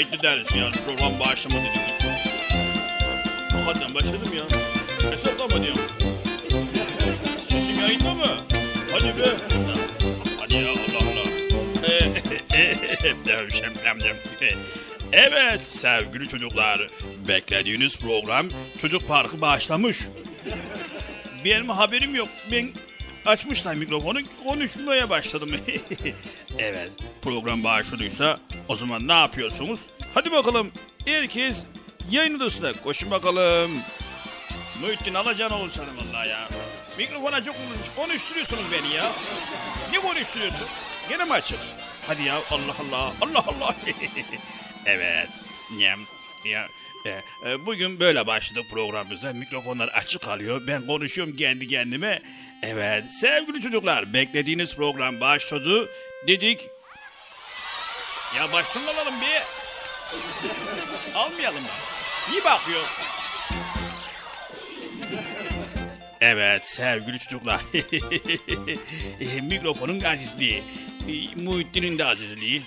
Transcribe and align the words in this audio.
Kayıtlı 0.00 0.22
deriz 0.22 0.46
yani 0.56 0.74
program 0.86 1.20
başlamadı 1.20 1.62
dedik. 1.62 2.10
Hakikaten 3.52 3.94
başladım 3.94 4.30
ya. 4.36 4.44
Hesaplama 5.10 5.64
diyorum. 5.64 5.80
Sesim 7.48 7.80
yayında 7.80 8.14
mı? 8.14 8.36
Hadi 8.92 9.04
be. 9.04 9.28
Hadi 10.40 10.54
ya 10.54 10.70
Allah 10.70 10.98
Allah. 10.98 11.30
Evet 15.12 15.64
sevgili 15.64 16.28
çocuklar, 16.28 16.90
beklediğiniz 17.28 17.98
program 17.98 18.48
Çocuk 18.78 19.08
Parkı 19.08 19.40
başlamış. 19.40 19.98
Benim 21.44 21.68
haberim 21.68 22.14
yok. 22.14 22.28
Ben 22.52 22.68
açmışlar 23.26 23.74
mikrofonu 23.74 24.18
konuşmaya 24.44 25.10
başladım. 25.10 25.50
evet 26.58 26.90
program 27.22 27.64
başladıysa 27.64 28.40
o 28.70 28.76
zaman 28.76 29.08
ne 29.08 29.12
yapıyorsunuz? 29.12 29.80
Hadi 30.14 30.32
bakalım 30.32 30.72
herkes 31.06 31.64
yayın 32.10 32.34
odasına 32.34 32.72
koşun 32.72 33.10
bakalım. 33.10 33.70
Muhittin 34.80 35.14
alacan 35.14 35.52
olur 35.52 35.70
sana 35.70 35.86
vallahi 35.86 36.28
ya. 36.28 36.48
Mikrofona 36.98 37.44
çok 37.44 37.56
konuşmuş. 37.56 37.96
Konuşturuyorsunuz 37.96 38.64
beni 38.72 38.94
ya. 38.94 39.12
Ne 39.92 40.00
konuşturuyorsun? 40.00 40.66
Gene 41.08 41.24
mi 41.24 41.32
açık? 41.32 41.58
Hadi 42.06 42.22
ya 42.22 42.34
Allah 42.50 42.74
Allah. 42.80 43.12
Allah 43.20 43.44
Allah. 43.46 43.74
evet. 44.86 45.28
Ya, 45.78 45.96
ya, 46.44 46.66
e, 47.06 47.50
e, 47.50 47.66
bugün 47.66 48.00
böyle 48.00 48.26
başladık 48.26 48.64
programımıza. 48.70 49.32
Mikrofonlar 49.32 49.88
açık 49.88 50.22
kalıyor. 50.22 50.62
Ben 50.66 50.86
konuşuyorum 50.86 51.36
kendi 51.36 51.66
kendime. 51.66 52.22
Evet 52.62 53.04
sevgili 53.20 53.60
çocuklar 53.60 54.14
beklediğiniz 54.14 54.76
program 54.76 55.20
başladı. 55.20 55.90
Dedik. 56.28 56.60
Ya 58.36 58.52
baştan 58.52 58.80
alalım 58.86 59.14
bir. 59.20 59.42
Almayalım 61.14 61.62
mı? 61.62 61.68
İyi 62.32 62.44
bakıyor. 62.44 62.80
Evet 66.20 66.68
sevgili 66.68 67.18
çocuklar. 67.18 67.60
E, 69.20 69.40
Mikrofonun 69.40 70.00
azizliği. 70.00 70.62
e, 71.08 71.40
Muhittin'in 71.42 71.98
de 71.98 72.04
azizliği. 72.04 72.62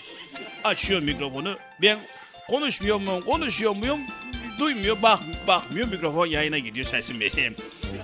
Açıyor 0.64 1.02
mikrofonu. 1.02 1.58
Ben 1.82 2.00
konuşmuyor 2.48 2.98
muyum, 3.00 3.26
konuşuyor 3.26 3.76
muyum? 3.76 4.00
Duymuyor, 4.60 5.02
bak, 5.02 5.20
bakmıyor. 5.48 5.88
Mikrofon 5.88 6.26
yayına 6.26 6.58
gidiyor 6.58 6.86
sesim 6.86 7.20
benim. 7.20 7.56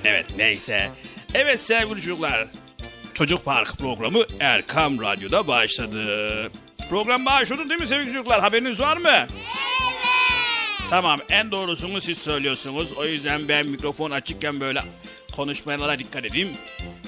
Evet 0.05 0.25
neyse. 0.37 0.89
Evet 1.33 1.63
sevgili 1.63 1.95
çocuklar. 2.01 2.47
Çocuk 3.13 3.45
Park 3.45 3.77
programı 3.77 4.23
Erkam 4.39 5.01
Radyo'da 5.01 5.47
başladı. 5.47 6.51
Program 6.89 7.25
başladı 7.25 7.69
değil 7.69 7.79
mi 7.81 7.87
sevgili 7.87 8.13
çocuklar? 8.13 8.41
Haberiniz 8.41 8.79
var 8.79 8.97
mı? 8.97 9.27
Tamam 10.89 11.19
en 11.29 11.51
doğrusunu 11.51 12.01
siz 12.01 12.17
söylüyorsunuz. 12.17 12.93
O 12.93 13.05
yüzden 13.05 13.47
ben 13.47 13.67
mikrofon 13.67 14.11
açıkken 14.11 14.59
böyle 14.59 14.81
konuşmalara 15.35 15.97
dikkat 15.97 16.25
edeyim. 16.25 16.49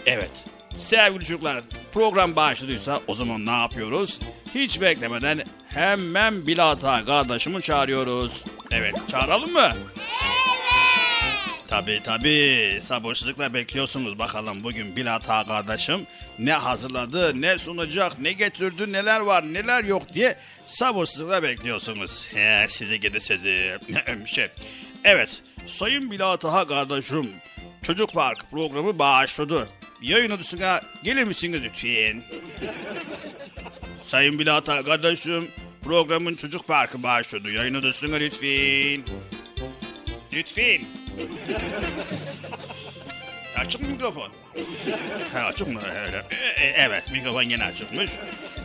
Evet. 0.05 0.31
Sevgili 0.77 1.25
çocuklar 1.25 1.63
program 1.93 2.35
başladıysa 2.35 3.01
o 3.07 3.15
zaman 3.15 3.45
ne 3.45 3.51
yapıyoruz? 3.51 4.19
Hiç 4.55 4.81
beklemeden 4.81 5.43
hemen 5.67 6.47
Bilata 6.47 7.05
kardeşimi 7.05 7.61
çağırıyoruz. 7.61 8.43
Evet 8.71 8.95
çağıralım 9.07 9.53
mı? 9.53 9.71
Tabii 11.71 12.01
tabii. 12.03 12.79
Sabırsızlıkla 12.81 13.53
bekliyorsunuz 13.53 14.19
bakalım 14.19 14.63
bugün 14.63 14.95
Bilata 14.95 15.43
kardeşim 15.45 16.07
ne 16.39 16.53
hazırladı, 16.53 17.41
ne 17.41 17.57
sunacak, 17.57 18.19
ne 18.19 18.33
getirdi, 18.33 18.93
neler 18.93 19.19
var, 19.19 19.53
neler 19.53 19.83
yok 19.83 20.13
diye 20.13 20.37
sabırsızlıkla 20.65 21.43
bekliyorsunuz. 21.43 22.27
He, 22.33 22.65
sizi 22.69 22.99
gidi 22.99 23.21
sizi. 23.21 23.77
şey. 24.25 24.47
Evet, 25.03 25.41
Sayın 25.67 26.11
Bilata 26.11 26.67
kardeşim, 26.67 27.29
Çocuk 27.81 28.13
Park 28.13 28.51
programı 28.51 28.99
başladı. 28.99 29.69
Yayın 30.01 30.31
odasına 30.31 30.81
gelir 31.03 31.23
misiniz 31.23 31.61
lütfen? 31.63 32.23
Sayın 34.07 34.39
Bilata 34.39 34.83
kardeşim, 34.83 35.47
programın 35.83 36.35
Çocuk 36.35 36.67
Parkı 36.67 37.03
başladı. 37.03 37.51
Yayın 37.51 37.73
odasına 37.73 38.15
lütfen. 38.15 39.03
Lütfen. 40.33 41.00
Açık 43.57 43.81
mikrofon? 43.81 44.29
Ha, 45.33 45.39
açık 45.39 45.67
mı? 45.67 45.79
Öyle. 46.05 46.23
E, 46.31 46.63
e, 46.63 46.73
Evet 46.77 47.11
mikrofon 47.11 47.41
yine 47.41 47.63
açıkmış. 47.63 48.11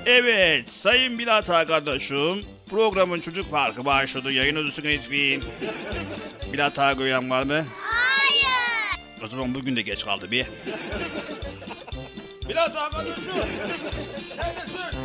Evet 0.06 0.70
Sayın 0.82 1.18
Bilata 1.18 1.66
kardeşim 1.66 2.44
programın 2.70 3.20
çocuk 3.20 3.50
parkı 3.50 3.84
başladı. 3.84 4.32
Yayın 4.32 4.56
odasına 4.56 4.86
lütfen. 4.88 5.42
Bilata 6.52 6.96
koyan 6.96 7.30
var 7.30 7.42
mı? 7.42 7.64
Hayır. 7.80 9.00
O 9.24 9.28
zaman 9.28 9.54
bugün 9.54 9.76
de 9.76 9.82
geç 9.82 10.04
kaldı 10.04 10.30
bir. 10.30 10.46
Bilata 12.48 12.90
kardeşim. 12.90 13.32
Neredesin? 14.36 14.96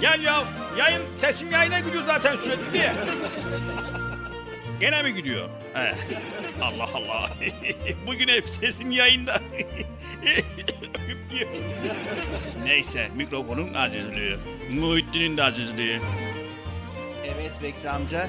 Gel 0.00 0.20
ya. 0.24 0.44
Yayın 0.78 1.02
sesim 1.16 1.50
yayına 1.50 1.80
gidiyor 1.80 2.04
zaten 2.06 2.36
sürekli 2.36 2.72
diye. 2.72 2.92
Gene 4.80 5.02
mi 5.02 5.14
gidiyor? 5.14 5.48
He. 5.74 5.92
Allah 6.62 6.88
Allah. 6.94 7.30
Bugün 8.06 8.28
hep 8.28 8.48
sesim 8.48 8.90
yayında. 8.90 9.40
Neyse 12.64 13.08
mikrofonun 13.16 13.74
azizliği. 13.74 14.36
Muhittin'in 14.72 15.36
de 15.36 15.42
azizliği. 15.42 16.00
Evet 17.24 17.52
Bekçi 17.62 17.90
amca. 17.90 18.26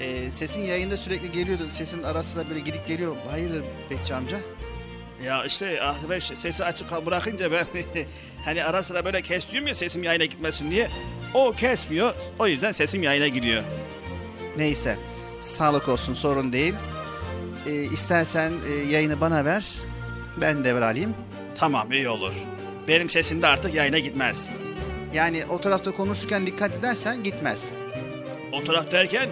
Ee, 0.00 0.30
sesin 0.30 0.60
yayında 0.60 0.96
sürekli 0.96 1.32
geliyordu. 1.32 1.62
Sesin 1.70 2.02
arasında 2.02 2.48
böyle 2.50 2.60
gidip 2.60 2.86
geliyor. 2.86 3.16
Hayırdır 3.30 3.64
Bekçi 3.90 4.14
amca? 4.14 4.38
Ya 5.24 5.44
işte 5.44 5.80
arkadaş 5.82 6.22
sesi 6.24 6.64
açık 6.64 7.06
bırakınca 7.06 7.52
ben 7.52 7.66
hani 8.44 8.64
ara 8.64 8.82
sıra 8.82 9.04
böyle 9.04 9.22
kesiyorum 9.22 9.68
ya 9.68 9.74
sesim 9.74 10.02
yayına 10.02 10.24
gitmesin 10.24 10.70
diye. 10.70 10.90
O 11.34 11.52
kesmiyor. 11.52 12.14
O 12.38 12.46
yüzden 12.46 12.72
sesim 12.72 13.02
yayına 13.02 13.28
gidiyor. 13.28 13.62
Neyse. 14.56 14.96
Sağlık 15.40 15.88
olsun 15.88 16.14
sorun 16.14 16.52
değil. 16.52 16.74
Ee, 17.66 17.72
istersen 17.72 18.52
e, 18.68 18.90
yayını 18.90 19.20
bana 19.20 19.44
ver. 19.44 19.64
Ben 20.36 20.64
devralayım. 20.64 21.14
Tamam 21.58 21.92
iyi 21.92 22.08
olur. 22.08 22.32
Benim 22.88 23.08
sesim 23.08 23.42
de 23.42 23.46
artık 23.46 23.74
yayına 23.74 23.98
gitmez. 23.98 24.50
Yani 25.14 25.44
o 25.48 25.60
tarafta 25.60 25.92
konuşurken 25.92 26.46
dikkat 26.46 26.78
edersen 26.78 27.22
gitmez. 27.22 27.70
O 28.52 28.64
taraf 28.64 28.92
derken 28.92 29.28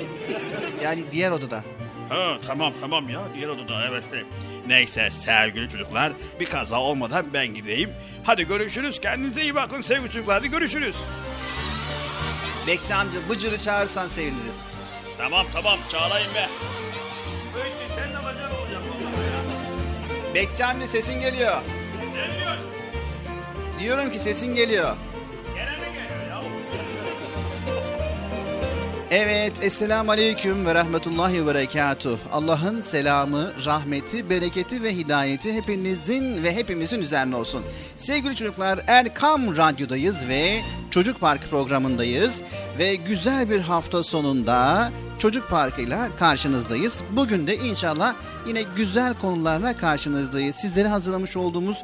Yani 0.83 1.05
diğer 1.13 1.31
odada. 1.31 1.65
Ha 2.09 2.39
tamam 2.47 2.73
tamam 2.81 3.09
ya 3.09 3.21
diğer 3.35 3.49
odada 3.49 3.87
evet. 3.91 4.05
Neyse 4.67 5.11
sevgili 5.11 5.69
çocuklar 5.71 6.13
bir 6.41 6.47
kaza 6.47 6.81
olmadan 6.81 7.27
ben 7.35 7.47
gideyim. 7.47 7.91
Hadi 8.25 8.49
görüşürüz 8.49 9.01
kendinize 9.01 9.43
iyi 9.43 9.55
bakın 9.55 9.81
sevgili 9.81 10.11
çocuklar 10.11 10.39
hadi 10.39 10.51
görüşürüz. 10.51 10.97
Bekçi 12.67 12.95
amca 12.95 13.29
Bıcır'ı 13.31 13.59
çağırırsan 13.59 14.09
seviniriz. 14.09 14.61
Tamam 15.19 15.47
tamam 15.53 15.79
çağırayım 15.89 16.35
be. 16.35 16.49
Öyle 17.57 17.95
sen 17.97 18.11
de 18.11 18.25
bacan 18.25 18.51
olacak. 18.61 18.83
Bekçi 20.35 20.65
amca 20.65 20.87
sesin 20.87 21.21
geliyor. 21.21 21.57
Diyorsun? 22.15 22.65
Diyorum 23.81 24.11
ki 24.11 24.19
sesin 24.19 24.55
geliyor. 24.55 24.97
Evet, 29.17 29.53
Esselamu 29.63 30.11
Aleyküm 30.11 30.67
ve 30.67 30.75
Rahmetullahi 30.75 31.47
ve 31.47 31.55
Berekatuh. 31.55 32.19
Allah'ın 32.33 32.81
selamı, 32.81 33.53
rahmeti, 33.65 34.31
bereketi 34.31 34.83
ve 34.83 34.97
hidayeti 34.97 35.53
hepinizin 35.53 36.43
ve 36.43 36.57
hepimizin 36.57 37.01
üzerine 37.01 37.37
olsun. 37.37 37.65
Sevgili 37.97 38.37
çocuklar, 38.37 38.81
Erkam 38.87 39.57
Radyo'dayız 39.57 40.29
ve 40.29 40.61
Çocuk 40.91 41.21
Parkı 41.21 41.49
programındayız. 41.49 42.43
Ve 42.79 42.95
güzel 42.95 43.51
bir 43.51 43.61
hafta 43.61 44.03
sonunda 44.03 44.91
Çocuk 45.19 45.51
Parkı'yla 45.51 46.17
karşınızdayız. 46.17 47.03
Bugün 47.11 47.47
de 47.47 47.57
inşallah 47.57 48.15
yine 48.47 48.63
güzel 48.77 49.15
konularla 49.15 49.77
karşınızdayız. 49.77 50.57
Sizlere 50.57 50.89
hazırlamış 50.89 51.37
olduğumuz 51.37 51.77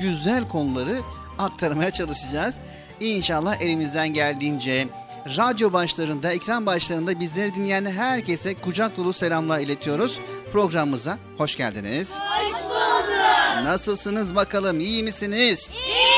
güzel 0.00 0.48
konuları 0.48 0.96
aktarmaya 1.38 1.90
çalışacağız. 1.90 2.54
İnşallah 3.00 3.62
elimizden 3.62 4.08
geldiğince 4.08 4.88
radyo 5.36 5.72
başlarında, 5.72 6.32
ekran 6.32 6.66
başlarında 6.66 7.20
bizleri 7.20 7.54
dinleyen 7.54 7.84
herkese 7.86 8.54
kucak 8.54 8.96
dolu 8.96 9.12
selamlar 9.12 9.58
iletiyoruz. 9.58 10.20
Programımıza 10.52 11.18
hoş 11.36 11.56
geldiniz. 11.56 12.12
Hoş 12.18 12.64
bulduk. 12.64 13.64
Nasılsınız 13.64 14.36
bakalım, 14.36 14.80
iyi 14.80 15.02
misiniz? 15.02 15.70
İyiyiz. 15.70 16.08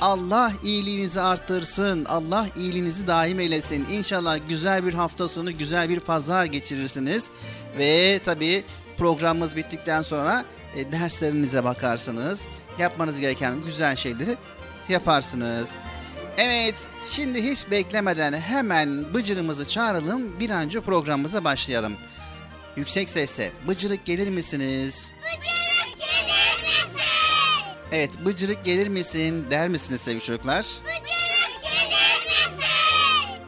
Allah 0.00 0.52
iyiliğinizi 0.62 1.20
arttırsın, 1.20 2.04
Allah 2.04 2.46
iyiliğinizi 2.56 3.06
daim 3.06 3.40
eylesin. 3.40 3.86
İnşallah 3.90 4.38
güzel 4.48 4.86
bir 4.86 4.94
hafta 4.94 5.28
sonu, 5.28 5.58
güzel 5.58 5.88
bir 5.88 6.00
pazar 6.00 6.44
geçirirsiniz. 6.44 7.26
Ve 7.78 8.20
tabii 8.24 8.64
programımız 8.96 9.56
bittikten 9.56 10.02
sonra 10.02 10.44
e, 10.76 10.92
derslerinize 10.92 11.64
bakarsınız. 11.64 12.42
Yapmanız 12.78 13.18
gereken 13.18 13.62
güzel 13.62 13.96
şeyleri 13.96 14.36
yaparsınız. 14.88 15.68
Evet, 16.38 16.74
şimdi 17.06 17.42
hiç 17.50 17.70
beklemeden 17.70 18.32
hemen 18.32 19.14
Bıcır'ımızı 19.14 19.68
çağıralım, 19.68 20.40
bir 20.40 20.50
an 20.50 20.62
önce 20.64 20.80
programımıza 20.80 21.44
başlayalım. 21.44 21.96
Yüksek 22.76 23.10
sesle, 23.10 23.52
Bıcırık 23.68 24.04
gelir 24.04 24.30
misiniz? 24.30 25.10
Bıcırık 25.22 25.98
gelir 25.98 26.62
misin? 26.62 27.00
Evet, 27.92 28.10
Bıcırık 28.24 28.64
gelir 28.64 28.88
misin 28.88 29.46
der 29.50 29.68
misiniz 29.68 30.00
sevgili 30.00 30.24
çocuklar? 30.24 30.66
Bıcırık 30.84 31.62
gelir 31.62 32.24
misin? 32.26 33.40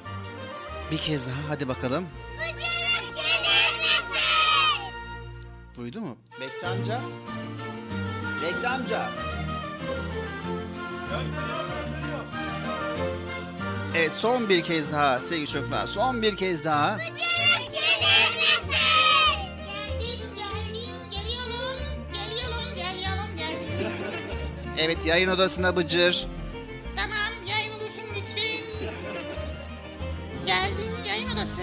Bir 0.91 0.99
kez 0.99 1.27
daha, 1.27 1.49
hadi 1.49 1.69
bakalım. 1.69 2.07
Bıcırık 2.39 3.15
gelir 3.17 3.79
misin? 3.79 4.93
Duydu 5.77 6.01
mu? 6.01 6.17
Bekçi 6.41 6.67
amca? 6.67 7.01
Bekçi 8.43 8.69
amca! 8.69 9.11
Evet, 13.97 14.13
son 14.15 14.49
bir 14.49 14.63
kez 14.63 14.93
daha 14.93 15.21
sevgili 15.21 15.47
çocuklar, 15.47 15.87
son 15.87 16.23
bir 16.23 16.37
kez 16.37 16.65
daha. 16.65 16.97
Bıcırık 16.97 17.17
gelir 17.73 18.37
misin? 18.37 18.77
Geldim 20.01 20.35
geldim 20.37 21.11
geliyorum 21.11 22.07
geliyorum 22.13 22.75
geliyorum 22.77 23.37
geldim. 23.37 23.93
Evet, 24.79 25.07
yayın 25.07 25.29
odasına 25.31 25.77
Bıcır. 25.77 26.27
Tamam 26.97 27.33
yayın 27.49 27.73
odası 27.73 28.01
lütfen. 28.17 28.93
Geldim 30.47 30.93
yayın 31.09 31.31
odası. 31.31 31.63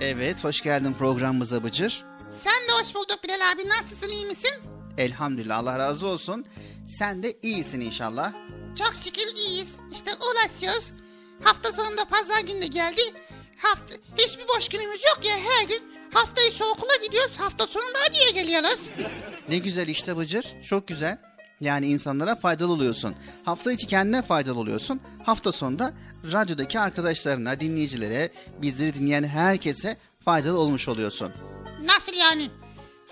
Evet, 0.00 0.44
hoş 0.44 0.62
geldin 0.62 0.92
programımıza 0.98 1.64
Bıcır. 1.64 2.04
Sen 2.42 2.68
de 2.68 2.72
hoş 2.82 2.94
bulduk 2.94 3.18
Bilal 3.24 3.52
abi 3.52 3.68
nasılsın 3.68 4.10
iyi 4.10 4.26
misin? 4.26 4.50
Elhamdülillah, 4.98 5.58
Allah 5.58 5.78
razı 5.78 6.06
olsun. 6.06 6.46
Sen 6.88 7.22
de 7.22 7.38
iyisin 7.42 7.80
inşallah. 7.80 8.32
Çok 8.78 8.92
şükür 9.04 9.36
iyiyiz. 9.36 9.68
İşte 9.92 10.10
uğraşıyoruz. 10.14 10.90
Hafta 11.42 11.72
sonunda 11.72 12.04
pazar 12.04 12.40
günü 12.40 12.62
de 12.62 12.66
geldi. 12.66 13.00
Hafta 13.58 13.94
hiçbir 14.18 14.44
boş 14.56 14.68
günümüz 14.68 15.04
yok 15.04 15.20
ya 15.24 15.34
her 15.34 15.68
gün. 15.68 15.82
Hafta 16.12 16.42
içi 16.42 16.64
okula 16.64 16.96
gidiyoruz. 17.06 17.36
Hafta 17.38 17.66
sonunda 17.66 17.98
radyoya 18.08 18.30
geliyoruz. 18.30 18.78
Ne 19.48 19.58
güzel 19.58 19.88
işte 19.88 20.16
Bıcır, 20.16 20.46
çok 20.68 20.88
güzel. 20.88 21.18
Yani 21.60 21.86
insanlara 21.86 22.36
faydalı 22.36 22.72
oluyorsun. 22.72 23.14
Hafta 23.44 23.72
içi 23.72 23.86
kendine 23.86 24.22
faydalı 24.22 24.58
oluyorsun. 24.58 25.00
Hafta 25.26 25.52
sonunda 25.52 25.92
radyodaki 26.32 26.80
arkadaşlarına, 26.80 27.60
dinleyicilere, 27.60 28.32
bizleri 28.62 28.94
dinleyen 28.94 29.24
herkese 29.24 29.96
faydalı 30.24 30.58
olmuş 30.58 30.88
oluyorsun. 30.88 31.32
Nasıl 31.82 32.16
yani? 32.16 32.50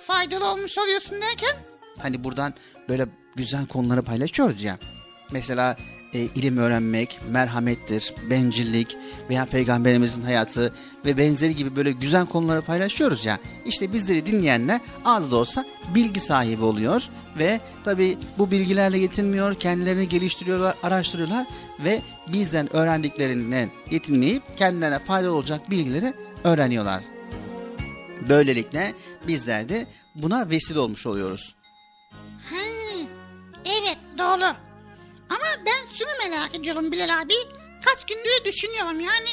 Faydalı 0.06 0.50
olmuş 0.50 0.78
oluyorsun 0.78 1.14
derken? 1.22 1.56
Hani 2.02 2.24
buradan 2.24 2.54
böyle 2.88 3.06
güzel 3.36 3.66
konuları 3.66 4.02
paylaşıyoruz 4.02 4.62
ya. 4.62 4.78
Mesela 5.30 5.76
e, 6.12 6.20
ilim 6.20 6.56
öğrenmek, 6.56 7.20
merhamettir, 7.30 8.14
bencillik 8.30 8.96
veya 9.30 9.44
peygamberimizin 9.44 10.22
hayatı 10.22 10.74
ve 11.04 11.16
benzeri 11.16 11.56
gibi 11.56 11.76
böyle 11.76 11.92
güzel 11.92 12.26
konuları 12.26 12.62
paylaşıyoruz 12.62 13.24
ya. 13.24 13.38
İşte 13.64 13.92
bizleri 13.92 14.26
dinleyenler 14.26 14.80
az 15.04 15.30
da 15.30 15.36
olsa 15.36 15.64
bilgi 15.94 16.20
sahibi 16.20 16.64
oluyor 16.64 17.08
ve 17.38 17.60
tabi 17.84 18.18
bu 18.38 18.50
bilgilerle 18.50 18.98
yetinmiyor, 18.98 19.54
kendilerini 19.54 20.08
geliştiriyorlar, 20.08 20.74
araştırıyorlar 20.82 21.46
ve 21.84 22.02
bizden 22.32 22.76
öğrendiklerinden 22.76 23.70
yetinmeyip 23.90 24.42
kendilerine 24.56 24.98
faydalı 24.98 25.34
olacak 25.34 25.70
bilgileri 25.70 26.14
öğreniyorlar. 26.44 27.02
Böylelikle 28.28 28.92
bizler 29.28 29.68
de 29.68 29.86
buna 30.14 30.50
vesile 30.50 30.78
olmuş 30.78 31.06
oluyoruz. 31.06 31.56
Ha, 32.50 32.75
evet 33.66 33.98
doğru. 34.18 34.44
Ama 35.30 35.64
ben 35.66 35.94
şunu 35.94 36.30
merak 36.30 36.54
ediyorum 36.54 36.92
Bilal 36.92 37.20
abi. 37.22 37.34
Kaç 37.84 38.04
gündür 38.06 38.44
düşünüyorum 38.44 39.00
yani. 39.00 39.28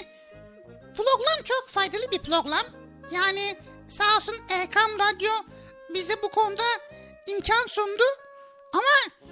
Program 0.98 1.44
çok 1.44 1.70
faydalı 1.70 2.12
bir 2.12 2.20
program. 2.20 2.66
Yani 3.12 3.58
sağ 3.88 4.16
olsun 4.18 4.36
Erkam 4.50 4.92
Radyo 5.00 5.32
bize 5.94 6.14
bu 6.24 6.30
konuda 6.30 6.64
imkan 7.28 7.68
sundu. 7.68 8.04
Ama 8.74 9.28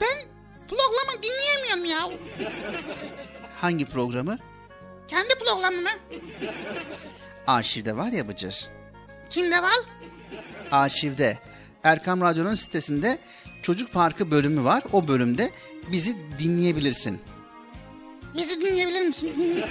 ben 0.00 0.18
programı 0.68 1.22
dinleyemiyorum 1.22 1.84
ya. 1.84 2.18
Hangi 3.60 3.86
programı? 3.86 4.38
Kendi 5.08 5.34
programımı. 5.34 5.88
Arşivde 7.46 7.96
var 7.96 8.12
ya 8.12 8.28
Bıcır. 8.28 8.68
Kimde 9.30 9.62
var? 9.62 9.80
Arşivde. 10.70 11.38
Erkam 11.84 12.20
Radyo'nun 12.20 12.54
sitesinde 12.54 13.18
Çocuk 13.64 13.92
Parkı 13.92 14.30
bölümü 14.30 14.64
var. 14.64 14.82
O 14.92 15.08
bölümde 15.08 15.50
bizi 15.92 16.16
dinleyebilirsin. 16.38 17.18
Bizi 18.36 18.60
dinleyebilir 18.60 19.06
misin? 19.06 19.32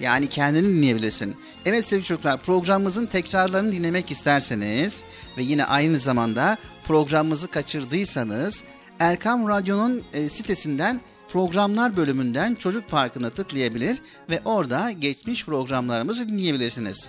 Yani 0.00 0.28
kendini 0.28 0.68
dinleyebilirsin. 0.68 1.36
Evet 1.64 1.84
sevgili 1.84 2.06
çocuklar 2.06 2.42
programımızın 2.42 3.06
tekrarlarını 3.06 3.72
dinlemek 3.72 4.10
isterseniz 4.10 5.02
ve 5.36 5.42
yine 5.42 5.64
aynı 5.64 5.98
zamanda 5.98 6.56
programımızı 6.84 7.48
kaçırdıysanız 7.48 8.64
Erkam 8.98 9.48
Radyo'nun 9.48 10.02
e, 10.12 10.28
sitesinden 10.28 11.00
programlar 11.28 11.96
bölümünden 11.96 12.54
Çocuk 12.54 12.88
Parkı'na 12.88 13.30
tıklayabilir 13.30 13.98
ve 14.30 14.40
orada 14.44 14.90
geçmiş 14.90 15.46
programlarımızı 15.46 16.28
dinleyebilirsiniz. 16.28 17.08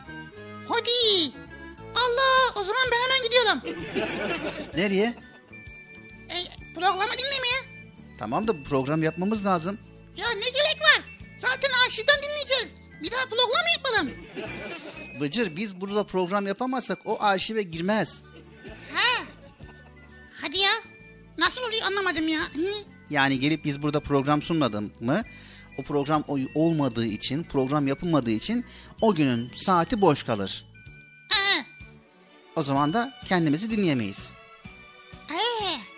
Hadi. 0.67 1.33
Allah 1.95 2.61
o 2.61 2.63
zaman 2.63 2.83
ben 2.91 2.97
hemen 2.97 3.23
gidiyorum. 3.23 3.87
Nereye? 4.75 5.30
E, 6.31 6.73
programı 6.75 7.11
dinlemeye. 7.11 7.87
Tamam 8.19 8.47
da 8.47 8.63
program 8.63 9.03
yapmamız 9.03 9.45
lazım. 9.45 9.77
Ya 10.17 10.25
ne 10.29 10.49
gerek 10.49 10.81
var? 10.81 11.03
Zaten 11.39 11.69
arşivden 11.87 12.15
dinleyeceğiz. 12.23 12.67
Bir 13.03 13.11
daha 13.11 13.25
program 13.25 13.65
yapalım? 13.77 14.11
Bıcır 15.19 15.55
biz 15.55 15.81
burada 15.81 16.03
program 16.03 16.47
yapamazsak 16.47 16.99
o 17.05 17.21
arşive 17.21 17.63
girmez. 17.63 18.21
Ha. 18.93 19.23
Hadi 20.41 20.59
ya. 20.59 20.71
Nasıl 21.37 21.61
oluyor 21.61 21.81
anlamadım 21.85 22.27
ya. 22.27 22.39
Hı? 22.39 22.67
Yani 23.09 23.39
gelip 23.39 23.65
biz 23.65 23.81
burada 23.81 23.99
program 23.99 24.41
sunmadık 24.41 25.01
mı? 25.01 25.23
O 25.77 25.83
program 25.83 26.23
olmadığı 26.55 27.05
için, 27.05 27.43
program 27.43 27.87
yapılmadığı 27.87 28.31
için 28.31 28.65
o 29.01 29.15
günün 29.15 29.51
saati 29.55 30.01
boş 30.01 30.23
kalır. 30.23 30.65
Ha. 31.29 31.65
O 32.55 32.63
zaman 32.63 32.93
da 32.93 33.13
kendimizi 33.29 33.71
dinleyemeyiz. 33.71 34.29
Ee. 35.29 35.90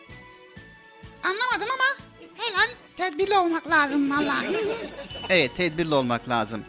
Tedbirli 3.23 3.37
olmak 3.37 3.69
lazım 3.69 4.11
vallahi. 4.11 4.47
Evet, 5.29 5.55
tedbirli 5.57 5.93
olmak 5.93 6.29
lazım. 6.29 6.65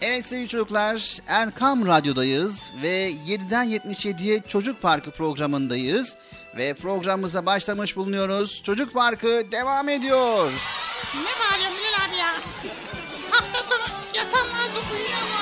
Evet 0.00 0.26
sevgili 0.26 0.48
çocuklar, 0.48 1.18
Erkam 1.26 1.86
Radyo'dayız 1.86 2.70
ve 2.82 3.10
7'den 3.10 3.66
77'ye 3.66 4.40
Çocuk 4.48 4.82
Parkı 4.82 5.10
programındayız. 5.10 6.16
Ve 6.56 6.74
programımıza 6.74 7.46
başlamış 7.46 7.96
bulunuyoruz. 7.96 8.62
Çocuk 8.62 8.94
Parkı 8.94 9.42
devam 9.52 9.88
ediyor. 9.88 10.52
ne 11.14 11.30
bağırıyorsun 11.40 11.78
Bilal 11.78 12.08
abi 12.10 12.16
ya? 12.18 12.34
Hafta 13.30 13.58
sonu 13.58 13.96
uyuyamadı. 14.14 14.78
Allah 15.28 15.37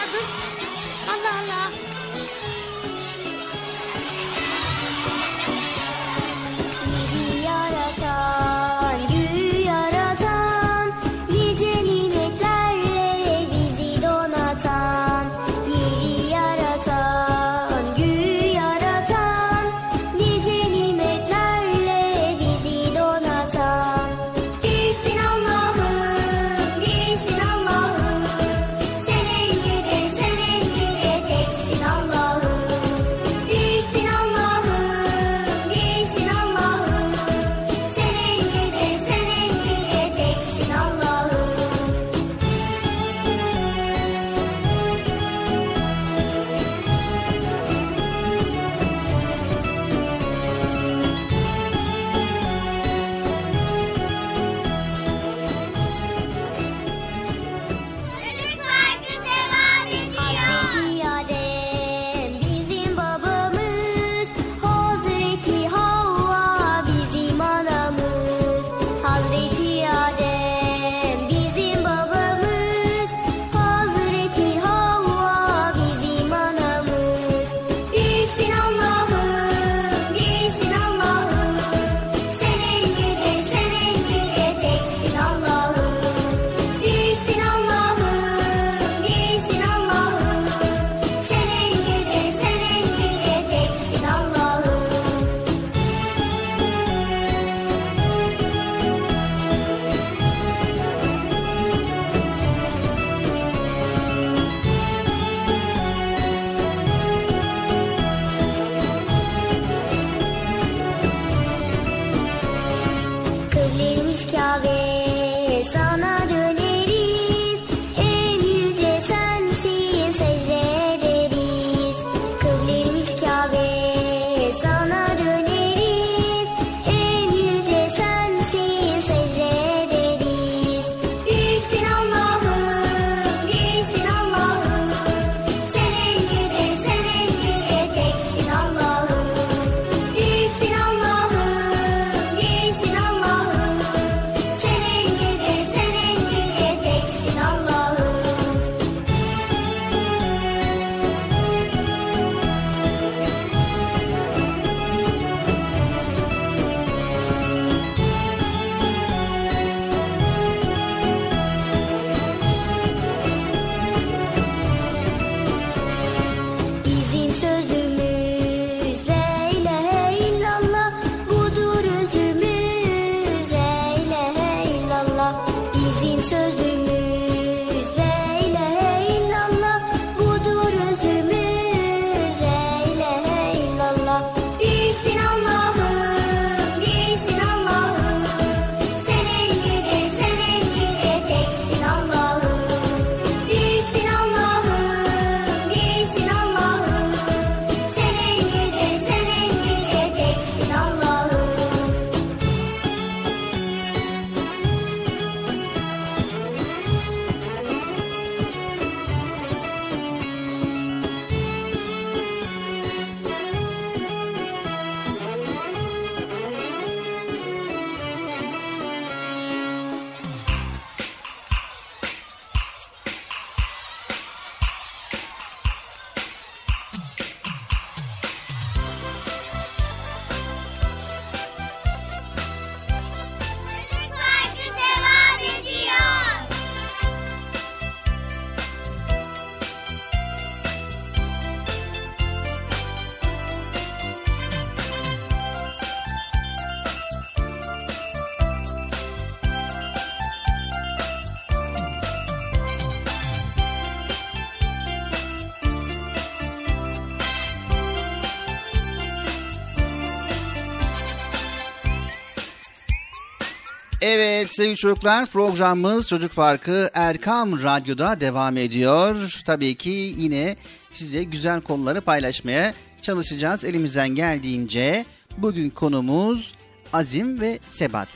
sevgili 264.56 264.76
çocuklar 264.76 265.26
programımız 265.26 266.08
Çocuk 266.08 266.34
Parkı 266.34 266.90
Erkam 266.94 267.62
Radyo'da 267.62 268.20
devam 268.20 268.56
ediyor. 268.56 269.40
Tabii 269.46 269.74
ki 269.74 270.12
yine 270.16 270.56
size 270.92 271.22
güzel 271.24 271.60
konuları 271.60 272.00
paylaşmaya 272.00 272.74
çalışacağız 273.02 273.64
elimizden 273.64 274.08
geldiğince. 274.08 275.04
Bugün 275.38 275.70
konumuz 275.70 276.52
azim 276.92 277.40
ve 277.40 277.58
sebat. 277.70 278.08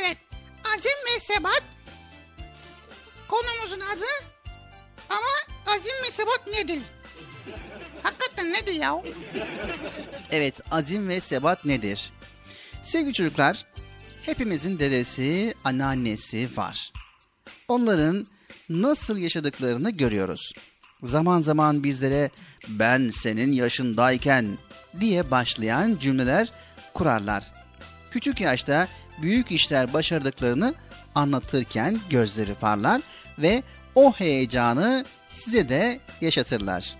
Evet 0.00 0.16
azim 0.76 0.98
ve 1.06 1.20
sebat 1.20 1.62
konumuzun 3.28 3.80
adı 3.80 4.06
ama 5.10 5.72
azim 5.76 5.94
ve 6.02 6.10
sebat 6.12 6.46
nedir? 6.46 6.82
Hakikaten 8.02 8.52
nedir 8.52 8.74
ya? 8.74 9.02
Evet 10.30 10.60
azim 10.70 11.08
ve 11.08 11.20
sebat 11.20 11.64
nedir? 11.64 12.12
Sevgili 12.82 13.12
çocuklar 13.12 13.64
hepimizin 14.26 14.78
dedesi, 14.78 15.54
anneannesi 15.64 16.48
var. 16.56 16.92
Onların 17.68 18.26
nasıl 18.68 19.18
yaşadıklarını 19.18 19.90
görüyoruz. 19.90 20.52
Zaman 21.02 21.40
zaman 21.40 21.84
bizlere 21.84 22.30
ben 22.68 23.10
senin 23.10 23.52
yaşındayken 23.52 24.58
diye 25.00 25.30
başlayan 25.30 25.96
cümleler 26.00 26.52
kurarlar. 26.94 27.52
Küçük 28.10 28.40
yaşta 28.40 28.88
büyük 29.22 29.52
işler 29.52 29.92
başardıklarını 29.92 30.74
anlatırken 31.14 31.98
gözleri 32.10 32.54
parlar 32.54 33.02
ve 33.38 33.62
o 33.94 34.12
heyecanı 34.12 35.04
size 35.28 35.68
de 35.68 36.00
yaşatırlar. 36.20 36.96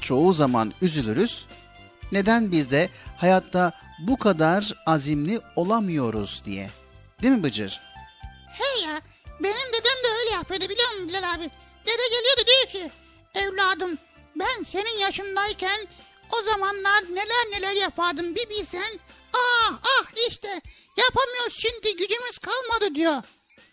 Çoğu 0.00 0.32
zaman 0.32 0.72
üzülürüz. 0.82 1.46
Neden 2.12 2.52
biz 2.52 2.70
de 2.70 2.88
hayatta 3.16 3.72
bu 3.98 4.18
kadar 4.18 4.74
azimli 4.86 5.40
olamıyoruz 5.56 6.42
diye. 6.44 6.70
Değil 7.22 7.32
mi 7.32 7.42
Bıcır? 7.42 7.80
He 8.52 8.86
ya 8.86 9.00
benim 9.40 9.68
dedem 9.68 9.98
de 10.04 10.08
öyle 10.20 10.30
yapıyordu 10.30 10.64
biliyor 10.64 10.90
musun 10.90 11.08
Bilal 11.08 11.34
abi? 11.34 11.50
Dede 11.86 12.08
geliyordu 12.10 12.42
diyor 12.46 12.66
ki 12.66 12.90
evladım 13.34 13.98
ben 14.36 14.62
senin 14.62 14.98
yaşındayken 14.98 15.86
o 16.32 16.50
zamanlar 16.50 17.02
neler 17.02 17.44
neler 17.52 17.72
yapardım 17.82 18.34
bir 18.34 18.50
bilsen. 18.50 18.98
Ah 19.34 19.72
ah 19.72 20.06
işte 20.28 20.60
yapamıyoruz 20.96 21.54
şimdi 21.58 21.96
gücümüz 21.96 22.38
kalmadı 22.38 22.94
diyor. 22.94 23.22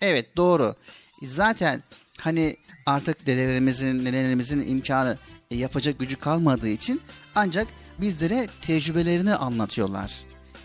Evet 0.01 0.37
doğru. 0.37 0.75
Zaten 1.23 1.83
hani 2.19 2.55
artık 2.85 3.25
dedelerimizin, 3.25 4.05
nenelerimizin 4.05 4.67
imkanı 4.67 5.17
e, 5.51 5.55
yapacak 5.55 5.99
gücü 5.99 6.19
kalmadığı 6.19 6.67
için 6.69 7.01
ancak 7.35 7.67
bizlere 8.03 8.47
tecrübelerini 8.61 9.35
anlatıyorlar. 9.35 10.13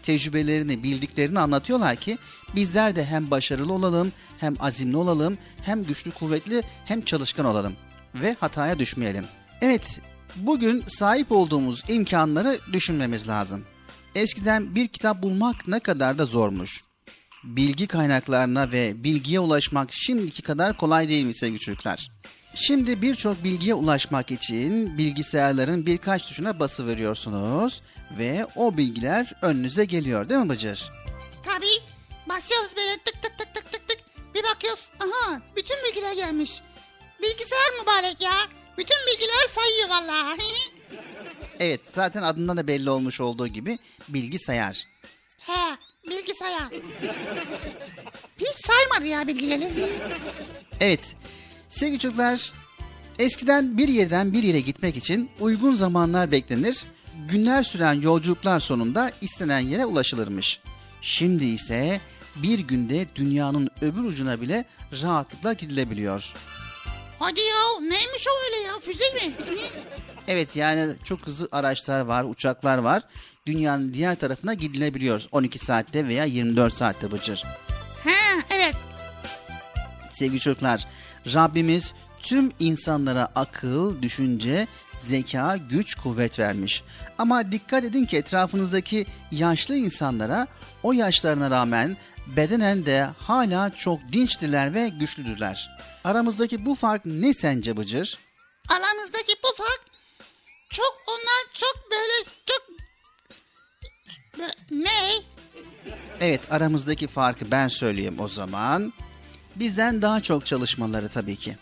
Tecrübelerini, 0.03 0.83
bildiklerini 0.83 1.41
anlatıyorlar 1.41 1.97
ki 1.97 2.19
bizler 2.57 2.97
de 2.97 3.05
hem 3.05 3.31
başarılı 3.31 3.73
olalım, 3.73 4.13
hem 4.39 4.55
azimli 4.61 4.97
olalım, 4.97 5.39
hem 5.63 5.85
güçlü, 5.85 6.11
kuvvetli, 6.11 6.63
hem 6.85 7.03
çalışkan 7.03 7.47
olalım 7.47 7.73
ve 8.15 8.37
hataya 8.41 8.79
düşmeyelim. 8.79 9.25
Evet, 9.61 10.01
bugün 10.37 10.85
sahip 10.87 11.33
olduğumuz 11.33 11.83
imkanları 11.89 12.59
düşünmemiz 12.73 13.29
lazım. 13.29 13.65
Eskiden 14.15 14.75
bir 14.75 14.89
kitap 14.89 15.23
bulmak 15.23 15.69
ne 15.69 15.81
kadar 15.81 16.19
da 16.19 16.25
zormuş 16.25 16.83
bilgi 17.45 17.87
kaynaklarına 17.87 18.73
ve 18.73 19.05
bilgiye 19.05 19.41
ulaşmak 19.41 19.89
şimdiki 19.93 20.43
kadar 20.43 20.77
kolay 20.77 21.09
değil 21.09 21.25
mi 21.25 21.35
sevgili 21.35 21.61
çocuklar? 21.61 22.11
Şimdi 22.55 23.03
birçok 23.03 23.45
bilgiye 23.45 23.75
ulaşmak 23.75 24.31
için 24.31 24.99
bilgisayarların 24.99 25.87
birkaç 25.87 26.23
tuşuna 26.23 26.61
bası 26.61 26.87
veriyorsunuz 26.87 27.83
ve 28.19 28.47
o 28.57 28.77
bilgiler 28.77 29.33
önünüze 29.43 29.85
geliyor 29.85 30.29
değil 30.29 30.41
mi 30.41 30.49
Bıcır? 30.49 30.93
Tabii 31.43 31.83
basıyoruz 32.29 32.71
böyle 32.77 32.93
tık 33.05 33.23
tık 33.23 33.39
tık 33.39 33.55
tık 33.55 33.73
tık 33.73 33.89
tık 33.89 33.99
bir 34.35 34.43
bakıyoruz 34.43 34.91
aha 35.01 35.41
bütün 35.57 35.77
bilgiler 35.89 36.13
gelmiş. 36.15 36.63
Bilgisayar 37.23 37.73
mübarek 37.81 38.21
ya 38.21 38.33
bütün 38.79 38.97
bilgiler 39.07 39.47
sayıyor 39.49 39.89
vallahi. 39.89 40.39
Evet 41.61 41.81
zaten 41.85 42.23
adından 42.23 42.57
da 42.57 42.67
belli 42.67 42.91
olmuş 42.91 43.21
olduğu 43.21 43.49
gibi 43.49 43.79
bilgisayar. 44.09 44.85
He 45.39 45.77
bilgisayar. 46.11 46.69
Hiç 48.41 48.67
saymadı 48.67 49.07
ya 49.07 49.27
bilgileri. 49.27 49.69
Evet 50.81 51.17
sevgili 51.69 51.99
çocuklar 51.99 52.53
eskiden 53.19 53.79
bir 53.79 53.89
yerden 53.89 54.33
bir 54.33 54.43
yere 54.43 54.61
gitmek 54.61 54.97
için 54.97 55.31
uygun 55.41 55.75
zamanlar 55.75 56.33
beklenir. 56.33 56.85
Günler 57.29 57.63
süren 57.63 58.01
yolculuklar 58.01 58.61
sonunda 58.61 59.11
istenen 59.21 59.61
yere 59.61 59.87
ulaşılırmış. 59.87 60.61
Şimdi 61.03 61.45
ise 61.45 62.01
bir 62.37 62.59
günde 62.59 63.07
dünyanın 63.15 63.71
öbür 63.83 64.05
ucuna 64.05 64.41
bile 64.41 64.65
rahatlıkla 65.03 65.53
gidilebiliyor. 65.53 66.33
Hadi 67.19 67.41
ya 67.41 67.81
neymiş 67.81 68.27
o 68.29 68.45
öyle 68.47 68.67
ya 68.69 68.79
füze 68.79 69.29
mi? 69.29 69.35
Evet 70.29 70.57
yani 70.57 70.93
çok 71.05 71.27
hızlı 71.27 71.49
araçlar 71.53 72.01
var, 72.01 72.25
uçaklar 72.25 72.79
var. 72.79 73.03
Dünyanın 73.47 73.95
diğer 73.95 74.15
tarafına 74.15 74.55
gidilebiliyor 74.55 75.27
12 75.33 75.59
saatte 75.59 76.09
veya 76.09 76.25
24 76.25 76.75
saatte 76.75 77.13
Bıcır. 77.13 77.43
He 78.05 78.41
evet 78.57 78.75
Sevgili 80.11 80.41
çocuklar, 80.41 80.87
Rabbimiz 81.35 81.95
tüm 82.23 82.53
insanlara 82.59 83.29
akıl, 83.35 84.03
düşünce, 84.03 84.67
zeka, 85.01 85.57
güç, 85.57 85.95
kuvvet 85.95 86.39
vermiş. 86.39 86.83
Ama 87.19 87.53
dikkat 87.53 87.85
edin 87.85 88.05
ki 88.05 88.17
etrafınızdaki 88.17 89.07
yaşlı 89.31 89.77
insanlara 89.77 90.47
o 90.83 90.93
yaşlarına 90.93 91.51
rağmen 91.51 91.97
bedenen 92.37 92.87
de 92.87 93.09
hala 93.19 93.71
çok 93.71 94.01
dinçtiler 94.13 94.75
ve 94.75 94.89
güçlüdürler. 94.89 95.71
Aramızdaki 96.05 96.67
bu 96.67 96.75
fark 96.75 97.07
ne 97.07 97.35
sence 97.35 97.77
Bıcır? 97.77 98.19
aramızdaki 98.69 99.33
bu 99.45 99.57
fark 99.57 99.81
çok 100.71 100.97
onlar 101.09 101.53
çok 101.55 101.91
böyle 101.91 102.31
çok 102.47 102.69
ne? 104.71 104.91
Evet 106.21 106.53
aramızdaki 106.53 107.07
farkı 107.07 107.51
ben 107.51 107.69
söyleyeyim 107.69 108.21
o 108.21 108.29
zaman. 108.29 108.93
Bizden 109.59 110.03
daha 110.03 110.21
çok 110.21 110.47
çalışmaları 110.47 111.09
tabii 111.09 111.37
ki. 111.37 111.57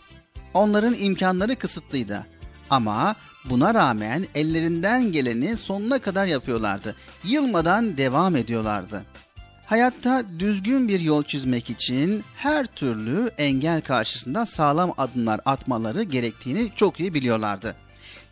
Onların 0.53 0.93
imkanları 0.93 1.55
kısıtlıydı. 1.55 2.27
Ama 2.69 3.15
buna 3.45 3.73
rağmen 3.73 4.25
ellerinden 4.35 5.11
geleni 5.11 5.57
sonuna 5.57 5.99
kadar 5.99 6.25
yapıyorlardı. 6.25 6.95
Yılmadan 7.23 7.97
devam 7.97 8.35
ediyorlardı. 8.35 9.05
Hayatta 9.65 10.23
düzgün 10.39 10.87
bir 10.87 10.99
yol 10.99 11.23
çizmek 11.23 11.69
için 11.69 12.23
her 12.35 12.65
türlü 12.65 13.29
engel 13.37 13.81
karşısında 13.81 14.45
sağlam 14.45 14.93
adımlar 14.97 15.41
atmaları 15.45 16.03
gerektiğini 16.03 16.71
çok 16.75 16.99
iyi 16.99 17.13
biliyorlardı. 17.13 17.75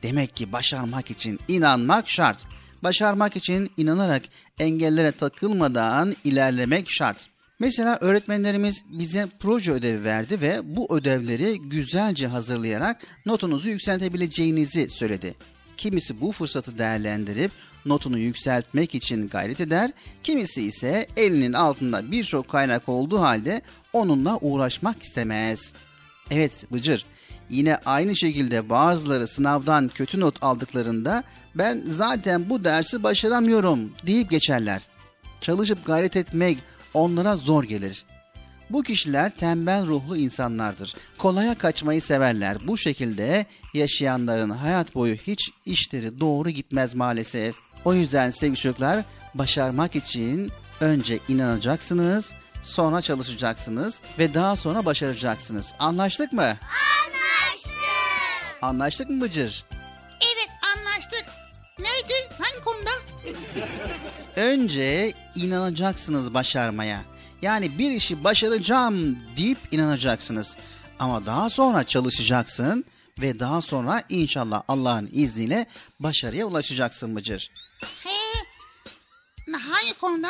Demek 0.03 0.35
ki 0.35 0.51
başarmak 0.51 1.11
için 1.11 1.39
inanmak 1.47 2.09
şart. 2.09 2.37
Başarmak 2.83 3.35
için 3.35 3.69
inanarak 3.77 4.23
engellere 4.59 5.11
takılmadan 5.11 6.13
ilerlemek 6.23 6.89
şart. 6.89 7.34
Mesela 7.59 7.97
öğretmenlerimiz 8.01 8.83
bize 8.89 9.27
proje 9.39 9.71
ödevi 9.71 10.03
verdi 10.03 10.41
ve 10.41 10.59
bu 10.63 10.95
ödevleri 10.95 11.59
güzelce 11.61 12.27
hazırlayarak 12.27 13.01
notunuzu 13.25 13.69
yükseltebileceğinizi 13.69 14.89
söyledi. 14.89 15.35
Kimisi 15.77 16.21
bu 16.21 16.31
fırsatı 16.31 16.77
değerlendirip 16.77 17.51
notunu 17.85 18.17
yükseltmek 18.17 18.95
için 18.95 19.27
gayret 19.27 19.59
eder, 19.59 19.91
kimisi 20.23 20.61
ise 20.61 21.07
elinin 21.17 21.53
altında 21.53 22.11
birçok 22.11 22.49
kaynak 22.49 22.89
olduğu 22.89 23.19
halde 23.19 23.61
onunla 23.93 24.37
uğraşmak 24.37 25.03
istemez. 25.03 25.73
Evet 26.31 26.71
Bıcır, 26.71 27.05
yine 27.49 27.77
aynı 27.85 28.15
şekilde 28.15 28.69
bazıları 28.69 29.27
sınavdan 29.27 29.87
kötü 29.87 30.19
not 30.19 30.43
aldıklarında 30.43 31.23
ben 31.55 31.83
zaten 31.87 32.49
bu 32.49 32.63
dersi 32.63 33.03
başaramıyorum 33.03 33.91
deyip 34.07 34.29
geçerler. 34.29 34.81
Çalışıp 35.41 35.85
gayret 35.85 36.15
etmek 36.15 36.57
onlara 36.95 37.35
zor 37.35 37.63
gelir. 37.63 38.05
Bu 38.69 38.83
kişiler 38.83 39.29
tembel 39.29 39.87
ruhlu 39.87 40.17
insanlardır. 40.17 40.95
Kolaya 41.17 41.55
kaçmayı 41.55 42.01
severler. 42.01 42.57
Bu 42.67 42.77
şekilde 42.77 43.45
yaşayanların 43.73 44.49
hayat 44.49 44.95
boyu 44.95 45.15
hiç 45.15 45.49
işleri 45.65 46.19
doğru 46.19 46.49
gitmez 46.49 46.95
maalesef. 46.95 47.55
O 47.85 47.93
yüzden 47.93 48.31
sevgili 48.31 48.59
çocuklar 48.59 49.05
başarmak 49.33 49.95
için 49.95 50.51
önce 50.81 51.19
inanacaksınız, 51.27 52.33
sonra 52.63 53.01
çalışacaksınız 53.01 54.01
ve 54.19 54.33
daha 54.33 54.55
sonra 54.55 54.85
başaracaksınız. 54.85 55.73
Anlaştık 55.79 56.33
mı? 56.33 56.41
Anlaştık. 56.41 57.71
Anlaştık 58.61 59.09
mı 59.09 59.21
Bıcır? 59.21 59.65
Evet 60.35 60.49
anlaştık. 60.77 61.25
Neydi? 61.79 62.13
Hangi 62.39 62.63
konuda? 62.63 62.91
Önce 64.35 65.13
inanacaksınız 65.35 66.33
başarmaya. 66.33 67.01
Yani 67.41 67.77
bir 67.77 67.91
işi 67.91 68.23
başaracağım 68.23 69.17
deyip 69.37 69.57
inanacaksınız. 69.71 70.57
Ama 70.99 71.25
daha 71.25 71.49
sonra 71.49 71.83
çalışacaksın 71.83 72.85
ve 73.21 73.39
daha 73.39 73.61
sonra 73.61 74.03
inşallah 74.09 74.63
Allah'ın 74.67 75.09
izniyle 75.13 75.65
başarıya 75.99 76.45
ulaşacaksın 76.45 77.15
Bıcır. 77.15 77.51
He. 78.03 78.35
Hangi 79.53 79.99
konuda? 80.01 80.27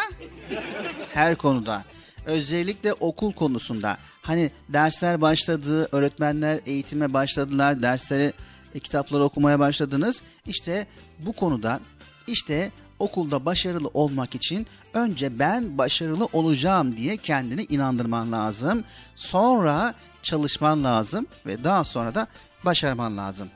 Her 1.14 1.36
konuda. 1.36 1.84
Özellikle 2.26 2.94
okul 2.94 3.34
konusunda. 3.34 3.98
Hani 4.22 4.52
dersler 4.70 5.22
başladı, 5.22 5.90
öğretmenler 5.92 6.60
eğitime 6.66 7.14
başladılar, 7.14 7.82
dersleri, 7.82 8.34
e, 8.76 8.80
kitapları 8.80 9.24
okumaya 9.24 9.60
başladınız. 9.60 10.22
İşte 10.46 10.88
bu 11.20 11.34
konuda 11.34 11.80
işte 12.28 12.72
okulda 13.00 13.46
başarılı 13.46 13.88
olmak 13.94 14.36
için 14.36 14.68
önce 14.94 15.40
ben 15.40 15.78
başarılı 15.78 16.28
olacağım 16.34 16.98
diye 16.98 17.18
kendini 17.18 17.64
inandırman 17.64 18.32
lazım. 18.32 18.84
Sonra 19.16 19.94
çalışman 20.22 20.84
lazım 20.84 21.28
ve 21.46 21.64
daha 21.64 21.84
sonra 21.84 22.16
da 22.16 22.28
başarman 22.66 23.18
lazım. 23.18 23.50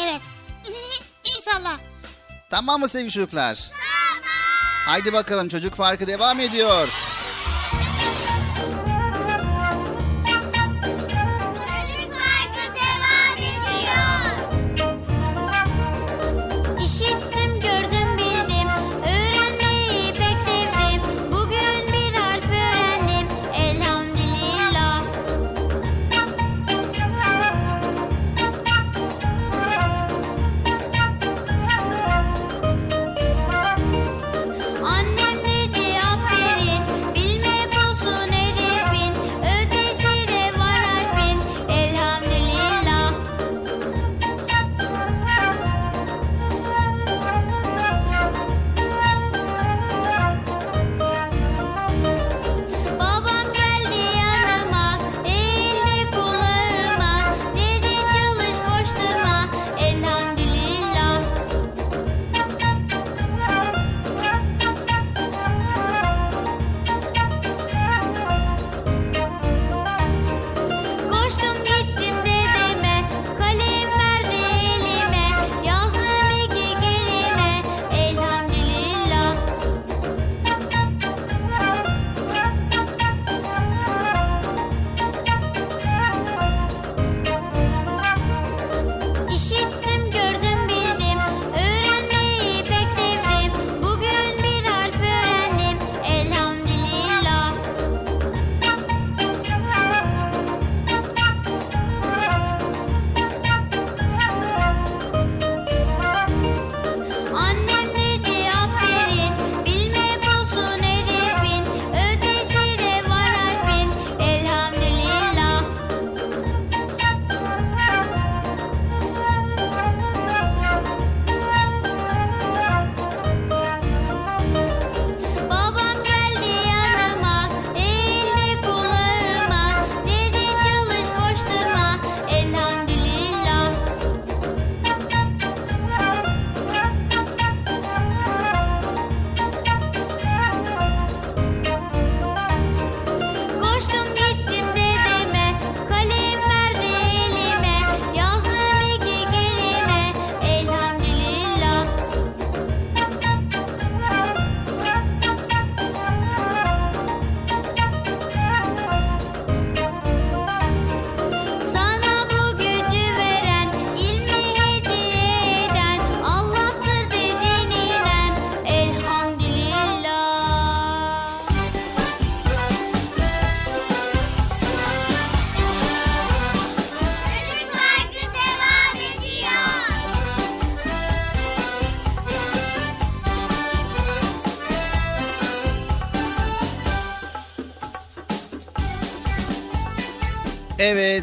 Evet. 0.00 0.20
İnşallah. 1.24 1.78
Tamam 2.50 2.80
mı 2.80 2.88
sevgili 2.88 3.10
çocuklar? 3.10 3.70
Tamam. 3.70 4.22
Haydi 4.86 5.12
bakalım 5.12 5.48
çocuk 5.48 5.76
parkı 5.76 6.06
devam 6.06 6.40
ediyor. 6.40 6.88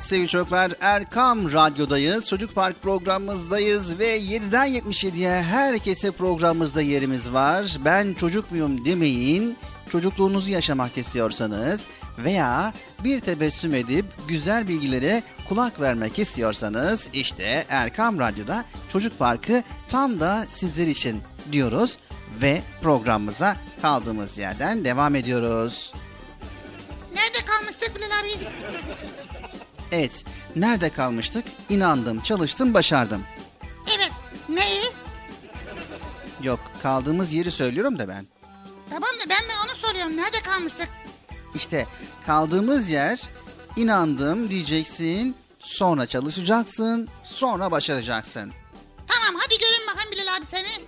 Sevgili 0.07 0.27
çocuklar 0.27 0.71
Erkam 0.81 1.53
Radyo'dayız. 1.53 2.27
Çocuk 2.27 2.55
Park 2.55 2.81
programımızdayız 2.81 3.99
ve 3.99 4.19
7'den 4.19 4.67
77'ye 4.67 5.41
herkese 5.41 6.11
programımızda 6.11 6.81
yerimiz 6.81 7.33
var. 7.33 7.77
Ben 7.85 8.13
çocuk 8.13 8.51
muyum 8.51 8.85
demeyin. 8.85 9.57
Çocukluğunuzu 9.89 10.51
yaşamak 10.51 10.97
istiyorsanız 10.97 11.81
veya 12.17 12.73
bir 13.03 13.19
tebessüm 13.19 13.75
edip 13.75 14.05
güzel 14.27 14.67
bilgilere 14.67 15.23
kulak 15.49 15.81
vermek 15.81 16.19
istiyorsanız 16.19 17.09
işte 17.13 17.65
Erkam 17.69 18.19
Radyo'da 18.19 18.65
Çocuk 18.89 19.19
Parkı 19.19 19.63
tam 19.89 20.19
da 20.19 20.43
sizler 20.47 20.87
için 20.87 21.21
diyoruz 21.51 21.97
ve 22.41 22.61
programımıza 22.81 23.57
kaldığımız 23.81 24.37
yerden 24.37 24.85
devam 24.85 25.15
ediyoruz. 25.15 25.93
Nerede 27.15 27.45
kalmıştık 27.45 27.95
Bilal 27.95 28.07
abi? 28.07 28.47
Evet, 29.91 30.23
nerede 30.55 30.89
kalmıştık? 30.89 31.45
İnandım, 31.69 32.21
çalıştım, 32.21 32.73
başardım. 32.73 33.23
Evet. 33.97 34.11
Neyi? 34.49 34.83
Yok, 36.43 36.59
kaldığımız 36.83 37.33
yeri 37.33 37.51
söylüyorum 37.51 37.99
da 37.99 38.07
ben. 38.07 38.25
Tamam 38.89 39.09
da 39.09 39.29
ben 39.29 39.49
de 39.49 39.53
onu 39.65 39.87
soruyorum. 39.87 40.17
Nerede 40.17 40.41
kalmıştık? 40.41 40.89
İşte 41.55 41.87
kaldığımız 42.25 42.89
yer 42.89 43.21
inandım 43.75 44.49
diyeceksin, 44.49 45.35
sonra 45.59 46.05
çalışacaksın, 46.05 47.07
sonra 47.23 47.71
başaracaksın. 47.71 48.53
Tamam 49.07 49.41
hadi 49.41 49.57
görün 49.59 49.87
bakalım 49.87 50.11
Bilal 50.11 50.35
abi 50.37 50.45
seni. 50.51 50.85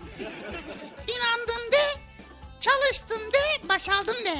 İnandım 1.07 1.71
de, 1.71 1.99
çalıştım 2.59 3.21
de, 3.33 3.69
başardım 3.69 4.15
de. 4.25 4.35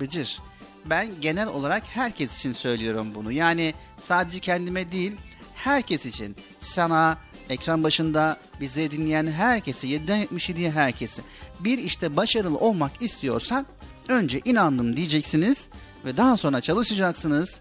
Bıcır, 0.00 0.38
ben 0.86 1.08
genel 1.20 1.48
olarak 1.48 1.82
herkes 1.86 2.38
için 2.38 2.52
söylüyorum 2.52 3.14
bunu. 3.14 3.32
Yani 3.32 3.74
sadece 3.98 4.38
kendime 4.38 4.92
değil, 4.92 5.16
herkes 5.54 6.06
için. 6.06 6.36
Sana, 6.58 7.18
ekran 7.48 7.82
başında 7.82 8.36
bizi 8.60 8.90
dinleyen 8.90 9.26
herkese, 9.26 9.88
7'den 9.88 10.24
77'ye 10.24 10.70
herkese. 10.70 11.22
Bir 11.60 11.78
işte 11.78 12.16
başarılı 12.16 12.58
olmak 12.58 13.02
istiyorsan 13.02 13.66
önce 14.08 14.40
inandım 14.44 14.96
diyeceksiniz 14.96 15.68
ve 16.04 16.16
daha 16.16 16.36
sonra 16.36 16.60
çalışacaksınız. 16.60 17.60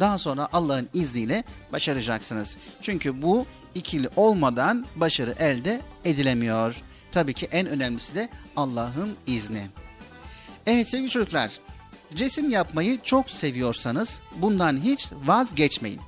Daha 0.00 0.18
sonra 0.18 0.48
Allah'ın 0.52 0.88
izniyle 0.94 1.44
başaracaksınız. 1.72 2.56
Çünkü 2.82 3.22
bu 3.22 3.46
ikili 3.74 4.08
olmadan 4.16 4.86
başarı 4.96 5.34
elde 5.38 5.80
edilemiyor. 6.04 6.82
Tabii 7.12 7.34
ki 7.34 7.48
en 7.52 7.66
önemlisi 7.66 8.14
de 8.14 8.28
Allah'ın 8.56 9.16
izni. 9.26 9.66
Evet 10.66 10.90
sevgili 10.90 11.10
çocuklar, 11.10 11.50
resim 12.18 12.50
yapmayı 12.50 12.98
çok 13.02 13.30
seviyorsanız 13.30 14.20
bundan 14.36 14.76
hiç 14.76 15.08
vazgeçmeyin. 15.24 16.00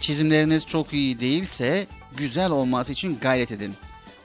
Çizimleriniz 0.00 0.66
çok 0.66 0.92
iyi 0.92 1.20
değilse 1.20 1.86
güzel 2.16 2.50
olması 2.50 2.92
için 2.92 3.18
gayret 3.20 3.52
edin. 3.52 3.74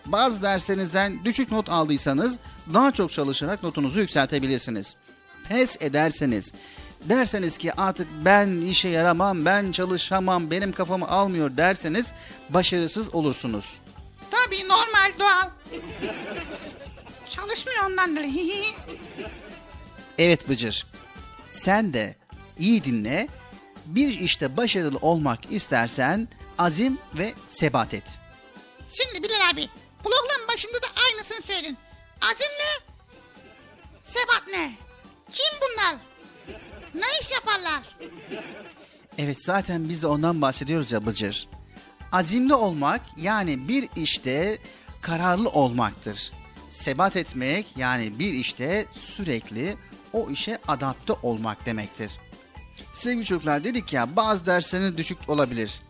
Bazı 0.05 0.41
derslerinizden 0.41 1.25
düşük 1.25 1.51
not 1.51 1.69
aldıysanız 1.69 2.37
daha 2.73 2.91
çok 2.91 3.11
çalışarak 3.11 3.63
notunuzu 3.63 3.99
yükseltebilirsiniz. 3.99 4.95
Pes 5.49 5.77
ederseniz, 5.81 6.51
derseniz 7.03 7.57
ki 7.57 7.73
artık 7.73 8.07
ben 8.25 8.61
işe 8.61 8.89
yaramam, 8.89 9.45
ben 9.45 9.71
çalışamam, 9.71 10.51
benim 10.51 10.71
kafamı 10.71 11.07
almıyor 11.07 11.57
derseniz 11.57 12.05
başarısız 12.49 13.15
olursunuz. 13.15 13.73
Tabii 14.31 14.67
normal 14.67 15.11
doğal. 15.19 15.49
Çalışmıyor 17.29 17.85
ondandır. 17.89 18.23
Evet 20.19 20.49
Bıcır, 20.49 20.85
sen 21.49 21.93
de 21.93 22.15
iyi 22.57 22.83
dinle. 22.83 23.27
Bir 23.85 24.19
işte 24.19 24.57
başarılı 24.57 24.97
olmak 24.97 25.51
istersen 25.51 26.27
azim 26.57 26.97
ve 27.13 27.33
sebat 27.45 27.93
et. 27.93 28.03
Şimdi 28.91 29.23
Bilal 29.23 29.49
abi 29.53 29.67
program 30.03 30.47
başında 30.53 30.73
da 30.73 30.87
aynısını 31.07 31.41
söyledin. 31.45 31.77
Azim 32.21 32.51
ne? 32.59 32.93
Sebat 34.03 34.43
ne? 34.51 34.71
Kim 35.31 35.59
bunlar? 35.61 35.95
Ne 36.93 37.19
iş 37.21 37.31
yaparlar? 37.31 37.83
Evet 39.17 39.45
zaten 39.45 39.89
biz 39.89 40.01
de 40.01 40.07
ondan 40.07 40.41
bahsediyoruz 40.41 40.91
ya 40.91 41.05
Bıcır. 41.05 41.47
Azimli 42.11 42.53
olmak 42.53 43.01
yani 43.17 43.67
bir 43.67 43.89
işte 43.95 44.57
kararlı 45.01 45.49
olmaktır. 45.49 46.31
Sebat 46.69 47.15
etmek 47.15 47.67
yani 47.77 48.19
bir 48.19 48.33
işte 48.33 48.85
sürekli 48.91 49.77
o 50.13 50.29
işe 50.29 50.57
adapte 50.67 51.13
olmak 51.13 51.65
demektir. 51.65 52.11
Sevgili 52.93 53.25
çocuklar 53.25 53.63
dedik 53.63 53.93
ya 53.93 54.15
bazı 54.15 54.45
dersleriniz 54.45 54.97
düşük 54.97 55.29
olabilir. 55.29 55.81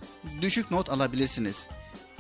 Düşük 0.42 0.72
not 0.72 0.90
alabilirsiniz. 0.90 1.68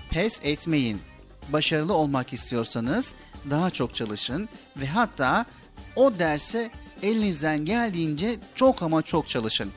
Pes 0.10 0.40
etmeyin. 0.44 1.02
Başarılı 1.50 1.94
olmak 1.94 2.34
istiyorsanız 2.34 3.14
daha 3.50 3.70
çok 3.70 3.96
çalışın 3.96 4.50
ve 4.78 4.88
hatta 4.88 5.46
o 5.96 6.20
derse 6.20 6.72
elinizden 7.02 7.66
geldiğince 7.66 8.36
çok 8.56 8.84
ama 8.84 9.02
çok 9.02 9.30
çalışın. 9.30 9.72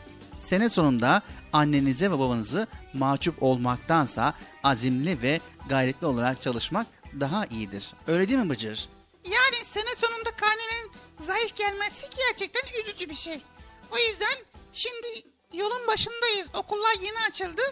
Sene 0.45 0.69
sonunda 0.69 1.23
annenize 1.53 2.11
ve 2.11 2.19
babanızı 2.19 2.67
mahcup 2.95 3.43
olmaktansa 3.43 4.35
azimli 4.65 5.23
ve 5.23 5.41
gayretli 5.69 6.07
olarak 6.07 6.41
çalışmak 6.41 6.87
daha 7.21 7.47
iyidir. 7.47 7.95
Öyle 8.07 8.29
değil 8.29 8.39
mi 8.39 8.51
Bıcır? 8.51 8.89
Yani 9.25 9.65
sene 9.65 9.95
sonunda 10.01 10.31
karnenin 10.31 10.91
zayıf 11.23 11.57
gelmesi 11.57 12.07
gerçekten 12.29 12.81
üzücü 12.81 13.11
bir 13.11 13.15
şey. 13.15 13.43
O 13.91 13.99
yüzden 13.99 14.45
şimdi 14.73 15.07
yolun 15.53 15.87
başındayız. 15.89 16.47
Okullar 16.55 16.95
yeni 17.03 17.19
açıldı. 17.31 17.63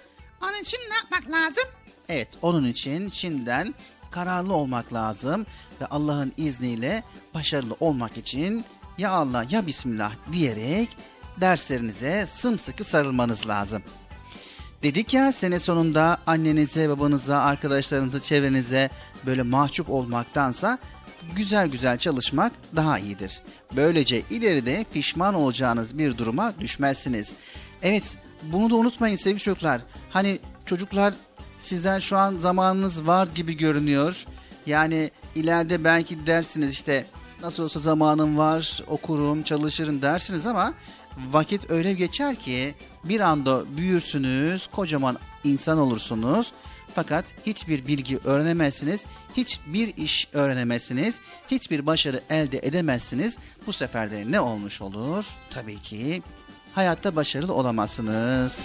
Onun 0.42 0.62
için 0.62 0.78
ne 0.90 0.94
yapmak 0.94 1.30
lazım? 1.30 1.64
Evet, 2.08 2.28
onun 2.42 2.66
için 2.66 3.08
şimdiden 3.08 3.74
kararlı 4.10 4.54
olmak 4.54 4.92
lazım 4.92 5.46
ve 5.80 5.86
Allah'ın 5.86 6.32
izniyle 6.36 7.02
başarılı 7.34 7.76
olmak 7.80 8.16
için 8.16 8.64
ya 8.98 9.10
Allah 9.10 9.46
ya 9.50 9.66
Bismillah 9.66 10.12
diyerek 10.32 10.96
derslerinize 11.40 12.26
sımsıkı 12.26 12.84
sarılmanız 12.84 13.48
lazım. 13.48 13.82
Dedik 14.82 15.14
ya 15.14 15.32
sene 15.32 15.58
sonunda 15.58 16.18
annenize, 16.26 16.88
babanıza, 16.88 17.38
arkadaşlarınıza, 17.38 18.20
çevrenize 18.20 18.90
böyle 19.26 19.42
mahcup 19.42 19.90
olmaktansa 19.90 20.78
güzel 21.36 21.68
güzel 21.68 21.98
çalışmak 21.98 22.52
daha 22.76 22.98
iyidir. 22.98 23.40
Böylece 23.76 24.22
ileride 24.30 24.84
pişman 24.92 25.34
olacağınız 25.34 25.98
bir 25.98 26.18
duruma 26.18 26.52
düşmezsiniz. 26.60 27.32
Evet 27.82 28.16
bunu 28.42 28.70
da 28.70 28.74
unutmayın 28.76 29.16
sevgili 29.16 29.40
çocuklar. 29.40 29.80
Hani 30.10 30.38
çocuklar 30.66 31.14
sizden 31.58 31.98
şu 31.98 32.16
an 32.16 32.36
zamanınız 32.36 33.06
var 33.06 33.28
gibi 33.34 33.56
görünüyor. 33.56 34.24
Yani 34.66 35.10
ileride 35.34 35.84
belki 35.84 36.26
dersiniz 36.26 36.72
işte 36.72 37.06
nasıl 37.42 37.62
olsa 37.62 37.80
zamanım 37.80 38.38
var 38.38 38.82
okurum 38.86 39.42
çalışırım 39.42 40.02
dersiniz 40.02 40.46
ama 40.46 40.74
vakit 41.30 41.70
öyle 41.70 41.92
geçer 41.92 42.36
ki 42.36 42.74
bir 43.04 43.20
anda 43.20 43.76
büyürsünüz 43.76 44.66
kocaman 44.66 45.18
insan 45.44 45.78
olursunuz. 45.78 46.52
Fakat 46.94 47.24
hiçbir 47.46 47.86
bilgi 47.86 48.18
öğrenemezsiniz, 48.24 49.04
hiçbir 49.36 49.96
iş 49.96 50.28
öğrenemezsiniz, 50.32 51.18
hiçbir 51.50 51.86
başarı 51.86 52.20
elde 52.30 52.58
edemezsiniz. 52.58 53.38
Bu 53.66 53.72
sefer 53.72 54.10
de 54.10 54.24
ne 54.30 54.40
olmuş 54.40 54.82
olur? 54.82 55.26
Tabii 55.50 55.78
ki 55.78 56.22
hayatta 56.74 57.16
başarılı 57.16 57.54
olamazsınız 57.54 58.60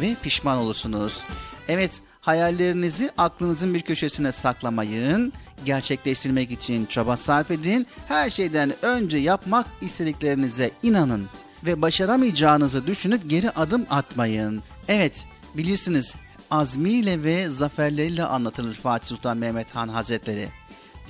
ve 0.00 0.14
pişman 0.22 0.58
olursunuz. 0.58 1.20
Evet, 1.68 2.00
hayallerinizi 2.20 3.10
aklınızın 3.18 3.74
bir 3.74 3.80
köşesine 3.80 4.32
saklamayın. 4.32 5.32
Gerçekleştirmek 5.64 6.50
için 6.50 6.86
çaba 6.86 7.16
sarf 7.16 7.50
edin. 7.50 7.86
Her 8.08 8.30
şeyden 8.30 8.72
önce 8.82 9.18
yapmak 9.18 9.66
istediklerinize 9.80 10.70
inanın 10.82 11.28
ve 11.64 11.82
başaramayacağınızı 11.82 12.86
düşünüp 12.86 13.30
geri 13.30 13.50
adım 13.50 13.86
atmayın. 13.90 14.62
Evet, 14.88 15.24
bilirsiniz 15.54 16.14
azmiyle 16.54 17.22
ve 17.22 17.48
zaferleriyle 17.48 18.24
anlatılır 18.24 18.74
Fatih 18.74 19.06
Sultan 19.08 19.36
Mehmet 19.36 19.74
Han 19.74 19.88
Hazretleri. 19.88 20.48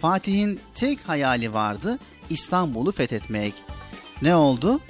Fatih'in 0.01 0.61
tek 0.75 1.09
hayali 1.09 1.53
vardı 1.55 1.99
İstanbul'u 2.31 2.93
fethetmek. 2.93 3.55
Ne 4.23 4.37
oldu? 4.37 4.81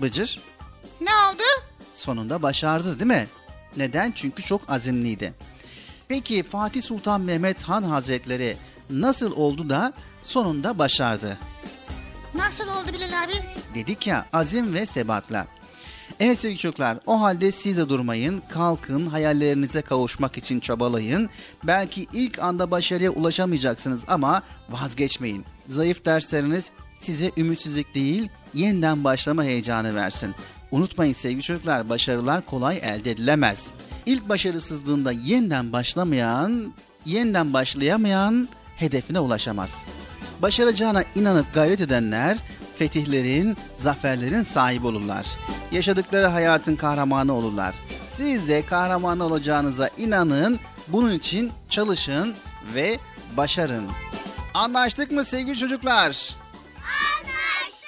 Bıcır 0.00 0.40
Ne 1.00 1.10
oldu? 1.10 1.42
sonunda 1.94 2.42
başardı 2.42 2.98
değil 2.98 3.06
mi? 3.10 3.26
Neden? 3.76 4.12
Çünkü 4.16 4.42
çok 4.42 4.70
azimliydi. 4.70 5.34
Peki 6.08 6.42
Fatih 6.42 6.82
Sultan 6.82 7.20
Mehmet 7.20 7.62
Han 7.62 7.82
Hazretleri 7.82 8.56
nasıl 8.90 9.36
oldu 9.36 9.70
da 9.70 9.92
sonunda 10.22 10.78
başardı? 10.78 11.38
Nasıl 12.34 12.68
oldu 12.68 12.92
Bilal 12.92 13.22
abi? 13.24 13.32
Dedik 13.74 14.06
ya 14.06 14.26
azim 14.32 14.74
ve 14.74 14.86
sebatla. 14.86 15.46
Evet 16.20 16.38
sevgili 16.38 16.58
çocuklar 16.58 16.98
o 17.06 17.20
halde 17.20 17.52
siz 17.52 17.76
de 17.76 17.88
durmayın, 17.88 18.42
kalkın, 18.48 19.06
hayallerinize 19.06 19.82
kavuşmak 19.82 20.38
için 20.38 20.60
çabalayın. 20.60 21.30
Belki 21.64 22.06
ilk 22.12 22.38
anda 22.38 22.70
başarıya 22.70 23.10
ulaşamayacaksınız 23.10 24.02
ama 24.08 24.42
vazgeçmeyin. 24.70 25.44
Zayıf 25.66 26.04
dersleriniz 26.04 26.70
size 26.98 27.30
ümitsizlik 27.36 27.94
değil, 27.94 28.28
yeniden 28.54 29.04
başlama 29.04 29.44
heyecanı 29.44 29.94
versin. 29.94 30.34
Unutmayın 30.70 31.12
sevgili 31.12 31.42
çocuklar, 31.42 31.88
başarılar 31.88 32.46
kolay 32.46 32.78
elde 32.78 33.10
edilemez. 33.10 33.70
İlk 34.06 34.28
başarısızlığında 34.28 35.12
yeniden 35.12 35.72
başlamayan, 35.72 36.72
yeniden 37.04 37.52
başlayamayan 37.52 38.48
hedefine 38.76 39.20
ulaşamaz. 39.20 39.82
Başaracağına 40.42 41.04
inanıp 41.14 41.54
gayret 41.54 41.80
edenler 41.80 42.38
fetihlerin, 42.78 43.56
zaferlerin 43.76 44.42
sahibi 44.42 44.86
olurlar. 44.86 45.26
Yaşadıkları 45.72 46.26
hayatın 46.26 46.76
kahramanı 46.76 47.32
olurlar. 47.32 47.74
Siz 48.16 48.48
de 48.48 48.66
kahraman 48.66 49.20
olacağınıza 49.20 49.90
inanın, 49.96 50.60
bunun 50.88 51.12
için 51.12 51.52
çalışın 51.68 52.34
ve 52.74 52.98
başarın. 53.36 53.86
Anlaştık 54.54 55.10
mı 55.10 55.24
sevgili 55.24 55.58
çocuklar? 55.58 56.04
Anlaştık. 56.04 57.86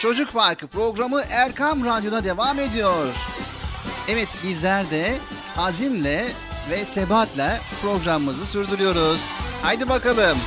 Çocuk 0.00 0.32
Parkı 0.32 0.66
programı 0.66 1.22
Erkam 1.30 1.84
Radyo'da 1.84 2.24
devam 2.24 2.60
ediyor. 2.60 3.14
Evet 4.08 4.28
bizler 4.44 4.90
de 4.90 5.18
azimle 5.56 6.32
ve 6.70 6.84
sebatle 6.84 7.60
programımızı 7.82 8.46
sürdürüyoruz. 8.46 9.20
Haydi 9.62 9.88
bakalım. 9.88 10.38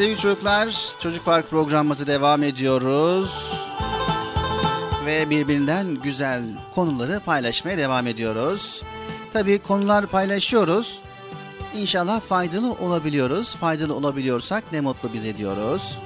Sevgili 0.00 0.16
çocuklar 0.16 0.96
Çocuk 0.98 1.24
Park 1.24 1.50
programımızı 1.50 2.06
devam 2.06 2.42
ediyoruz. 2.42 3.52
Ve 5.06 5.30
birbirinden 5.30 5.94
güzel 5.94 6.42
konuları 6.74 7.20
paylaşmaya 7.20 7.78
devam 7.78 8.06
ediyoruz. 8.06 8.82
Tabii 9.32 9.58
konular 9.58 10.06
paylaşıyoruz. 10.06 11.02
İnşallah 11.74 12.20
faydalı 12.20 12.72
olabiliyoruz. 12.72 13.54
Faydalı 13.54 13.94
olabiliyorsak 13.94 14.72
ne 14.72 14.80
mutlu 14.80 15.12
bize 15.12 15.36
diyoruz. 15.36 15.98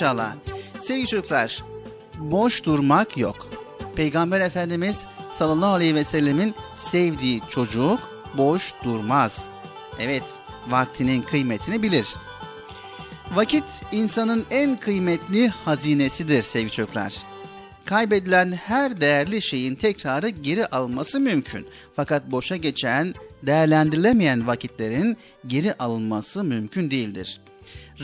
İnşallah. 0.00 0.34
Sevgili 0.78 1.06
çocuklar, 1.06 1.64
boş 2.18 2.64
durmak 2.64 3.18
yok. 3.18 3.48
Peygamber 3.96 4.40
Efendimiz 4.40 5.04
sallallahu 5.30 5.74
aleyhi 5.74 5.94
ve 5.94 6.04
sellemin 6.04 6.54
sevdiği 6.74 7.40
çocuk 7.48 8.00
boş 8.36 8.74
durmaz. 8.84 9.44
Evet, 9.98 10.22
vaktinin 10.68 11.22
kıymetini 11.22 11.82
bilir. 11.82 12.16
Vakit 13.34 13.64
insanın 13.92 14.46
en 14.50 14.80
kıymetli 14.80 15.48
hazinesidir 15.48 16.42
sevgili 16.42 16.70
çocuklar. 16.70 17.14
Kaybedilen 17.84 18.52
her 18.52 19.00
değerli 19.00 19.42
şeyin 19.42 19.74
tekrarı 19.74 20.28
geri 20.28 20.66
alması 20.66 21.20
mümkün. 21.20 21.66
Fakat 21.96 22.30
boşa 22.30 22.56
geçen, 22.56 23.14
değerlendirilemeyen 23.42 24.46
vakitlerin 24.46 25.16
geri 25.46 25.74
alınması 25.74 26.44
mümkün 26.44 26.90
değildir. 26.90 27.40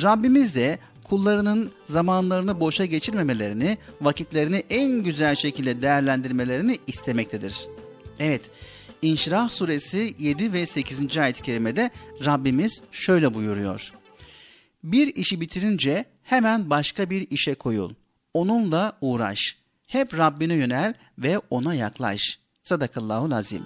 Rabbimiz 0.02 0.54
de 0.54 0.78
kullarının 1.06 1.70
zamanlarını 1.84 2.60
boşa 2.60 2.84
geçirmemelerini, 2.84 3.78
vakitlerini 4.00 4.62
en 4.70 5.02
güzel 5.02 5.34
şekilde 5.34 5.80
değerlendirmelerini 5.80 6.78
istemektedir. 6.86 7.66
Evet, 8.18 8.40
İnşirah 9.02 9.48
suresi 9.48 10.14
7 10.18 10.52
ve 10.52 10.66
8. 10.66 11.16
ayet-i 11.18 11.42
kerimede 11.42 11.90
Rabbimiz 12.24 12.80
şöyle 12.92 13.34
buyuruyor. 13.34 13.92
Bir 14.84 15.16
işi 15.16 15.40
bitirince 15.40 16.04
hemen 16.22 16.70
başka 16.70 17.10
bir 17.10 17.26
işe 17.30 17.54
koyul. 17.54 17.94
Onunla 18.34 18.98
uğraş. 19.00 19.56
Hep 19.86 20.18
Rabbine 20.18 20.54
yönel 20.54 20.94
ve 21.18 21.38
ona 21.50 21.74
yaklaş. 21.74 22.38
Sadakallahu 22.62 23.34
azim. 23.34 23.62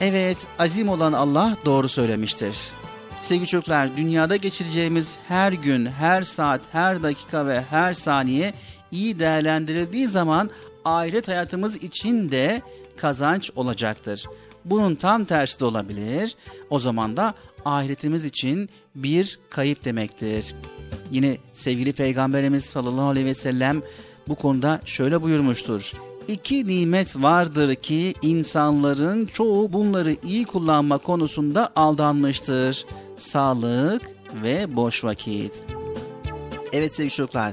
Evet, 0.00 0.38
azim 0.58 0.88
olan 0.88 1.12
Allah 1.12 1.56
doğru 1.64 1.88
söylemiştir. 1.88 2.77
Sevgili 3.22 3.46
çocuklar, 3.46 3.96
dünyada 3.96 4.36
geçireceğimiz 4.36 5.16
her 5.28 5.52
gün, 5.52 5.86
her 5.86 6.22
saat, 6.22 6.60
her 6.72 7.02
dakika 7.02 7.46
ve 7.46 7.62
her 7.62 7.94
saniye 7.94 8.54
iyi 8.90 9.18
değerlendirildiği 9.18 10.08
zaman 10.08 10.50
ahiret 10.84 11.28
hayatımız 11.28 11.76
için 11.76 12.30
de 12.30 12.62
kazanç 12.96 13.50
olacaktır. 13.56 14.24
Bunun 14.64 14.94
tam 14.94 15.24
tersi 15.24 15.60
de 15.60 15.64
olabilir. 15.64 16.36
O 16.70 16.78
zaman 16.78 17.16
da 17.16 17.34
ahiretimiz 17.64 18.24
için 18.24 18.68
bir 18.94 19.38
kayıp 19.50 19.84
demektir. 19.84 20.54
Yine 21.10 21.38
sevgili 21.52 21.92
Peygamberimiz 21.92 22.64
sallallahu 22.64 23.08
aleyhi 23.08 23.26
ve 23.26 23.34
sellem 23.34 23.82
bu 24.28 24.34
konuda 24.34 24.80
şöyle 24.84 25.22
buyurmuştur. 25.22 25.92
İki 26.28 26.68
nimet 26.68 27.16
vardır 27.16 27.74
ki 27.74 28.14
insanların 28.22 29.26
çoğu 29.26 29.72
bunları 29.72 30.16
iyi 30.22 30.44
kullanma 30.44 30.98
konusunda 30.98 31.70
aldanmıştır. 31.76 32.86
Sağlık 33.16 34.02
ve 34.42 34.76
boş 34.76 35.04
vakit. 35.04 35.62
Evet 36.72 36.94
sevgili 36.94 37.14
çocuklar, 37.14 37.52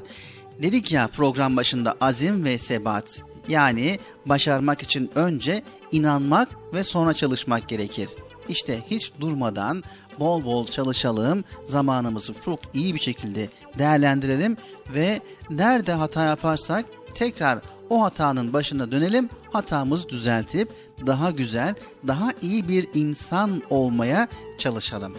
dedik 0.61 0.91
ya 0.91 1.07
program 1.07 1.57
başında 1.57 1.95
azim 2.01 2.45
ve 2.45 2.57
sebat. 2.57 3.21
Yani 3.47 3.99
başarmak 4.25 4.81
için 4.81 5.11
önce 5.15 5.63
inanmak 5.91 6.49
ve 6.73 6.83
sonra 6.83 7.13
çalışmak 7.13 7.69
gerekir. 7.69 8.09
İşte 8.49 8.79
hiç 8.91 9.11
durmadan 9.19 9.83
bol 10.19 10.45
bol 10.45 10.67
çalışalım, 10.67 11.43
zamanımızı 11.65 12.33
çok 12.45 12.59
iyi 12.73 12.93
bir 12.93 12.99
şekilde 12.99 13.49
değerlendirelim 13.77 14.57
ve 14.93 15.21
nerede 15.49 15.93
hata 15.93 16.23
yaparsak 16.25 16.85
tekrar 17.15 17.59
o 17.89 18.03
hatanın 18.03 18.53
başına 18.53 18.91
dönelim, 18.91 19.29
hatamızı 19.51 20.09
düzeltip 20.09 20.69
daha 21.07 21.31
güzel, 21.31 21.75
daha 22.07 22.29
iyi 22.41 22.67
bir 22.67 22.87
insan 22.93 23.61
olmaya 23.69 24.27
çalışalım. 24.57 25.17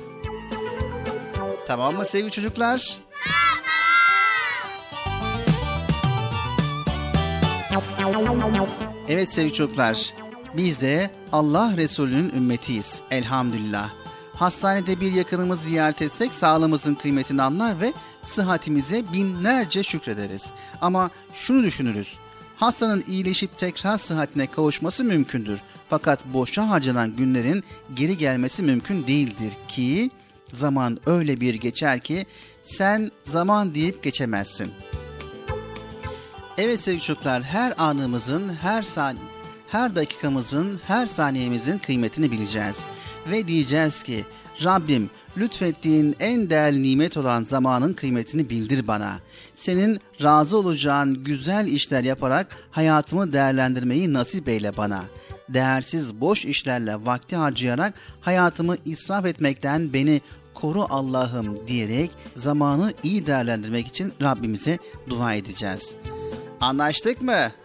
Tamam 1.66 1.94
mı 1.94 2.04
sevgili 2.04 2.30
çocuklar? 2.30 2.98
Evet 9.08 9.32
sevgili 9.32 9.54
çocuklar, 9.54 10.14
biz 10.56 10.80
de 10.80 11.10
Allah 11.32 11.76
Resulü'nün 11.76 12.32
ümmetiyiz 12.36 13.00
elhamdülillah. 13.10 14.05
Hastanede 14.36 15.00
bir 15.00 15.12
yakınımız 15.12 15.60
ziyaret 15.60 16.02
etsek 16.02 16.34
sağlığımızın 16.34 16.94
kıymetini 16.94 17.42
anlar 17.42 17.80
ve 17.80 17.92
sıhhatimize 18.22 19.12
binlerce 19.12 19.82
şükrederiz. 19.82 20.46
Ama 20.80 21.10
şunu 21.32 21.64
düşünürüz. 21.64 22.18
Hastanın 22.56 23.04
iyileşip 23.06 23.58
tekrar 23.58 23.98
sıhhatine 23.98 24.46
kavuşması 24.46 25.04
mümkündür. 25.04 25.60
Fakat 25.88 26.24
boşa 26.24 26.68
harcanan 26.68 27.16
günlerin 27.16 27.64
geri 27.94 28.16
gelmesi 28.16 28.62
mümkün 28.62 29.06
değildir 29.06 29.52
ki 29.68 30.10
zaman 30.54 30.98
öyle 31.06 31.40
bir 31.40 31.54
geçer 31.54 32.00
ki 32.00 32.26
sen 32.62 33.10
zaman 33.24 33.74
deyip 33.74 34.02
geçemezsin. 34.02 34.72
Evet 36.58 36.80
sevgili 36.80 37.02
çocuklar 37.02 37.42
her 37.42 37.74
anımızın, 37.78 38.48
her 38.62 38.82
san 38.82 39.16
her 39.68 39.96
dakikamızın, 39.96 40.80
her 40.86 41.06
saniyemizin 41.06 41.78
kıymetini 41.78 42.32
bileceğiz. 42.32 42.84
Ve 43.30 43.48
diyeceğiz 43.48 44.02
ki 44.02 44.24
Rabbim 44.64 45.10
lütfettiğin 45.36 46.16
en 46.20 46.50
değerli 46.50 46.82
nimet 46.82 47.16
olan 47.16 47.44
zamanın 47.44 47.92
kıymetini 47.92 48.50
bildir 48.50 48.86
bana. 48.86 49.18
Senin 49.56 50.00
razı 50.22 50.56
olacağın 50.58 51.24
güzel 51.24 51.66
işler 51.66 52.04
yaparak 52.04 52.56
hayatımı 52.70 53.32
değerlendirmeyi 53.32 54.12
nasip 54.12 54.48
eyle 54.48 54.76
bana. 54.76 55.04
Değersiz 55.48 56.20
boş 56.20 56.44
işlerle 56.44 56.94
vakti 57.06 57.36
harcayarak 57.36 57.94
hayatımı 58.20 58.76
israf 58.84 59.26
etmekten 59.26 59.92
beni 59.92 60.20
koru 60.54 60.86
Allah'ım 60.90 61.68
diyerek 61.68 62.10
zamanı 62.36 62.92
iyi 63.02 63.26
değerlendirmek 63.26 63.86
için 63.86 64.12
Rabbimize 64.22 64.78
dua 65.08 65.34
edeceğiz. 65.34 65.94
Anlaştık 66.60 67.22
mı? 67.22 67.32
Anlaştık. 67.32 67.56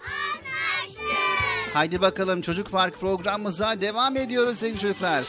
Haydi 1.73 2.01
bakalım 2.01 2.41
Çocuk 2.41 2.71
Park 2.71 2.99
programımıza 2.99 3.81
devam 3.81 4.17
ediyoruz 4.17 4.57
sevgili 4.57 4.79
çocuklar. 4.79 5.27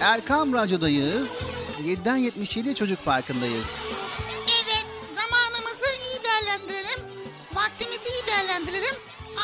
Erkam 0.00 0.52
Radyo'dayız. 0.52 1.40
7'den 1.84 2.16
77 2.16 2.74
Çocuk 2.74 3.04
Parkı'ndayız. 3.04 3.66
Evet, 4.46 4.86
zamanımızı 5.16 5.86
iyi 5.86 6.22
değerlendirelim. 6.24 7.00
Vaktimizi 7.54 8.08
iyi 8.08 8.26
değerlendirelim. 8.26 8.94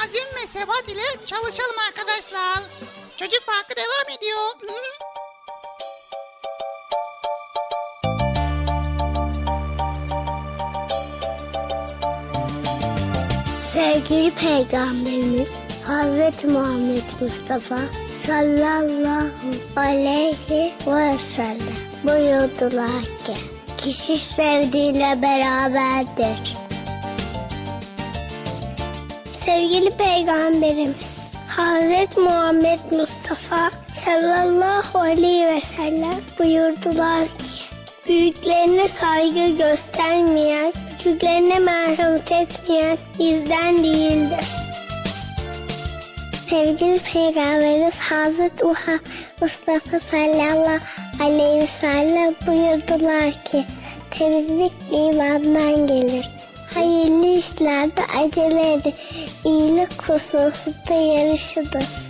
Azim 0.02 0.28
ve 0.36 0.46
sebat 0.46 0.88
ile 0.88 1.26
çalışalım 1.26 1.76
arkadaşlar. 1.88 2.62
Çocuk 3.16 3.46
Parkı 3.46 3.76
devam 3.76 4.16
ediyor. 4.18 4.76
Sevgili 13.74 14.30
Peygamberimiz 14.30 15.57
Hazreti 15.86 16.46
Muhammed 16.46 17.02
Mustafa 17.20 17.78
sallallahu 18.27 19.29
aleyhi 19.77 20.72
ve 20.87 21.18
sellem 21.18 21.77
buyurdular 22.05 23.03
ki 23.03 23.35
kişi 23.79 24.18
sevdiğiyle 24.18 25.22
beraberdir. 25.22 26.57
Sevgili 29.33 29.91
Peygamberimiz 29.91 31.16
Hazreti 31.49 32.20
Muhammed 32.20 32.79
Mustafa 32.91 33.70
sallallahu 33.95 34.99
aleyhi 34.99 35.47
ve 35.47 35.61
sellem 35.61 36.20
buyurdular 36.39 37.24
ki 37.24 37.66
Büyüklerine 38.09 38.89
saygı 38.89 39.57
göstermeyen, 39.57 40.72
küçüklerine 40.91 41.59
merhamet 41.59 42.33
etmeyen 42.33 42.99
bizden 43.18 43.85
değildir. 43.85 44.66
Sevgili 46.51 46.99
Peygamberimiz 46.99 47.99
Hazreti 47.99 48.64
Muhammed 48.64 49.01
Mustafa 49.40 50.01
sallallahu 50.01 50.78
aleyhi 51.20 51.62
ve 51.62 51.66
sellem 51.66 52.34
buyurdular 52.47 53.44
ki 53.44 53.64
temizlik 54.11 54.72
imandan 54.90 55.86
gelir. 55.86 56.28
Hayırlı 56.74 57.26
işlerde 57.26 58.01
acele 58.18 58.72
edin. 58.72 58.94
İyilik 59.44 60.03
hususunda 60.03 60.94
yarışınız. 60.94 62.05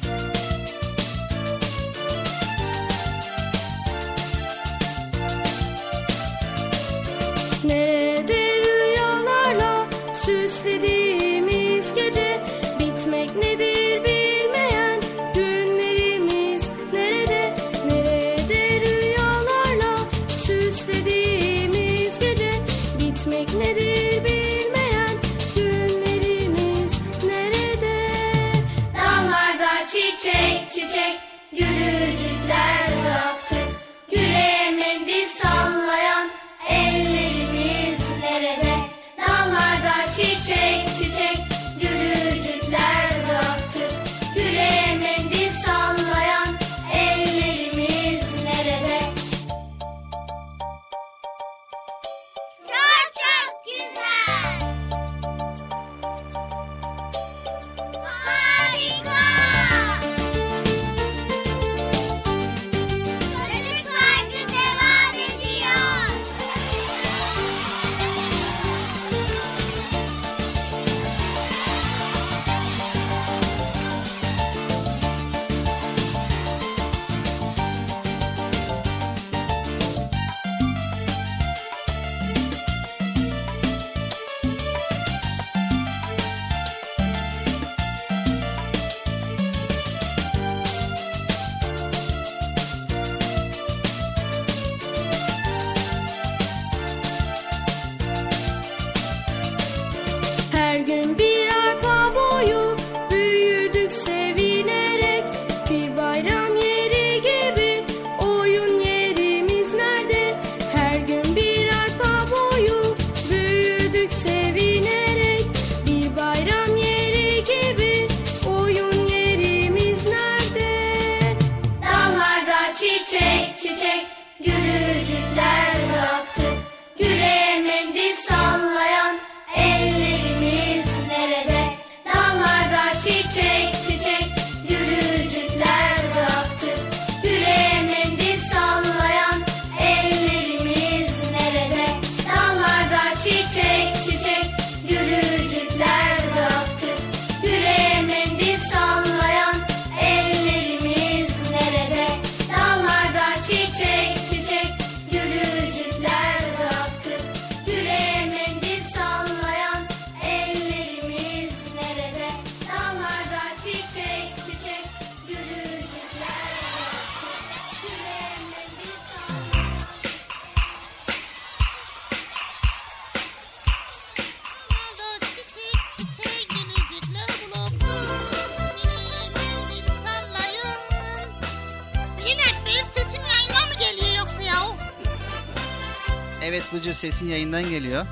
Yayından 187.37 187.71
geliyor. 187.71 188.07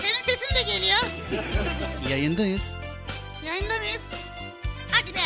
Senin 0.00 0.22
sesin 0.22 0.54
de 0.54 0.62
geliyor. 0.72 1.00
Yayındayız. 2.10 2.74
Yayında 3.46 3.78
mıyız? 3.78 4.02
Hadi 4.92 5.14
be. 5.14 5.20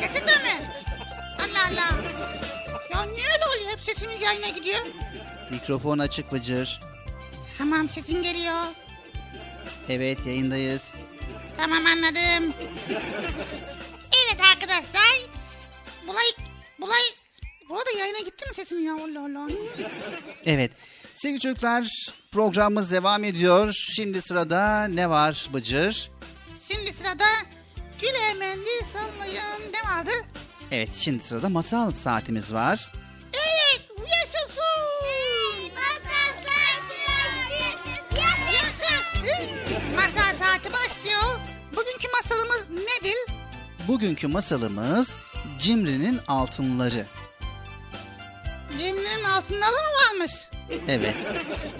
Sesin 0.00 0.26
de 0.26 0.32
mi? 0.32 0.72
Allah 1.38 1.68
Allah. 1.70 2.02
Ya 2.90 3.02
niye 3.02 3.26
öyle 3.32 3.46
oluyor? 3.46 3.70
Hep 3.72 3.80
sesimiz 3.80 4.22
yayına 4.22 4.48
gidiyor. 4.48 4.80
Mikrofon 5.50 5.98
açık 5.98 6.32
Bıcır. 6.32 6.80
Tamam 7.58 7.88
sesin 7.88 8.22
geliyor. 8.22 8.62
Evet 9.88 10.18
yayındayız. 10.26 10.92
Tamam 11.56 11.86
anladım. 11.86 12.54
Evet 14.24 14.40
arkadaşlar. 14.52 15.28
Bulay, 16.06 16.26
bulay. 16.80 17.02
Bu 17.68 17.78
arada 17.78 17.90
yayına 17.98 18.18
gitti 18.18 18.48
mi 18.48 18.54
sesim 18.54 18.84
ya? 18.86 18.94
Allah 18.94 19.20
Allah. 19.20 19.48
Evet. 20.44 20.70
Sevgili 21.14 21.40
çocuklar 21.40 21.84
programımız 22.34 22.90
devam 22.90 23.24
ediyor. 23.24 23.72
Şimdi 23.96 24.22
sırada 24.22 24.84
ne 24.84 25.10
var 25.10 25.48
Bıcır? 25.52 26.10
Şimdi 26.68 26.92
sırada 26.92 27.24
Güle 28.00 28.18
el 28.18 28.86
sallayın 28.86 29.72
ne 29.72 29.90
vardı? 29.90 30.10
Evet 30.70 30.94
şimdi 30.94 31.24
sırada 31.24 31.48
masal 31.48 31.92
saatimiz 31.92 32.52
var. 32.52 32.92
Evet 33.32 33.88
yaşasın. 33.98 34.64
Yaşasın. 38.52 39.56
Masal 39.94 40.38
saati 40.38 40.72
başlıyor. 40.72 41.40
Bugünkü 41.76 42.08
masalımız 42.08 42.68
nedir? 42.70 43.16
Bugünkü 43.88 44.28
masalımız 44.28 45.16
Cimri'nin 45.58 46.20
altınları. 46.28 47.06
Cimrinin 48.78 49.24
altındalı 49.24 49.72
mı 49.72 49.90
varmış? 50.10 50.32
Evet. 50.88 51.16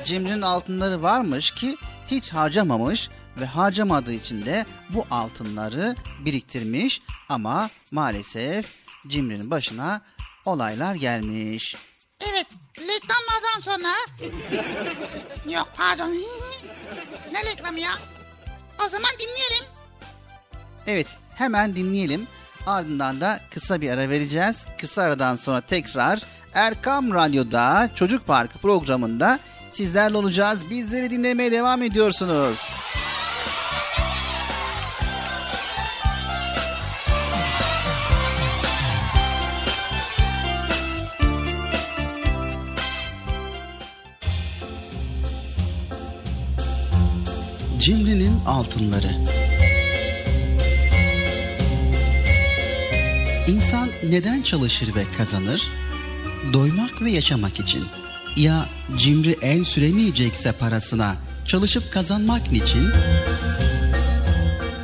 Cimri'nin 0.04 0.42
altınları 0.42 1.02
varmış 1.02 1.50
ki 1.50 1.76
hiç 2.10 2.32
harcamamış 2.32 3.08
ve 3.40 3.46
harcamadığı 3.46 4.12
için 4.12 4.44
de 4.44 4.66
bu 4.88 5.06
altınları 5.10 5.94
biriktirmiş 6.24 7.02
ama 7.28 7.70
maalesef 7.92 8.74
Cimri'nin 9.08 9.50
başına 9.50 10.00
olaylar 10.44 10.94
gelmiş. 10.94 11.76
Evet 12.20 12.46
reklamlardan 12.78 13.60
sonra... 13.60 13.88
Yok 15.54 15.68
pardon. 15.76 16.14
ne 17.32 17.44
reklamı 17.44 17.80
ya? 17.80 17.90
O 18.86 18.88
zaman 18.88 19.10
dinleyelim. 19.20 19.66
Evet 20.86 21.06
hemen 21.34 21.76
dinleyelim. 21.76 22.26
Ardından 22.66 23.20
da 23.20 23.40
kısa 23.50 23.80
bir 23.80 23.90
ara 23.90 24.08
vereceğiz. 24.08 24.66
Kısa 24.80 25.02
aradan 25.02 25.36
sonra 25.36 25.60
tekrar 25.60 26.22
Erkam 26.54 27.14
Radyo'da 27.14 27.88
Çocuk 27.94 28.26
Parkı 28.26 28.58
programında 28.58 29.38
sizlerle 29.70 30.16
olacağız. 30.16 30.70
Bizleri 30.70 31.10
dinlemeye 31.10 31.52
devam 31.52 31.82
ediyorsunuz. 31.82 32.74
Cimri'nin 47.78 48.44
altınları. 48.46 49.43
İnsan 53.48 53.88
neden 54.08 54.42
çalışır 54.42 54.94
ve 54.94 55.04
kazanır? 55.18 55.62
Doymak 56.52 57.02
ve 57.02 57.10
yaşamak 57.10 57.60
için. 57.60 57.84
Ya 58.36 58.68
cimri 58.96 59.36
el 59.42 59.64
süremeyecekse 59.64 60.52
parasına 60.52 61.16
çalışıp 61.46 61.92
kazanmak 61.92 62.52
niçin? 62.52 62.88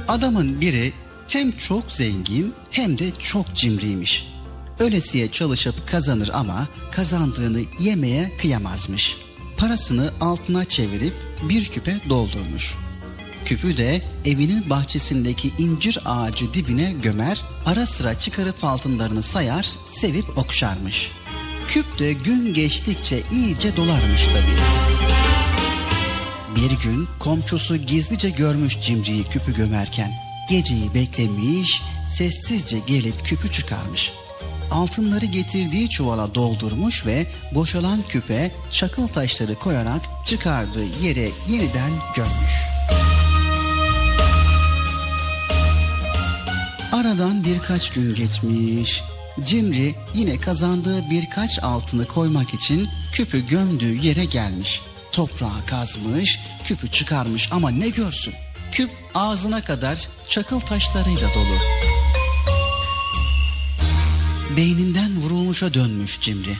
Adamın 0.08 0.60
biri 0.60 0.92
hem 1.28 1.52
çok 1.52 1.92
zengin 1.92 2.54
hem 2.70 2.98
de 2.98 3.10
çok 3.18 3.56
cimriymiş. 3.56 4.26
Ölesiye 4.78 5.30
çalışıp 5.30 5.88
kazanır 5.88 6.30
ama 6.32 6.68
kazandığını 6.92 7.60
yemeye 7.78 8.32
kıyamazmış. 8.40 9.16
Parasını 9.56 10.10
altına 10.20 10.64
çevirip 10.64 11.14
bir 11.48 11.68
küpe 11.68 12.00
doldurmuş. 12.08 12.74
Küpü 13.44 13.76
de 13.76 14.02
evinin 14.24 14.70
bahçesindeki 14.70 15.50
incir 15.58 15.98
ağacı 16.04 16.54
dibine 16.54 16.92
gömer, 16.92 17.42
ara 17.66 17.86
sıra 17.86 18.18
çıkarıp 18.18 18.64
altınlarını 18.64 19.22
sayar, 19.22 19.68
sevip 19.84 20.38
okşarmış. 20.38 21.10
Küp 21.68 21.98
de 21.98 22.12
gün 22.12 22.54
geçtikçe 22.54 23.22
iyice 23.32 23.76
dolarmış 23.76 24.24
tabii. 24.24 24.60
Bir 26.56 26.84
gün 26.84 27.08
komşusu 27.18 27.76
gizlice 27.76 28.30
görmüş 28.30 28.80
cimriyi 28.80 29.24
küpü 29.24 29.54
gömerken. 29.54 30.12
Geceyi 30.48 30.94
beklemiş, 30.94 31.82
sessizce 32.06 32.78
gelip 32.86 33.24
küpü 33.24 33.52
çıkarmış. 33.52 34.12
Altınları 34.70 35.26
getirdiği 35.26 35.90
çuvala 35.90 36.34
doldurmuş 36.34 37.06
ve 37.06 37.26
boşalan 37.54 38.02
küpe 38.08 38.52
çakıl 38.70 39.08
taşları 39.08 39.54
koyarak 39.54 40.00
çıkardığı 40.26 41.04
yere 41.04 41.28
yeniden 41.48 41.92
gömmüş. 42.16 42.69
Aradan 46.92 47.44
birkaç 47.44 47.92
gün 47.92 48.14
geçmiş. 48.14 49.02
Cimri 49.44 49.94
yine 50.14 50.40
kazandığı 50.40 51.10
birkaç 51.10 51.62
altını 51.62 52.06
koymak 52.06 52.54
için 52.54 52.88
küpü 53.12 53.46
gömdüğü 53.46 54.06
yere 54.06 54.24
gelmiş. 54.24 54.82
Toprağa 55.12 55.66
kazmış, 55.66 56.38
küpü 56.64 56.90
çıkarmış 56.90 57.48
ama 57.52 57.70
ne 57.70 57.88
görsün? 57.88 58.34
Küp 58.72 58.90
ağzına 59.14 59.64
kadar 59.64 60.08
çakıl 60.28 60.60
taşlarıyla 60.60 61.28
dolu. 61.34 61.56
Beyninden 64.56 65.16
vurulmuşa 65.16 65.74
dönmüş 65.74 66.20
Cimri. 66.20 66.56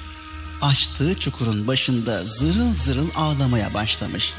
Açtığı 0.61 1.19
çukurun 1.19 1.67
başında 1.67 2.23
zırıl 2.23 2.75
zırıl 2.75 3.09
ağlamaya 3.17 3.75
başlamış. 3.75 4.35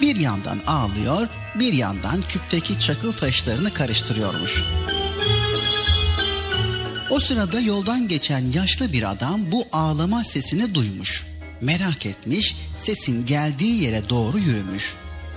Bir 0.00 0.16
yandan 0.16 0.60
ağlıyor, 0.66 1.28
bir 1.54 1.72
yandan 1.72 2.22
küpteki 2.28 2.80
çakıl 2.80 3.12
taşlarını 3.12 3.74
karıştırıyormuş. 3.74 4.64
O 7.10 7.20
sırada 7.20 7.60
yoldan 7.60 8.08
geçen 8.08 8.46
yaşlı 8.46 8.92
bir 8.92 9.10
adam 9.10 9.40
bu 9.52 9.64
ağlama 9.72 10.24
sesini 10.24 10.74
duymuş. 10.74 11.26
Merak 11.60 12.06
etmiş, 12.06 12.56
sesin 12.78 13.26
geldiği 13.26 13.82
yere 13.82 14.08
doğru 14.08 14.38
yürümüş. 14.38 14.94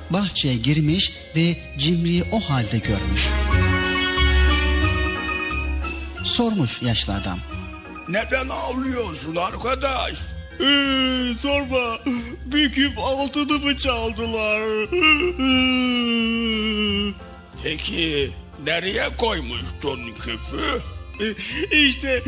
Bahçeye 0.10 0.56
girmiş 0.56 1.12
ve 1.36 1.58
Cimri'yi 1.78 2.24
o 2.32 2.40
halde 2.40 2.78
görmüş. 2.78 3.28
Sormuş 6.24 6.82
yaşlı 6.82 7.14
adam. 7.14 7.40
Neden 8.10 8.50
ağlıyorsun 8.50 9.36
arkadaş? 9.36 10.14
Ee, 10.60 11.36
sorma. 11.38 11.98
Bir 12.46 12.72
küp 12.72 12.98
altınımı 12.98 13.78
çaldılar. 13.78 14.62
Peki 17.64 18.32
nereye 18.66 19.10
koymuştun 19.18 20.14
küpü? 20.14 20.82
İşte 21.72 22.24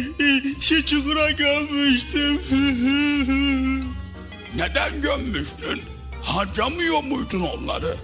şu 0.61 0.85
çukura 0.85 1.31
gömmüştüm. 1.31 2.39
Neden 4.55 5.01
gömmüştün? 5.01 5.81
Harcamıyor 6.21 7.03
muydun 7.03 7.41
onları? 7.41 7.95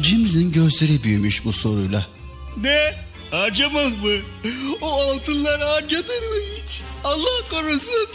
Cimri'nin 0.00 0.52
gözleri 0.52 1.02
büyümüş 1.02 1.44
bu 1.44 1.52
soruyla. 1.52 2.06
Ne? 2.56 2.94
Harcamak 3.30 4.02
mı? 4.02 4.12
O 4.80 4.92
altınlar 4.92 5.60
harcanır 5.60 6.02
mı 6.02 6.36
hiç? 6.56 6.82
Allah 7.04 7.48
korusun. 7.50 8.08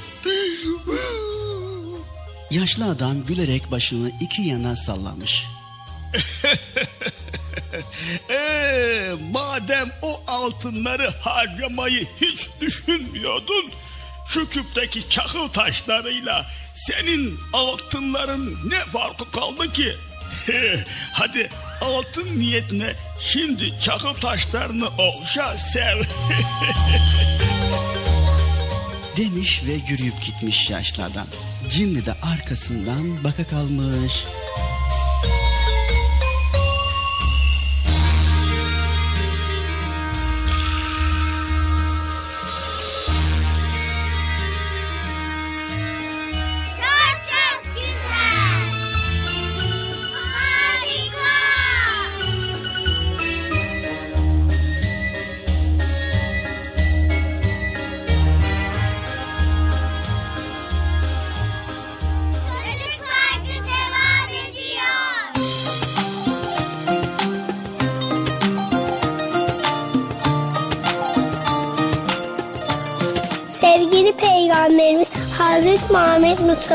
Yaşlı 2.51 2.85
adam 2.85 3.25
gülerek 3.25 3.71
başını 3.71 4.11
iki 4.21 4.41
yana 4.41 4.75
sallamış. 4.75 5.45
Ee, 8.30 9.11
madem 9.32 9.89
o 10.01 10.21
altınları 10.28 11.09
harcamayı 11.21 12.07
hiç 12.21 12.47
düşünmüyordun, 12.61 13.71
şu 14.30 14.49
küpteki 14.49 15.09
çakıl 15.09 15.47
taşlarıyla 15.47 16.45
senin 16.75 17.39
altınların 17.53 18.69
ne 18.69 18.80
farkı 18.80 19.32
kaldı 19.32 19.73
ki? 19.73 19.95
Hadi 21.13 21.49
altın 21.82 22.39
niyetine 22.39 22.93
şimdi 23.19 23.80
çakıl 23.80 24.13
taşlarını 24.13 24.88
okşa 24.88 25.53
sev. 25.53 26.01
Demiş 29.17 29.61
ve 29.67 29.73
yürüyüp 29.89 30.21
gitmiş 30.21 30.69
yaşlı 30.69 31.03
adam. 31.03 31.28
Cimri 31.69 32.05
de 32.05 32.13
arkasından 32.13 33.23
baka 33.23 33.43
kalmış. 33.43 34.13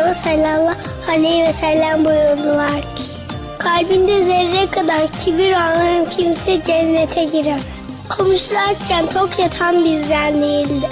Mustafa 0.02 0.30
sallallahu 0.30 1.10
aleyhi 1.10 1.42
ve 1.42 1.52
sellem 1.52 2.04
buyurdular 2.04 2.80
ki 2.80 3.02
Kalbinde 3.58 4.24
zerre 4.24 4.70
kadar 4.70 5.06
kibir 5.24 5.52
olan 5.52 6.04
kimse 6.10 6.62
cennete 6.62 7.24
giremez. 7.24 7.62
Komşular 8.08 8.70
açken 8.70 9.06
tok 9.06 9.38
yatan 9.38 9.84
bizden 9.84 10.42
değildir. 10.42 10.90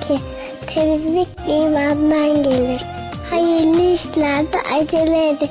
Ki 0.00 0.18
temizlik 0.74 1.28
imandan 1.48 2.42
gelir. 2.42 2.84
Hayırlı 3.30 3.94
işlerde 3.94 4.56
acele 4.74 5.28
edin. 5.28 5.50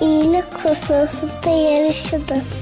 İyilik 0.00 0.54
hususunda 0.64 1.50
yarışınız. 1.50 2.61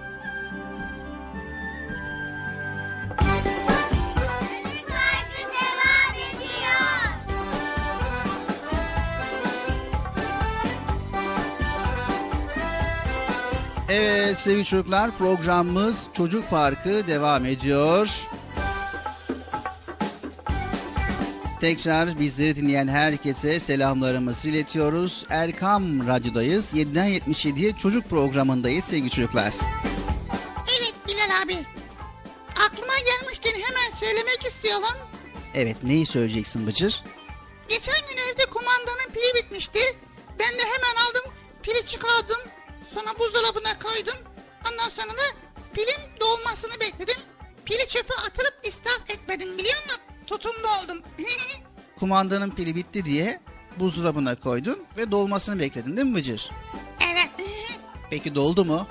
Evet 13.91 14.39
sevgili 14.39 14.65
çocuklar 14.65 15.17
programımız 15.17 16.07
Çocuk 16.13 16.49
Parkı 16.49 17.07
devam 17.07 17.45
ediyor. 17.45 18.09
Tekrar 21.61 22.19
bizleri 22.19 22.55
dinleyen 22.55 22.87
herkese 22.87 23.59
selamlarımızı 23.59 24.49
iletiyoruz. 24.49 25.25
Erkam 25.29 26.07
Radyo'dayız. 26.07 26.73
7'den 26.73 27.09
77'ye 27.09 27.73
çocuk 27.77 28.09
programındayız 28.09 28.85
sevgili 28.85 29.09
çocuklar. 29.09 29.53
Evet 30.79 30.93
Bilal 31.07 31.41
abi. 31.43 31.57
Aklıma 32.65 32.93
gelmişken 33.05 33.53
hemen 33.53 33.97
söylemek 33.99 34.45
istiyorum. 34.45 34.97
Evet 35.53 35.77
neyi 35.83 36.05
söyleyeceksin 36.05 36.67
Bıcır? 36.67 37.03
Geçen 37.69 38.01
gün 38.09 38.17
evde 38.17 38.45
kumandanın 38.45 39.11
pili 39.13 39.43
bitmişti. 39.43 39.79
Ben 40.39 40.49
de 40.49 40.63
hemen 40.63 41.09
aldım 41.09 41.31
pili 41.63 41.87
çıkardım. 41.87 42.37
Sonra 42.93 43.19
buzdolabına 43.19 43.79
koydum. 43.79 44.15
Ondan 44.71 44.89
sonra 44.89 45.09
da 45.17 45.21
pilin 45.73 46.19
dolmasını 46.21 46.71
bekledim. 46.79 47.21
Pili 47.65 47.87
çöpe 47.87 48.13
atılıp 48.13 48.59
israf 48.63 49.09
etmedim 49.09 49.57
biliyor 49.57 49.83
musun? 49.83 50.01
Tutumlu 50.27 50.67
oldum. 50.83 51.01
Kumandanın 51.99 52.49
pili 52.51 52.75
bitti 52.75 53.05
diye 53.05 53.41
buzdolabına 53.79 54.35
koydun 54.35 54.85
ve 54.97 55.11
dolmasını 55.11 55.59
bekledin 55.59 55.97
değil 55.97 56.07
mi 56.07 56.15
Bıcır? 56.15 56.49
evet. 57.11 57.29
Peki 58.09 58.35
doldu 58.35 58.65
mu? 58.65 58.87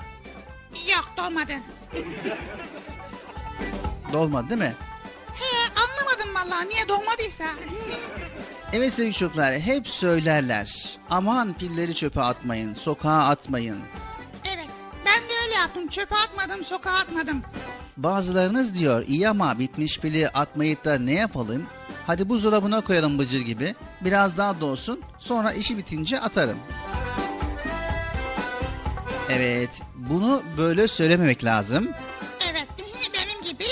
Yok 0.89 1.09
dolmadı. 1.17 1.53
Dolmadı 4.13 4.49
değil 4.49 4.59
mi? 4.61 4.75
He 5.35 5.81
anlamadım 5.81 6.35
vallahi 6.35 6.69
niye 6.69 6.87
dolmadıysa. 6.89 7.43
Evet 8.73 8.93
sevgili 8.93 9.13
çocuklar 9.13 9.59
hep 9.59 9.87
söylerler. 9.87 10.97
Aman 11.09 11.53
pilleri 11.53 11.95
çöpe 11.95 12.21
atmayın, 12.21 12.73
sokağa 12.73 13.17
atmayın. 13.27 13.77
evet 14.55 14.67
ben 15.05 15.19
de 15.29 15.33
öyle 15.45 15.53
yaptım. 15.55 15.87
Çöpe 15.87 16.15
atmadım 16.15 16.63
sokağa 16.65 16.91
atmadım. 16.91 17.41
Bazılarınız 17.97 18.73
diyor 18.75 19.03
iyi 19.07 19.29
ama 19.29 19.59
bitmiş 19.59 19.99
pili 19.99 20.29
atmayıp 20.29 20.85
da 20.85 20.99
ne 20.99 21.11
yapalım? 21.13 21.65
Hadi 22.07 22.29
buzdolabına 22.29 22.81
koyalım 22.81 23.19
bıcır 23.19 23.41
gibi. 23.41 23.75
Biraz 24.01 24.37
daha 24.37 24.59
dolsun 24.61 25.01
sonra 25.19 25.53
işi 25.53 25.77
bitince 25.77 26.19
atarım. 26.19 26.57
Evet 29.29 29.81
bunu 29.95 30.43
böyle 30.57 30.87
söylememek 30.87 31.43
lazım. 31.43 31.89
Evet 32.51 32.67
benim 33.13 33.43
gibi 33.43 33.65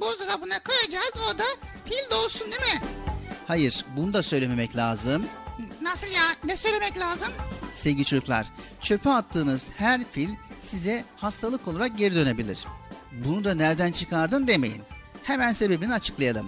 buzdolabına 0.00 0.58
koyacağız 0.58 1.12
o 1.34 1.38
da 1.38 1.44
pil 1.84 2.10
dolsun 2.10 2.52
değil 2.52 2.74
mi? 2.74 2.82
Hayır 3.48 3.84
bunu 3.96 4.14
da 4.14 4.22
söylememek 4.22 4.76
lazım. 4.76 5.26
Nasıl 5.82 6.06
ya 6.06 6.22
ne 6.44 6.56
söylemek 6.56 6.98
lazım? 6.98 7.28
Sevgili 7.72 8.04
çocuklar 8.04 8.46
çöpe 8.80 9.10
attığınız 9.10 9.70
her 9.76 10.04
pil 10.04 10.28
size 10.60 11.04
hastalık 11.16 11.68
olarak 11.68 11.98
geri 11.98 12.14
dönebilir. 12.14 12.64
Bunu 13.24 13.44
da 13.44 13.54
nereden 13.54 13.92
çıkardın 13.92 14.46
demeyin. 14.46 14.82
Hemen 15.22 15.52
sebebini 15.52 15.94
açıklayalım. 15.94 16.46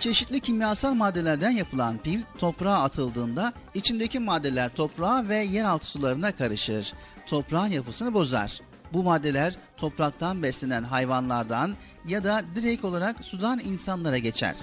Çeşitli 0.00 0.40
kimyasal 0.40 0.94
maddelerden 0.94 1.50
yapılan 1.50 1.98
pil 1.98 2.22
toprağa 2.38 2.82
atıldığında 2.82 3.52
içindeki 3.74 4.18
maddeler 4.18 4.74
toprağa 4.74 5.28
ve 5.28 5.36
yeraltı 5.36 5.86
sularına 5.86 6.32
karışır. 6.32 6.92
Toprağın 7.26 7.66
yapısını 7.66 8.14
bozar. 8.14 8.60
Bu 8.92 9.02
maddeler 9.02 9.54
topraktan 9.76 10.42
beslenen 10.42 10.82
hayvanlardan 10.82 11.76
ya 12.04 12.24
da 12.24 12.42
direkt 12.54 12.84
olarak 12.84 13.16
sudan 13.24 13.60
insanlara 13.60 14.18
geçer. 14.18 14.54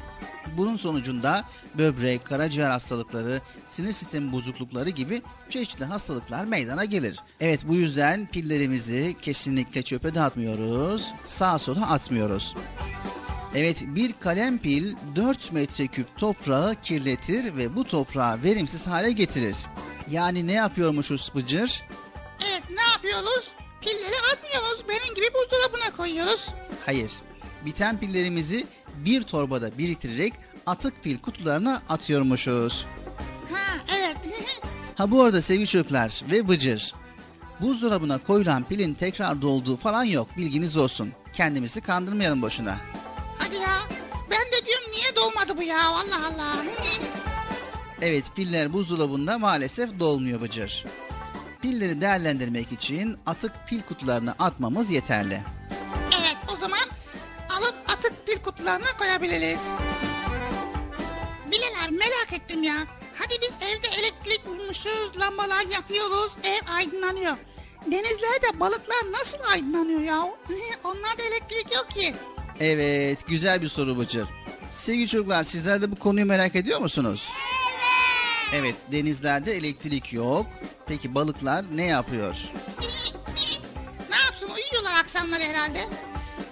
Bunun 0.58 0.78
sonucunda 0.78 1.44
böbrek, 1.78 2.26
karaciğer 2.26 2.70
hastalıkları, 2.70 3.42
sinir 3.68 3.94
sistemi 3.94 4.32
bozuklukları 4.32 4.90
gibi 4.90 5.22
çeşitli 5.50 5.86
hastalıklar 5.86 6.46
meydana 6.46 6.86
gelir. 6.86 7.20
Evet 7.40 7.68
bu 7.68 7.76
yüzden 7.76 8.26
pillerimizi 8.26 9.16
kesinlikle 9.22 9.84
çöpe 9.84 10.16
dağıtmıyoruz, 10.16 11.06
sağa 11.26 11.60
sola 11.60 11.90
atmıyoruz. 11.90 12.56
Evet 13.56 13.78
bir 13.82 14.14
kalem 14.20 14.58
pil 14.58 14.96
4 15.16 15.52
metreküp 15.52 16.18
toprağı 16.18 16.76
kirletir 16.76 17.58
ve 17.58 17.76
bu 17.76 17.84
toprağı 17.84 18.44
verimsiz 18.44 18.88
hale 18.88 19.12
getirir. 19.12 19.56
Yani 20.10 20.48
ne 20.48 20.54
yapıyormuşuz 20.54 21.32
Bıcır? 21.36 21.84
Evet 22.52 22.64
ne 22.70 22.82
yapıyoruz? 22.82 23.52
Pilleri 23.82 24.16
atmıyoruz. 24.34 24.84
Benim 24.90 25.16
gibi 25.16 25.26
buzdolabına 25.34 25.96
koyuyoruz. 25.98 26.48
Hayır. 26.86 27.12
Biten 27.66 28.00
pillerimizi 28.00 28.68
bir 28.96 29.24
torbada 29.24 29.78
biriktirerek 29.78 30.34
atık 30.66 31.04
pil 31.04 31.18
kutularına 31.20 31.82
atıyormuşuz. 31.90 32.86
Ha 33.52 33.78
evet. 33.98 34.18
Ha 34.96 35.12
bu 35.12 35.22
arada 35.24 35.42
sevgili 35.42 35.68
çocuklar 35.68 36.22
ve 36.32 36.48
Bıcır. 36.48 36.94
Buzdolabına 37.60 38.18
koyulan 38.18 38.64
pilin 38.64 38.94
tekrar 38.94 39.42
dolduğu 39.42 39.78
falan 39.78 40.04
yok 40.04 40.28
bilginiz 40.38 40.78
olsun. 40.78 41.12
Kendimizi 41.34 41.82
kandırmayalım 41.82 42.42
boşuna. 42.42 42.78
Hadi 43.38 43.56
ya. 43.56 43.80
Ben 44.32 44.40
de 44.52 44.66
diyorum 44.66 44.92
niye 44.92 45.16
dolmadı 45.16 45.58
bu 45.58 45.64
ya 45.64 45.84
Allah 45.84 46.28
Allah. 46.28 46.66
Evet 48.02 48.26
piller 48.36 48.74
buzdolabında 48.74 49.40
maalesef 49.40 50.00
dolmuyor 50.00 50.42
Bıcır. 50.42 50.86
Pilleri 51.62 52.02
değerlendirmek 52.02 52.72
için 52.72 53.18
atık 53.26 53.52
pil 53.68 53.82
kutularına 53.82 54.36
atmamız 54.40 54.92
yeterli. 54.92 55.42
evet 56.22 56.38
o 56.56 56.60
zaman 56.60 56.80
alıp 57.50 57.76
atık 57.88 58.28
pil 58.28 58.38
kutularına 58.40 58.98
koyabiliriz. 59.00 59.60
Bilal 61.52 61.86
abi 61.88 61.92
merak 61.96 62.34
ettim 62.34 62.64
ya. 62.64 62.74
Hadi 63.16 63.34
biz 63.42 63.68
evde 63.68 63.88
elektrik 64.00 64.46
bulmuşuz, 64.48 65.12
lambalar 65.20 65.66
yakıyoruz, 65.74 66.32
ev 66.44 66.74
aydınlanıyor. 66.76 67.38
Denizlerde 67.86 68.60
balıklar 68.60 69.12
nasıl 69.12 69.38
aydınlanıyor 69.52 70.02
ya? 70.02 70.22
Onlarda 70.84 71.24
elektrik 71.32 71.76
yok 71.76 71.90
ki. 71.90 72.16
Evet 72.60 73.28
güzel 73.28 73.62
bir 73.62 73.70
soru 73.70 73.98
Bıcır. 73.98 74.28
Sevgili 74.74 75.08
çocuklar 75.08 75.44
sizler 75.44 75.82
de 75.82 75.92
bu 75.92 76.00
konuyu 76.00 76.26
merak 76.26 76.56
ediyor 76.56 76.80
musunuz? 76.80 77.28
Evet 77.30 77.61
denizlerde 78.92 79.58
elektrik 79.58 80.14
yok. 80.14 80.46
Peki 80.88 81.16
balıklar 81.16 81.66
ne 81.72 81.86
yapıyor? 81.86 82.36
ne 84.10 84.16
yapsın 84.26 84.50
uyuyorlar 84.56 85.00
akşamları 85.00 85.42
herhalde. 85.44 85.80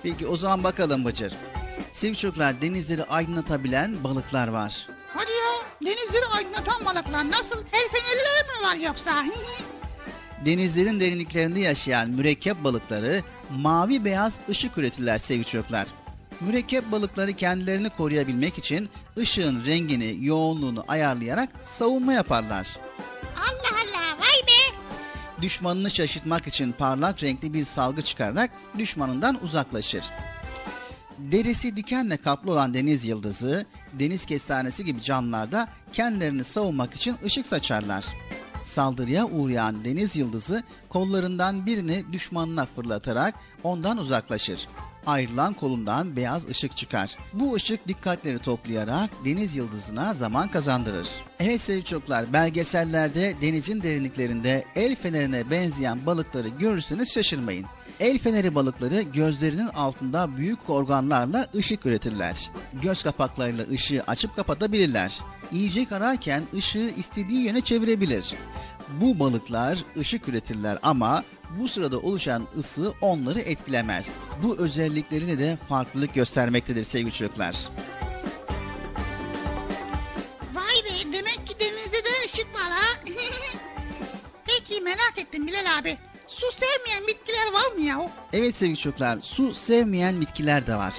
Peki 0.04 0.28
o 0.28 0.36
zaman 0.36 0.64
bakalım 0.64 1.06
Bıcır. 1.06 1.34
Sevgili 1.92 2.18
çocuklar 2.18 2.62
denizleri 2.62 3.04
aydınlatabilen 3.04 4.04
balıklar 4.04 4.48
var. 4.48 4.88
Hadi 5.14 5.32
ya 5.32 5.92
denizleri 5.92 6.26
aydınlatan 6.26 6.86
balıklar 6.86 7.28
nasıl? 7.32 7.60
El 7.60 7.90
fenerleri 7.92 8.44
mi 8.48 8.66
var 8.68 8.88
yoksa? 8.88 9.26
Denizlerin 10.46 11.00
derinliklerinde 11.00 11.60
yaşayan 11.60 12.10
mürekkep 12.10 12.64
balıkları 12.64 13.22
mavi 13.50 14.06
beyaz 14.06 14.34
ışık 14.50 14.78
üretirler 14.78 15.18
sevgili 15.18 15.46
çocuklar. 15.46 15.88
Mürekkep 16.42 16.92
balıkları 16.92 17.34
kendilerini 17.34 17.90
koruyabilmek 17.90 18.58
için 18.58 18.90
ışığın 19.18 19.66
rengini, 19.66 20.26
yoğunluğunu 20.26 20.86
ayarlayarak 20.88 21.50
savunma 21.64 22.14
yaparlar. 22.14 22.68
Allah 23.38 23.76
Allah 23.76 24.20
vay 24.20 24.48
be. 24.48 24.76
Düşmanını 25.42 25.92
şaşırtmak 25.92 26.48
için 26.48 26.72
parlak 26.72 27.24
renkli 27.24 27.54
bir 27.54 27.64
salgı 27.66 28.02
çıkararak 28.02 28.52
düşmanından 28.78 29.44
uzaklaşır. 29.44 30.06
Derisi 31.18 31.76
dikenle 31.76 32.18
kaplı 32.18 32.52
olan 32.52 32.74
deniz 32.74 33.06
yıldızı, 33.06 33.66
deniz 33.94 34.26
kestanesi 34.26 34.86
gibi 34.86 35.02
canlılar 35.02 35.52
da 35.52 35.68
kendilerini 35.94 36.44
savunmak 36.44 36.96
için 36.96 37.16
ışık 37.26 37.48
saçarlar. 37.48 38.06
Saldırıya 38.80 39.26
uğrayan 39.26 39.86
deniz 39.86 40.16
yıldızı 40.16 40.64
kollarından 40.90 41.66
birini 41.66 42.04
düşmanına 42.12 42.66
fırlatarak 42.66 43.36
ondan 43.64 43.98
uzaklaşır. 43.98 44.68
Ayrılan 45.06 45.54
kolundan 45.54 46.16
beyaz 46.16 46.50
ışık 46.50 46.78
çıkar. 46.78 47.18
Bu 47.34 47.54
ışık 47.54 47.88
dikkatleri 47.88 48.40
toplayarak 48.40 49.10
deniz 49.26 49.56
yıldızına 49.56 50.14
zaman 50.14 50.52
kazandırır. 50.52 51.10
Evet 51.40 51.62
sevgili 51.62 51.86
çocuklar 51.86 52.34
belgesellerde 52.34 53.34
denizin 53.42 53.82
derinliklerinde 53.82 54.66
el 54.76 54.96
fenerine 54.96 55.50
benzeyen 55.50 56.06
balıkları 56.06 56.48
görürseniz 56.48 57.14
şaşırmayın. 57.14 57.66
El 58.00 58.20
feneri 58.20 58.56
balıkları 58.56 59.02
gözlerinin 59.02 59.68
altında 59.68 60.38
büyük 60.38 60.70
organlarla 60.70 61.48
ışık 61.56 61.86
üretirler. 61.86 62.52
Göz 62.82 63.04
kapaklarıyla 63.04 63.66
ışığı 63.72 64.04
açıp 64.08 64.36
kapatabilirler. 64.36 65.20
Yiyecek 65.52 65.92
ararken 65.92 66.44
ışığı 66.56 66.92
istediği 66.98 67.46
yöne 67.46 67.62
çevirebilir. 67.62 68.34
Bu 68.90 69.20
balıklar 69.20 69.80
ışık 69.98 70.28
üretirler 70.28 70.78
ama 70.84 71.24
bu 71.60 71.68
sırada 71.68 72.00
oluşan 72.00 72.48
ısı 72.58 72.94
onları 73.02 73.40
etkilemez. 73.40 74.16
Bu 74.44 74.58
özelliklerine 74.58 75.40
de 75.40 75.58
farklılık 75.70 76.14
göstermektedir 76.14 76.84
sevgili 76.84 77.12
çocuklar. 77.14 77.56
Vay 80.54 80.84
be 80.86 81.14
demek 81.14 81.48
ki 81.48 81.56
denizde 81.60 81.98
de 81.98 82.10
ışık 82.26 82.56
var 82.56 82.72
ha. 82.72 83.00
Peki 84.46 84.82
merak 84.82 85.14
ettim 85.18 85.48
Bilal 85.48 85.80
abi. 85.80 85.98
Su 86.28 86.46
sevmeyen 86.52 87.08
bitkiler 87.08 87.54
var 87.54 87.76
mı 87.78 87.82
ya? 87.86 88.12
Evet 88.34 88.56
sevgili 88.56 88.78
çocuklar 88.78 89.20
su 89.22 89.54
sevmeyen 89.54 90.22
bitkiler 90.22 90.68
de 90.68 90.76
var. 90.76 90.94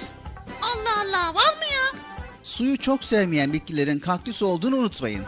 Allah 0.61 0.99
Allah 1.01 1.27
var 1.35 1.57
mı 1.57 1.65
ya? 1.73 1.99
Suyu 2.43 2.77
çok 2.77 3.03
sevmeyen 3.03 3.53
bitkilerin 3.53 3.99
kaktüs 3.99 4.41
olduğunu 4.41 4.75
unutmayın. 4.75 5.23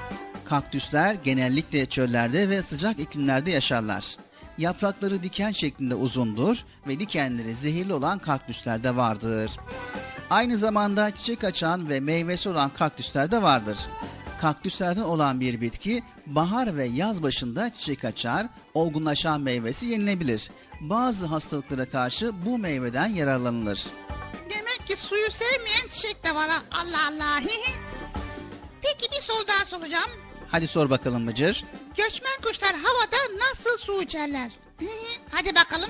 Kaktüsler 0.46 1.16
genellikle 1.16 1.86
çöllerde 1.86 2.50
ve 2.50 2.62
sıcak 2.62 3.00
iklimlerde 3.00 3.52
yaşarlar. 3.52 4.18
Yaprakları 4.58 5.24
diken 5.24 5.52
şeklinde 5.52 5.96
uzundur 5.96 6.66
ve 6.88 7.00
dikenleri 7.00 7.56
zehirli 7.56 7.94
olan 7.94 8.20
kaktüsler 8.20 8.84
de 8.84 8.96
vardır. 8.96 9.52
Aynı 10.30 10.58
zamanda 10.58 11.12
çiçek 11.12 11.44
açan 11.44 11.90
ve 11.90 12.00
meyvesi 12.00 12.50
olan 12.50 12.70
kaktüsler 12.70 13.32
de 13.32 13.42
vardır. 13.42 13.80
Kaktüslerden 14.42 15.02
olan 15.02 15.40
bir 15.40 15.62
bitki 15.62 16.04
bahar 16.26 16.78
ve 16.78 16.86
yaz 16.86 17.24
başında 17.24 17.74
çiçek 17.74 18.06
açar, 18.06 18.48
olgunlaşan 18.74 19.42
meyvesi 19.42 19.86
yenilebilir. 19.86 20.52
Bazı 20.82 21.26
hastalıklara 21.26 21.90
karşı 21.90 22.32
bu 22.46 22.58
meyveden 22.58 23.08
yararlanılır. 23.08 23.84
Demek 24.50 24.88
ki 24.88 24.98
suyu 24.98 25.32
sevmeyen 25.32 25.88
çiçek 25.90 26.26
de 26.26 26.36
var 26.36 26.50
ha. 26.50 26.62
Allah 26.72 27.08
Allah. 27.08 27.42
Peki 28.82 29.12
bir 29.12 29.22
soru 29.22 29.48
daha 29.48 29.66
soracağım. 29.66 30.23
Hadi 30.54 30.68
sor 30.68 30.90
bakalım 30.90 31.28
Bıcır. 31.28 31.64
Göçmen 31.98 32.34
kuşlar 32.44 32.72
havada 32.76 33.46
nasıl 33.50 33.78
su 33.78 34.04
içerler? 34.04 34.52
Hadi 35.32 35.56
bakalım. 35.56 35.90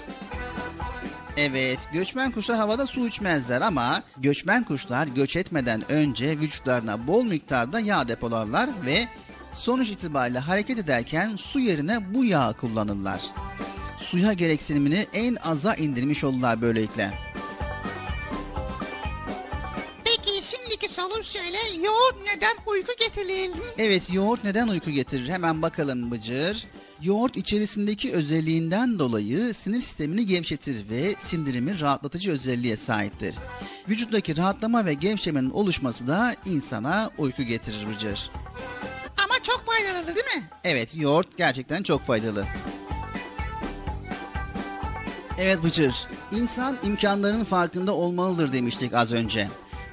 Evet, 1.37 1.79
göçmen 1.93 2.31
kuşlar 2.31 2.57
havada 2.57 2.87
su 2.87 3.07
içmezler 3.07 3.61
ama 3.61 4.03
göçmen 4.17 4.63
kuşlar 4.63 5.07
göç 5.07 5.35
etmeden 5.35 5.91
önce 5.91 6.39
vücutlarına 6.39 7.07
bol 7.07 7.23
miktarda 7.23 7.79
yağ 7.79 8.07
depolarlar 8.07 8.69
ve 8.85 9.07
sonuç 9.53 9.89
itibariyle 9.89 10.39
hareket 10.39 10.77
ederken 10.77 11.35
su 11.35 11.59
yerine 11.59 12.13
bu 12.13 12.25
yağı 12.25 12.53
kullanırlar. 12.53 13.21
Suya 13.97 14.33
gereksinimini 14.33 15.07
en 15.13 15.35
aza 15.35 15.75
indirmiş 15.75 16.23
olurlar 16.23 16.61
böylelikle. 16.61 17.11
Yoğurt 22.13 22.35
neden 22.35 22.55
uyku 22.65 22.91
getirir? 22.99 23.51
Evet, 23.77 24.13
yoğurt 24.13 24.43
neden 24.43 24.67
uyku 24.67 24.91
getirir? 24.91 25.29
Hemen 25.29 25.61
bakalım 25.61 26.11
Bıcır. 26.11 26.67
Yoğurt 27.01 27.37
içerisindeki 27.37 28.13
özelliğinden 28.13 28.99
dolayı 28.99 29.53
sinir 29.53 29.81
sistemini 29.81 30.25
gevşetir 30.25 30.89
ve 30.89 31.15
sindirimi 31.19 31.79
rahatlatıcı 31.79 32.31
özelliğe 32.31 32.77
sahiptir. 32.77 33.35
Vücuttaki 33.89 34.37
rahatlama 34.37 34.85
ve 34.85 34.93
gevşemenin 34.93 35.49
oluşması 35.49 36.07
da 36.07 36.35
insana 36.45 37.09
uyku 37.17 37.43
getirir 37.43 37.87
Bıcır. 37.95 38.29
Ama 39.25 39.33
çok 39.43 39.63
faydalı 39.65 40.15
değil 40.15 40.25
mi? 40.37 40.43
Evet, 40.63 40.95
yoğurt 40.95 41.37
gerçekten 41.37 41.83
çok 41.83 42.01
faydalı. 42.01 42.45
Evet 45.37 45.63
Bıcır, 45.63 46.07
insan 46.31 46.77
imkanlarının 46.83 47.45
farkında 47.45 47.93
olmalıdır 47.93 48.53
demiştik 48.53 48.93
az 48.93 49.11
önce. 49.11 49.47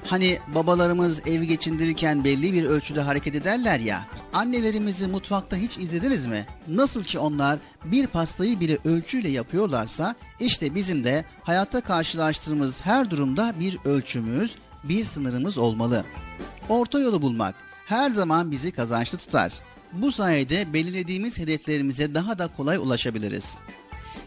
Hani 0.05 0.39
babalarımız 0.55 1.27
evi 1.27 1.47
geçindirirken 1.47 2.23
belli 2.23 2.53
bir 2.53 2.63
ölçüde 2.63 3.01
hareket 3.01 3.35
ederler 3.35 3.79
ya. 3.79 4.05
Annelerimizi 4.33 5.07
mutfakta 5.07 5.55
hiç 5.55 5.77
izlediniz 5.77 6.25
mi? 6.25 6.45
Nasıl 6.67 7.03
ki 7.03 7.19
onlar 7.19 7.59
bir 7.85 8.07
pastayı 8.07 8.59
bile 8.59 8.77
ölçüyle 8.85 9.29
yapıyorlarsa 9.29 10.15
işte 10.39 10.75
bizim 10.75 11.03
de 11.03 11.25
hayatta 11.43 11.81
karşılaştığımız 11.81 12.81
her 12.81 13.11
durumda 13.11 13.53
bir 13.59 13.77
ölçümüz, 13.85 14.55
bir 14.83 15.03
sınırımız 15.03 15.57
olmalı. 15.57 16.03
Orta 16.69 16.99
yolu 16.99 17.21
bulmak 17.21 17.55
her 17.85 18.11
zaman 18.11 18.51
bizi 18.51 18.71
kazançlı 18.71 19.17
tutar. 19.17 19.53
Bu 19.93 20.11
sayede 20.11 20.73
belirlediğimiz 20.73 21.39
hedeflerimize 21.39 22.13
daha 22.13 22.39
da 22.39 22.47
kolay 22.47 22.77
ulaşabiliriz. 22.77 23.55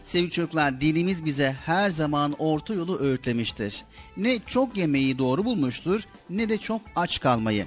Sevgili 0.05 0.31
çocuklar 0.31 0.81
dinimiz 0.81 1.25
bize 1.25 1.55
her 1.65 1.89
zaman 1.89 2.35
orta 2.39 2.73
yolu 2.73 2.99
öğütlemiştir. 2.99 3.83
Ne 4.17 4.39
çok 4.47 4.77
yemeği 4.77 5.17
doğru 5.17 5.45
bulmuştur 5.45 6.03
ne 6.29 6.49
de 6.49 6.57
çok 6.57 6.81
aç 6.95 7.19
kalmayı. 7.19 7.65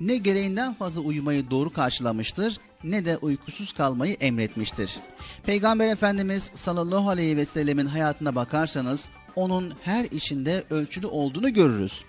Ne 0.00 0.16
gereğinden 0.16 0.74
fazla 0.74 1.00
uyumayı 1.00 1.50
doğru 1.50 1.72
karşılamıştır 1.72 2.56
ne 2.84 3.04
de 3.04 3.16
uykusuz 3.16 3.72
kalmayı 3.72 4.14
emretmiştir. 4.14 4.98
Peygamber 5.46 5.88
Efendimiz 5.88 6.50
sallallahu 6.54 7.08
aleyhi 7.08 7.36
ve 7.36 7.44
sellemin 7.44 7.86
hayatına 7.86 8.34
bakarsanız 8.34 9.08
onun 9.36 9.72
her 9.82 10.04
işinde 10.04 10.64
ölçülü 10.70 11.06
olduğunu 11.06 11.52
görürüz. 11.52 12.04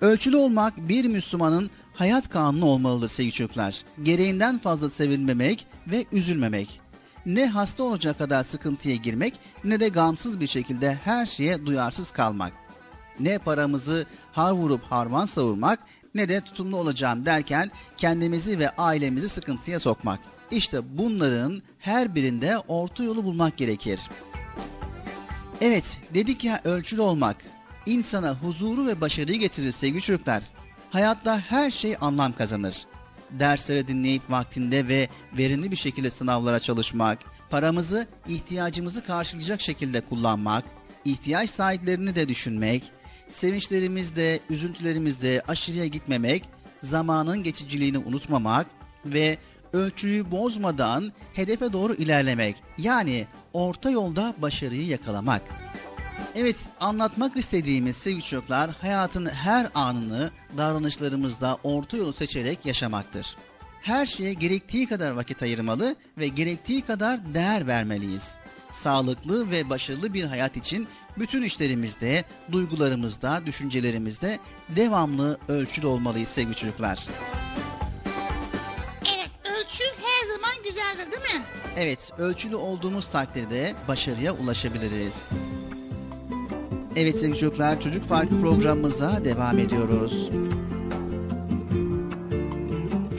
Ölçülü 0.00 0.36
olmak 0.36 0.88
bir 0.88 1.04
Müslümanın 1.04 1.70
hayat 1.94 2.28
kanunu 2.28 2.64
olmalıdır 2.64 3.08
sevgili 3.08 3.32
çocuklar. 3.32 3.84
Gereğinden 4.02 4.58
fazla 4.58 4.90
sevinmemek 4.90 5.66
ve 5.86 6.04
üzülmemek. 6.12 6.80
Ne 7.26 7.46
hasta 7.46 7.82
olacak 7.82 8.18
kadar 8.18 8.44
sıkıntıya 8.44 8.96
girmek 8.96 9.34
ne 9.64 9.80
de 9.80 9.88
gamsız 9.88 10.40
bir 10.40 10.46
şekilde 10.46 10.94
her 10.94 11.26
şeye 11.26 11.66
duyarsız 11.66 12.10
kalmak. 12.10 12.52
Ne 13.20 13.38
paramızı 13.38 14.06
har 14.32 14.52
vurup 14.52 14.82
harman 14.82 15.26
savurmak 15.26 15.78
ne 16.14 16.28
de 16.28 16.40
tutumlu 16.40 16.76
olacağım 16.76 17.26
derken 17.26 17.70
kendimizi 17.96 18.58
ve 18.58 18.70
ailemizi 18.70 19.28
sıkıntıya 19.28 19.80
sokmak. 19.80 20.20
İşte 20.50 20.98
bunların 20.98 21.62
her 21.78 22.14
birinde 22.14 22.58
orta 22.68 23.04
yolu 23.04 23.24
bulmak 23.24 23.56
gerekir. 23.56 24.00
Evet, 25.60 25.98
dedik 26.14 26.44
ya 26.44 26.60
ölçülü 26.64 27.00
olmak 27.00 27.36
insana 27.86 28.34
huzuru 28.34 28.86
ve 28.86 29.00
başarıyı 29.00 29.38
getirir 29.38 29.72
sevgili 29.72 30.02
çocuklar. 30.02 30.42
Hayatta 30.90 31.38
her 31.38 31.70
şey 31.70 31.96
anlam 32.00 32.32
kazanır. 32.32 32.86
Dersleri 33.38 33.88
dinleyip 33.88 34.30
vaktinde 34.30 34.88
ve 34.88 35.08
verimli 35.38 35.70
bir 35.70 35.76
şekilde 35.76 36.10
sınavlara 36.10 36.60
çalışmak, 36.60 37.18
paramızı 37.50 38.06
ihtiyacımızı 38.28 39.04
karşılayacak 39.04 39.60
şekilde 39.60 40.00
kullanmak, 40.00 40.64
ihtiyaç 41.04 41.50
sahiplerini 41.50 42.14
de 42.14 42.28
düşünmek, 42.28 42.84
sevinçlerimizde, 43.28 44.40
üzüntülerimizde 44.50 45.42
aşırıya 45.48 45.86
gitmemek, 45.86 46.44
zamanın 46.82 47.42
geçiciliğini 47.42 47.98
unutmamak 47.98 48.66
ve 49.06 49.38
ölçüyü 49.72 50.30
bozmadan 50.30 51.12
hedefe 51.34 51.72
doğru 51.72 51.94
ilerlemek. 51.94 52.56
Yani 52.78 53.26
orta 53.52 53.90
yolda 53.90 54.34
başarıyı 54.38 54.86
yakalamak. 54.86 55.42
Evet, 56.38 56.56
anlatmak 56.80 57.36
istediğimiz 57.36 57.96
sevgili 57.96 58.22
çocuklar 58.22 58.70
hayatın 58.80 59.26
her 59.26 59.66
anını 59.74 60.30
davranışlarımızda 60.56 61.58
orta 61.64 61.96
yolu 61.96 62.12
seçerek 62.12 62.66
yaşamaktır. 62.66 63.36
Her 63.82 64.06
şeye 64.06 64.32
gerektiği 64.32 64.86
kadar 64.86 65.10
vakit 65.10 65.42
ayırmalı 65.42 65.96
ve 66.18 66.28
gerektiği 66.28 66.82
kadar 66.82 67.34
değer 67.34 67.66
vermeliyiz. 67.66 68.34
Sağlıklı 68.70 69.50
ve 69.50 69.70
başarılı 69.70 70.14
bir 70.14 70.24
hayat 70.24 70.56
için 70.56 70.88
bütün 71.18 71.42
işlerimizde, 71.42 72.24
duygularımızda, 72.52 73.42
düşüncelerimizde 73.46 74.38
devamlı 74.68 75.38
ölçülü 75.48 75.86
olmalıyız 75.86 76.28
sevgili 76.28 76.54
çocuklar. 76.54 77.06
Evet 79.16 79.30
ölçü 79.44 79.84
her 79.84 80.28
zaman 80.34 80.62
güzeldir 80.64 81.12
değil 81.12 81.38
mi? 81.40 81.44
Evet, 81.76 82.12
ölçülü 82.18 82.56
olduğumuz 82.56 83.10
takdirde 83.10 83.74
başarıya 83.88 84.32
ulaşabiliriz. 84.32 85.14
Evet 86.96 87.18
sevgili 87.18 87.38
çocuklar, 87.38 87.80
Çocuk 87.80 88.08
Parkı 88.08 88.40
programımıza 88.40 89.24
devam 89.24 89.58
ediyoruz. 89.58 90.30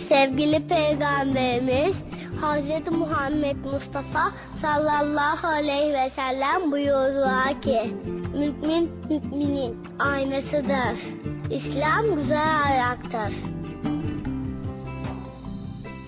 Sevgili 0.07 0.67
Peygamberimiz 0.67 1.95
Hz. 2.41 2.91
Muhammed 2.91 3.55
Mustafa 3.73 4.31
sallallahu 4.61 5.47
aleyhi 5.47 5.93
ve 5.93 6.09
sellem 6.15 6.71
buyurdular 6.71 7.61
ki 7.61 7.93
Mümin 8.37 8.91
müminin 9.09 9.77
aynasıdır. 9.99 10.97
İslam 11.51 12.15
güzel 12.15 12.63
ayaktır. 12.65 13.33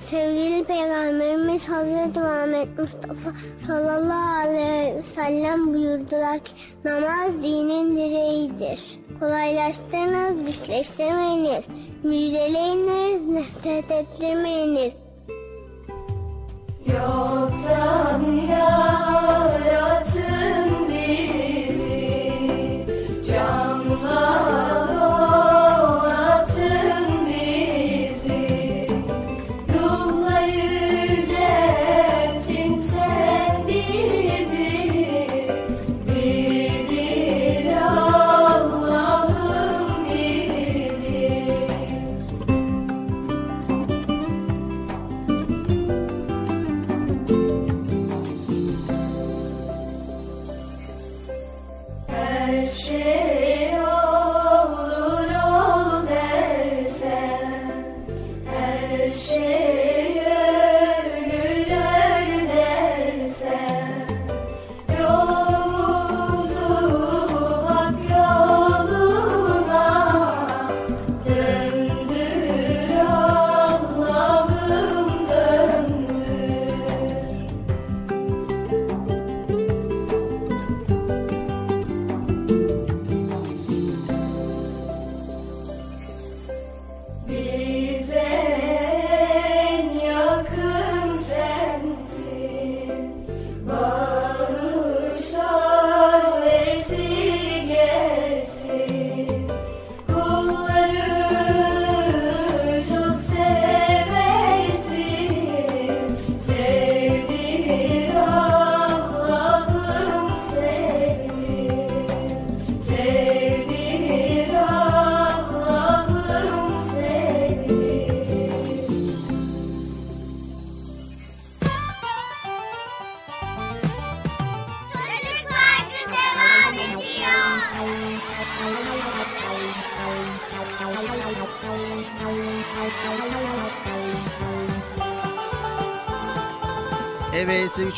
Sevgili 0.09 0.63
Peygamberimiz 0.63 1.63
Hz. 1.63 2.15
Muhammed 2.15 2.67
Mustafa 2.77 3.31
sallallahu 3.67 4.47
aleyhi 4.47 4.95
ve 4.95 5.03
sellem 5.15 5.73
buyurdular 5.73 6.39
ki 6.39 6.51
namaz 6.85 7.43
dinin 7.43 7.97
direğidir. 7.97 8.99
Kolaylaştırınız, 9.19 10.45
güçleştirmeyiniz. 10.45 11.63
Müjdeleyiniz, 12.03 13.25
nefret 13.25 13.91
ettirmeyiniz. 13.91 14.93
Yoktan 16.87 18.21
yaratın 18.49 20.38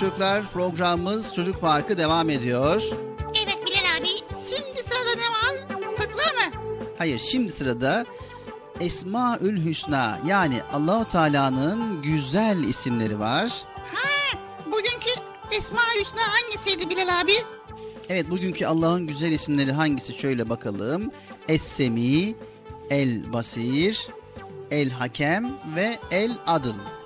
çocuklar, 0.01 0.51
programımız 0.51 1.33
Çocuk 1.33 1.61
Parkı 1.61 1.97
devam 1.97 2.29
ediyor. 2.29 2.83
Evet 3.43 3.57
Bilal 3.67 3.97
abi 3.97 4.07
şimdi 4.49 4.79
sırada 4.89 5.15
ne 5.15 5.21
var? 5.21 5.79
Fıkra 5.97 6.23
mı? 6.23 6.69
Hayır, 6.97 7.19
şimdi 7.31 7.51
sırada 7.51 8.05
Esmaül 8.79 9.65
Hüsna 9.65 10.19
yani 10.25 10.61
Allahu 10.73 11.07
Teala'nın 11.07 12.01
güzel 12.01 12.63
isimleri 12.63 13.19
var. 13.19 13.51
Ha, 13.93 14.39
bugünkü 14.65 15.11
Esma 15.51 15.81
Hüsna 15.99 16.21
hangisiydi 16.21 16.89
Bilal 16.89 17.21
abi? 17.21 17.33
Evet 18.09 18.29
bugünkü 18.29 18.65
Allah'ın 18.65 19.07
güzel 19.07 19.31
isimleri 19.31 19.71
hangisi 19.71 20.13
şöyle 20.13 20.49
bakalım. 20.49 21.11
Es-Semi, 21.47 22.35
El 22.89 23.33
Basir, 23.33 24.07
El 24.71 24.89
Hakem 24.89 25.51
ve 25.75 25.97
El 26.11 26.37
Adıl. 26.47 27.00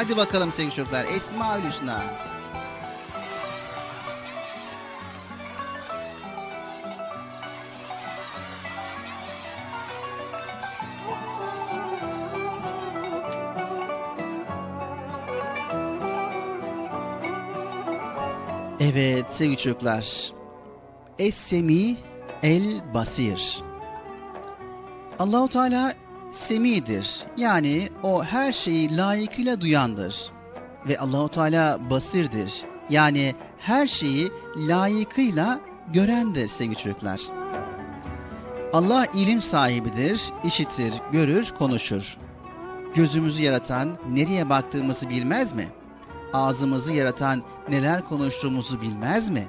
Hadi 0.00 0.16
bakalım 0.16 0.52
sevgili 0.52 0.74
çocuklar. 0.74 1.04
Esma 1.04 1.64
Hüsna. 1.64 2.04
Evet 18.80 19.24
sevgili 19.30 19.56
çocuklar. 19.56 20.32
Es-Semi 21.18 21.96
El 22.42 22.94
Basir. 22.94 23.62
Allahu 25.18 25.48
Teala 25.48 25.92
semidir. 26.30 27.24
Yani 27.36 27.88
o 28.02 28.24
her 28.24 28.52
şeyi 28.52 28.96
layıkıyla 28.96 29.60
duyandır. 29.60 30.30
Ve 30.88 30.98
Allahu 30.98 31.28
Teala 31.28 31.90
basirdir. 31.90 32.62
Yani 32.90 33.34
her 33.58 33.86
şeyi 33.86 34.30
layıkıyla 34.56 35.60
görendir 35.92 36.48
sevgili 36.48 36.76
çocuklar. 36.76 37.20
Allah 38.72 39.06
ilim 39.14 39.40
sahibidir, 39.40 40.22
işitir, 40.44 40.94
görür, 41.12 41.54
konuşur. 41.58 42.16
Gözümüzü 42.94 43.42
yaratan 43.42 43.96
nereye 44.10 44.48
baktığımızı 44.48 45.10
bilmez 45.10 45.52
mi? 45.52 45.68
Ağzımızı 46.32 46.92
yaratan 46.92 47.42
neler 47.68 48.08
konuştuğumuzu 48.08 48.80
bilmez 48.80 49.30
mi? 49.30 49.48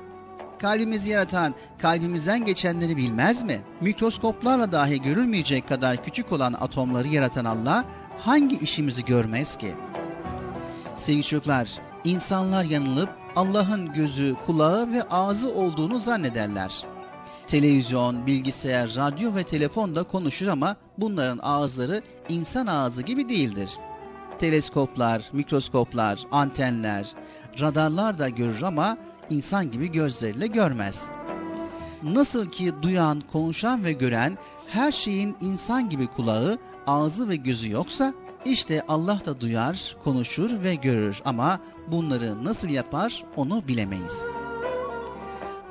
Kalbimizi 0.62 1.10
yaratan 1.10 1.56
kalbimizden 1.78 2.46
geçenleri 2.46 2.98
bilmez 2.98 3.44
mi? 3.44 3.62
Mikroskoplarla 3.82 4.72
dahi 4.72 5.02
görülmeyecek 5.02 5.68
kadar 5.68 6.04
küçük 6.04 6.32
olan 6.32 6.54
atomları 6.54 7.08
yaratan 7.08 7.46
Allah 7.46 7.86
hangi 8.20 8.60
işimizi 8.60 9.06
görmez 9.06 9.58
ki? 9.58 9.74
Sevgili 10.96 11.24
çocuklar, 11.24 11.70
insanlar 12.04 12.64
yanılıp 12.64 13.10
Allah'ın 13.36 13.94
gözü, 13.94 14.36
kulağı 14.46 14.92
ve 14.92 15.04
ağzı 15.04 15.54
olduğunu 15.54 16.00
zannederler. 16.00 16.84
Televizyon, 17.48 18.28
bilgisayar, 18.28 18.96
radyo 18.96 19.36
ve 19.36 19.44
telefon 19.44 19.96
da 19.96 20.04
konuşur 20.04 20.48
ama 20.48 20.76
bunların 20.98 21.40
ağızları 21.44 22.02
insan 22.30 22.68
ağzı 22.68 23.02
gibi 23.02 23.30
değildir. 23.30 23.72
Teleskoplar, 24.40 25.30
mikroskoplar, 25.34 26.20
antenler, 26.32 27.08
radarlar 27.60 28.20
da 28.20 28.30
görür 28.30 28.62
ama 28.62 28.98
insan 29.30 29.72
gibi 29.72 29.92
gözleriyle 29.92 30.48
görmez. 30.48 31.06
Nasıl 32.04 32.52
ki 32.52 32.72
duyan, 32.82 33.24
konuşan 33.32 33.84
ve 33.84 33.92
gören 33.92 34.38
her 34.68 34.92
şeyin 34.92 35.36
insan 35.42 35.90
gibi 35.90 36.08
kulağı, 36.08 36.58
ağzı 36.88 37.30
ve 37.30 37.36
gözü 37.36 37.70
yoksa 37.70 38.14
işte 38.46 38.82
Allah 38.88 39.20
da 39.26 39.42
duyar, 39.42 39.96
konuşur 40.04 40.64
ve 40.64 40.76
görür 40.76 41.22
ama 41.26 41.60
bunları 41.88 42.44
nasıl 42.44 42.70
yapar 42.70 43.24
onu 43.36 43.68
bilemeyiz. 43.68 44.22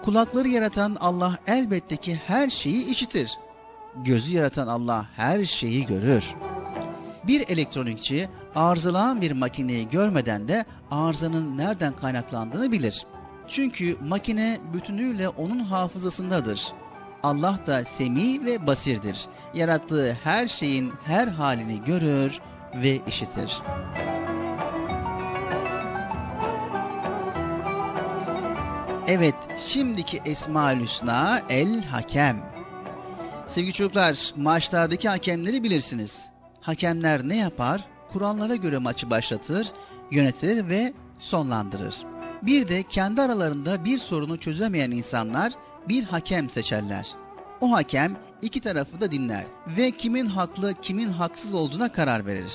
Kulakları 0.04 0.48
yaratan 0.48 0.96
Allah 1.00 1.38
elbette 1.46 1.96
ki 1.96 2.20
her 2.26 2.50
şeyi 2.50 2.90
işitir. 2.90 3.38
Gözü 4.04 4.32
yaratan 4.32 4.66
Allah 4.66 5.06
her 5.16 5.44
şeyi 5.44 5.86
görür. 5.86 6.34
Bir 7.26 7.48
elektronikçi 7.48 8.28
arızalanan 8.54 9.20
bir 9.20 9.32
makineyi 9.32 9.90
görmeden 9.90 10.48
de 10.48 10.64
arızanın 10.90 11.58
nereden 11.58 11.92
kaynaklandığını 11.96 12.72
bilir. 12.72 13.06
Çünkü 13.50 13.96
makine 14.00 14.58
bütünüyle 14.74 15.28
onun 15.28 15.58
hafızasındadır. 15.58 16.72
Allah 17.22 17.58
da 17.66 17.84
semi 17.84 18.46
ve 18.46 18.66
basirdir. 18.66 19.26
Yarattığı 19.54 20.12
her 20.24 20.48
şeyin 20.48 20.92
her 21.04 21.28
halini 21.28 21.84
görür 21.84 22.40
ve 22.74 23.00
işitir. 23.06 23.58
Evet, 29.08 29.34
şimdiki 29.66 30.20
Esma-ül 30.24 30.80
Hüsna 30.80 31.40
El 31.48 31.82
Hakem. 31.84 32.42
Sevgili 33.48 33.72
çocuklar, 33.72 34.32
maçlardaki 34.36 35.08
hakemleri 35.08 35.62
bilirsiniz. 35.62 36.28
Hakemler 36.60 37.28
ne 37.28 37.36
yapar? 37.36 37.84
Kurallara 38.12 38.56
göre 38.56 38.78
maçı 38.78 39.10
başlatır, 39.10 39.72
yönetir 40.10 40.68
ve 40.68 40.92
sonlandırır. 41.18 42.09
Bir 42.42 42.68
de 42.68 42.82
kendi 42.82 43.22
aralarında 43.22 43.84
bir 43.84 43.98
sorunu 43.98 44.36
çözemeyen 44.36 44.90
insanlar 44.90 45.52
bir 45.88 46.04
hakem 46.04 46.50
seçerler. 46.50 47.08
O 47.60 47.72
hakem 47.72 48.16
iki 48.42 48.60
tarafı 48.60 49.00
da 49.00 49.12
dinler 49.12 49.44
ve 49.76 49.90
kimin 49.90 50.26
haklı 50.26 50.74
kimin 50.82 51.08
haksız 51.08 51.54
olduğuna 51.54 51.92
karar 51.92 52.26
verir. 52.26 52.52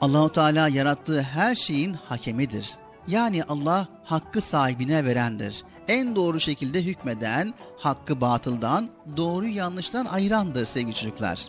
Allahu 0.00 0.32
Teala 0.32 0.68
yarattığı 0.68 1.22
her 1.22 1.54
şeyin 1.54 1.92
hakemidir. 1.92 2.70
Yani 3.06 3.44
Allah 3.44 3.88
hakkı 4.04 4.40
sahibine 4.40 5.04
verendir. 5.04 5.64
En 5.88 6.16
doğru 6.16 6.40
şekilde 6.40 6.84
hükmeden, 6.84 7.54
hakkı 7.78 8.20
batıldan, 8.20 8.88
doğru 9.16 9.46
yanlıştan 9.46 10.04
ayırandır 10.04 10.64
sevgili 10.64 10.94
çocuklar. 10.94 11.48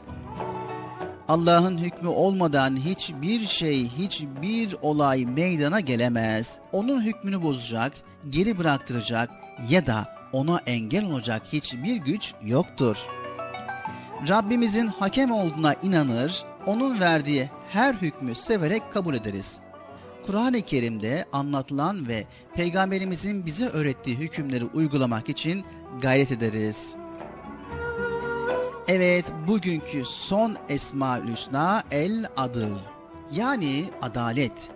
Allah'ın 1.32 1.78
hükmü 1.78 2.08
olmadan 2.08 2.76
hiçbir 2.76 3.46
şey, 3.46 3.90
hiçbir 3.90 4.76
olay 4.82 5.26
meydana 5.26 5.80
gelemez. 5.80 6.60
Onun 6.72 7.02
hükmünü 7.02 7.42
bozacak, 7.42 7.94
geri 8.30 8.58
bıraktıracak 8.58 9.30
ya 9.70 9.88
da 9.88 10.16
ona 10.34 10.60
engel 10.66 11.06
olacak 11.06 11.42
hiçbir 11.54 11.96
güç 11.96 12.34
yoktur. 12.46 12.98
Rabbimizin 14.30 14.88
hakem 14.88 15.32
olduğuna 15.32 15.74
inanır, 15.74 16.44
onun 16.66 17.00
verdiği 17.00 17.50
her 17.70 17.94
hükmü 17.94 18.36
severek 18.36 18.94
kabul 18.94 19.14
ederiz. 19.14 19.60
Kur'an-ı 20.26 20.62
Kerim'de 20.62 21.26
anlatılan 21.34 22.08
ve 22.08 22.24
Peygamberimizin 22.56 23.46
bize 23.46 23.68
öğrettiği 23.68 24.18
hükümleri 24.18 24.66
uygulamak 24.66 25.30
için 25.30 25.66
gayret 26.02 26.32
ederiz. 26.32 27.01
Evet, 28.94 29.26
bugünkü 29.48 30.06
son 30.06 30.56
Esma-ül 30.70 31.32
Hüsna 31.32 31.84
El 31.92 32.26
Adıl. 32.38 32.78
Yani 33.32 33.86
adalet. 34.02 34.70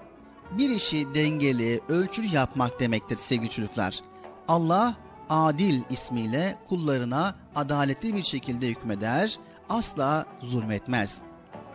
Bir 0.52 0.70
işi 0.70 1.16
dengeli, 1.16 1.82
ölçülü 1.90 2.26
yapmak 2.26 2.80
demektir 2.80 3.18
sevgili 3.18 3.50
çocuklar. 3.50 4.00
Allah 4.48 4.96
Adil 5.30 5.82
ismiyle 5.90 6.58
kullarına 6.70 7.36
adaletli 7.56 8.16
bir 8.16 8.24
şekilde 8.24 8.68
hükmeder, 8.68 9.40
asla 9.70 10.26
zulmetmez. 10.42 11.22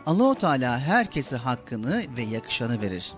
Allahu 0.07 0.35
Teala 0.35 0.79
herkese 0.79 1.37
hakkını 1.37 2.03
ve 2.17 2.23
yakışanı 2.23 2.83
verir. 2.83 3.13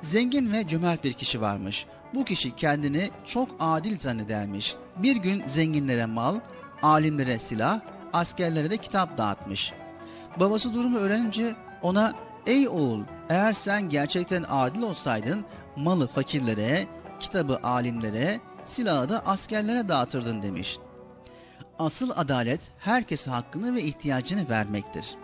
Zengin 0.00 0.52
ve 0.52 0.66
cömert 0.66 1.04
bir 1.04 1.12
kişi 1.12 1.40
varmış. 1.40 1.86
Bu 2.14 2.24
kişi 2.24 2.56
kendini 2.56 3.10
çok 3.24 3.48
adil 3.60 3.98
zannedermiş. 3.98 4.74
Bir 4.96 5.16
gün 5.16 5.42
zenginlere 5.46 6.06
mal, 6.06 6.40
alimlere 6.82 7.38
silah, 7.38 7.80
askerlere 8.12 8.70
de 8.70 8.76
kitap 8.76 9.18
dağıtmış. 9.18 9.72
Babası 10.40 10.74
durumu 10.74 10.98
öğrenince 10.98 11.54
ona 11.82 12.12
''Ey 12.46 12.68
oğul 12.68 13.00
eğer 13.28 13.52
sen 13.52 13.88
gerçekten 13.88 14.44
adil 14.48 14.82
olsaydın 14.82 15.44
malı 15.76 16.06
fakirlere, 16.08 16.86
kitabı 17.20 17.60
alimlere, 17.62 18.40
silahı 18.64 19.08
da 19.08 19.26
askerlere 19.26 19.88
dağıtırdın.'' 19.88 20.42
demiş. 20.42 20.78
Asıl 21.78 22.10
adalet 22.16 22.60
herkese 22.78 23.30
hakkını 23.30 23.74
ve 23.74 23.82
ihtiyacını 23.82 24.50
vermektir. 24.50 25.14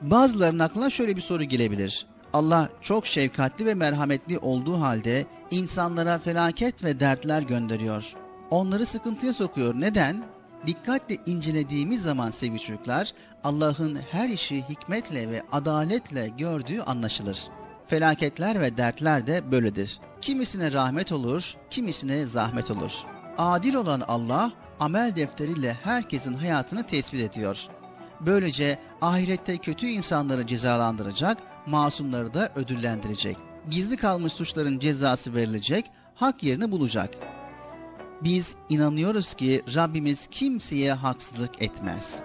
Bazılarının 0.00 0.58
aklına 0.58 0.90
şöyle 0.90 1.16
bir 1.16 1.20
soru 1.20 1.44
gelebilir. 1.44 2.06
Allah 2.32 2.68
çok 2.80 3.06
şefkatli 3.06 3.66
ve 3.66 3.74
merhametli 3.74 4.38
olduğu 4.38 4.80
halde 4.80 5.26
insanlara 5.50 6.18
felaket 6.18 6.84
ve 6.84 7.00
dertler 7.00 7.42
gönderiyor. 7.42 8.14
Onları 8.50 8.86
sıkıntıya 8.86 9.32
sokuyor. 9.32 9.74
Neden? 9.80 10.35
Dikkatle 10.66 11.16
incelediğimiz 11.26 12.02
zaman 12.02 12.30
sevgili 12.30 12.60
çocuklar 12.60 13.12
Allah'ın 13.44 13.98
her 14.10 14.28
işi 14.28 14.64
hikmetle 14.68 15.30
ve 15.30 15.42
adaletle 15.52 16.28
gördüğü 16.38 16.80
anlaşılır. 16.80 17.48
Felaketler 17.88 18.60
ve 18.60 18.76
dertler 18.76 19.26
de 19.26 19.50
böyledir. 19.52 20.00
Kimisine 20.20 20.72
rahmet 20.72 21.12
olur, 21.12 21.54
kimisine 21.70 22.26
zahmet 22.26 22.70
olur. 22.70 22.92
Adil 23.38 23.74
olan 23.74 24.02
Allah 24.08 24.52
amel 24.80 25.16
defteriyle 25.16 25.76
herkesin 25.82 26.34
hayatını 26.34 26.86
tespit 26.86 27.20
ediyor. 27.20 27.66
Böylece 28.20 28.78
ahirette 29.00 29.58
kötü 29.58 29.86
insanları 29.86 30.46
cezalandıracak, 30.46 31.38
masumları 31.66 32.34
da 32.34 32.52
ödüllendirecek. 32.54 33.36
Gizli 33.70 33.96
kalmış 33.96 34.32
suçların 34.32 34.78
cezası 34.78 35.34
verilecek, 35.34 35.90
hak 36.14 36.42
yerini 36.42 36.70
bulacak. 36.70 37.10
Biz 38.24 38.54
inanıyoruz 38.68 39.34
ki 39.34 39.62
Rabbimiz 39.74 40.26
kimseye 40.30 40.92
haksızlık 40.92 41.62
etmez. 41.62 42.20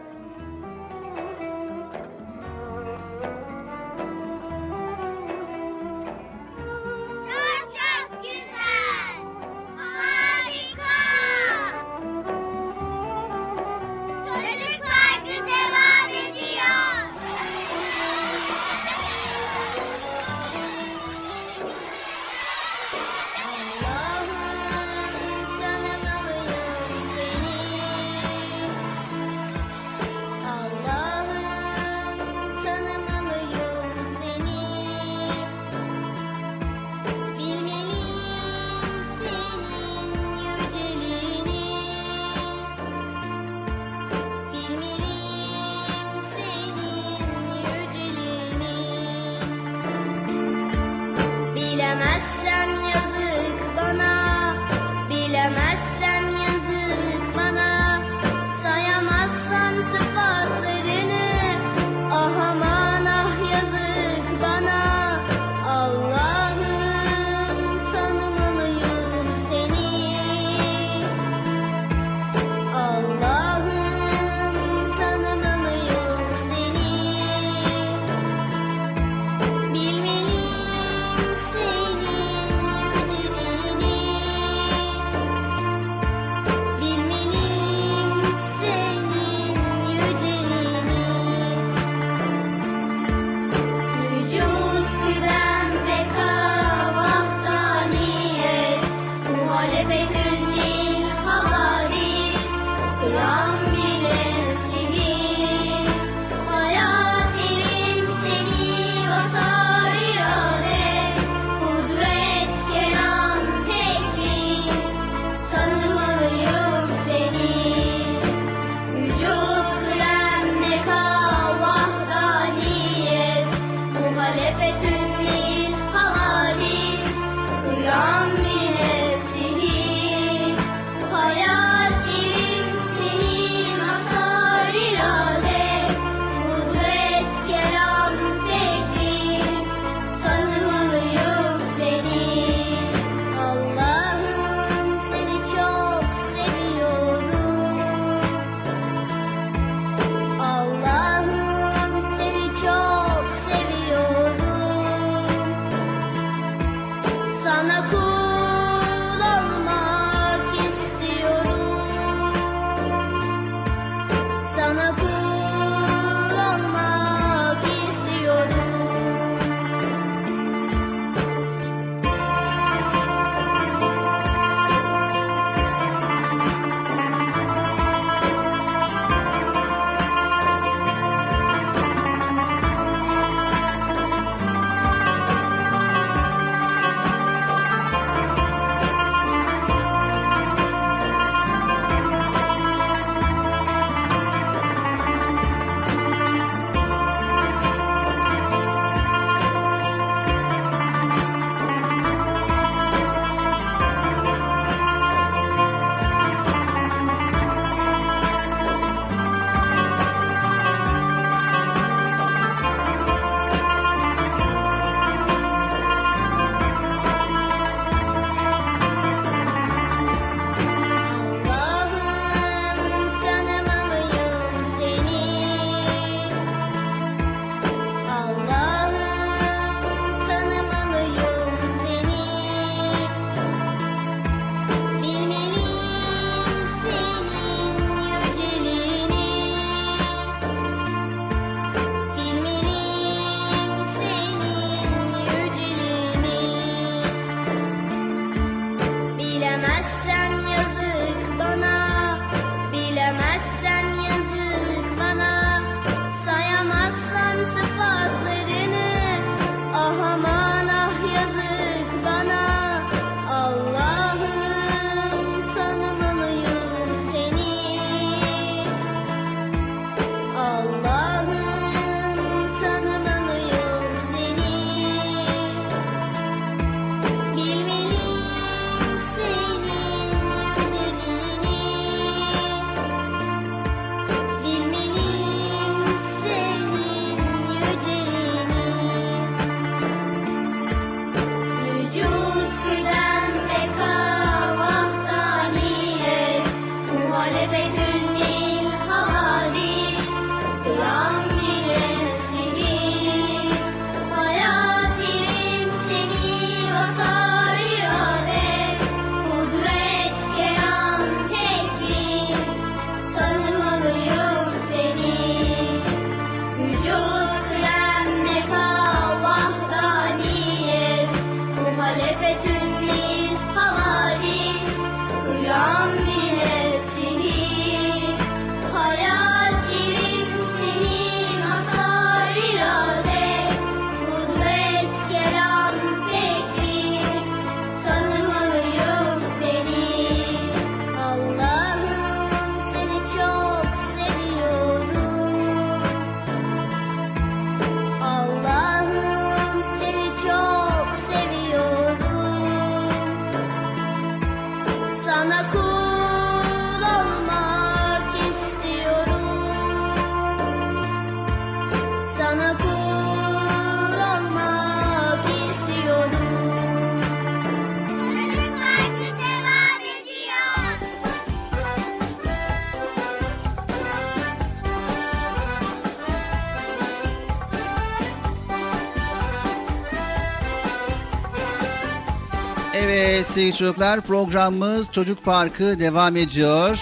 sevgili 383.41 383.57
çocuklar. 383.57 384.01
Programımız 384.01 384.91
Çocuk 384.91 385.26
Parkı 385.26 385.80
devam 385.80 386.15
ediyor. 386.15 386.80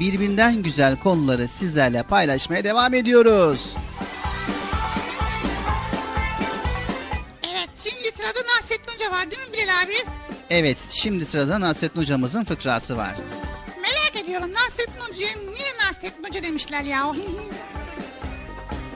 Birbirinden 0.00 0.62
güzel 0.62 0.96
konuları 0.96 1.48
sizlerle 1.48 2.02
paylaşmaya 2.02 2.64
devam 2.64 2.94
ediyoruz. 2.94 3.74
Evet 7.42 7.68
şimdi 7.82 8.12
sırada 8.16 8.38
Nasrettin 8.48 8.92
Hoca 8.94 9.10
var 9.10 9.30
değil 9.30 9.42
mi 9.42 9.52
Bilal 9.52 9.82
abi? 9.84 10.10
Evet 10.50 10.78
şimdi 10.92 11.26
sırada 11.26 11.60
Nasrettin 11.60 12.00
Hocamızın 12.00 12.44
fıkrası 12.44 12.96
var. 12.96 13.14
Merak 13.82 14.24
ediyorum 14.24 14.50
Nasrettin 14.54 15.00
Hoca'ya 15.00 15.52
niye 15.52 15.74
Nasrettin 15.88 16.24
Hoca 16.24 16.42
demişler 16.42 16.82
ya? 16.82 17.02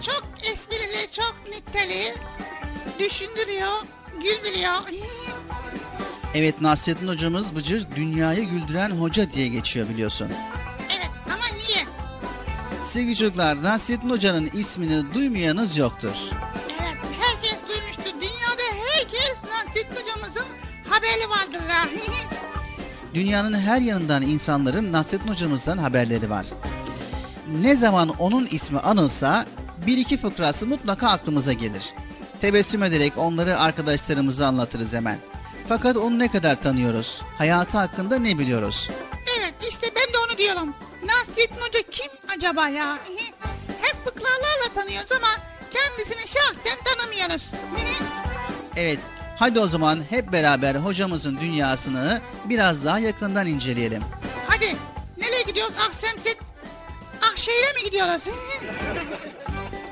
çok 0.03 0.25
esprili, 0.53 1.11
çok 1.11 1.37
nükteli, 1.49 2.15
düşündürüyor, 2.99 3.83
güldürüyor. 4.15 4.79
Evet 6.35 6.61
Nasrettin 6.61 7.09
hocamız 7.09 7.57
Bıcır 7.57 7.87
dünyayı 7.97 8.45
güldüren 8.49 8.91
hoca 8.91 9.33
diye 9.33 9.49
geçiyor 9.49 9.89
biliyorsun. 9.89 10.29
Evet 10.91 11.11
ama 11.27 11.45
niye? 11.57 11.87
Sevgili 12.85 13.17
çocuklar 13.17 13.63
Nasrettin 13.63 14.11
hocanın 14.11 14.51
ismini 14.53 15.15
duymayanız 15.15 15.77
yoktur. 15.77 16.15
Evet 16.81 16.97
herkes 17.21 17.59
duymuştu. 17.69 18.03
Dünyada 18.21 18.87
herkes 18.93 19.37
Nasrettin 19.51 19.97
hocamızın 20.03 20.47
haberi 20.89 21.31
vardır. 21.31 21.63
Dünyanın 23.15 23.55
her 23.55 23.81
yanından 23.81 24.23
insanların 24.23 24.93
Nasrettin 24.93 25.29
hocamızdan 25.29 25.79
haberleri 25.79 26.31
var. 26.31 26.47
Ne 27.63 27.77
zaman 27.77 28.09
onun 28.09 28.47
ismi 28.47 28.79
anılsa 28.79 29.47
bir 29.87 29.97
iki 29.97 30.17
fıkrası 30.17 30.67
mutlaka 30.67 31.09
aklımıza 31.09 31.53
gelir. 31.53 31.95
Tebessüm 32.41 32.83
ederek 32.83 33.13
onları 33.17 33.59
arkadaşlarımıza 33.59 34.47
anlatırız 34.47 34.93
hemen. 34.93 35.19
Fakat 35.69 35.97
onu 35.97 36.19
ne 36.19 36.31
kadar 36.33 36.63
tanıyoruz? 36.63 37.23
Hayatı 37.39 37.79
hakkında 37.79 38.19
ne 38.19 38.39
biliyoruz? 38.39 38.89
Evet 39.39 39.55
işte 39.71 39.87
ben 39.97 40.15
de 40.15 40.19
onu 40.19 40.39
diyorum. 40.39 40.75
Nasrettin 41.07 41.57
Hoca 41.61 41.83
kim 41.91 42.11
acaba 42.37 42.69
ya? 42.69 42.99
Hep 43.83 44.05
fıkralarla 44.05 44.75
tanıyoruz 44.75 45.13
ama 45.13 45.29
kendisini 45.73 46.21
şahsen 46.29 46.79
tanımıyoruz. 46.85 47.51
Evet, 48.77 48.99
hadi 49.37 49.61
o 49.61 49.69
zaman 49.69 50.01
hep 50.11 50.33
beraber 50.33 50.75
hocamızın 50.75 51.41
dünyasını 51.41 52.21
biraz 52.45 52.85
daha 52.85 52.99
yakından 52.99 53.47
inceleyelim. 53.47 54.03
Hadi 54.49 54.67
nereye 55.19 55.43
gidiyoruz? 55.43 55.75
Aksemset 55.89 56.39
Akşehir'e 57.33 57.73
mi 57.73 57.85
gidiyoruz? 57.85 58.23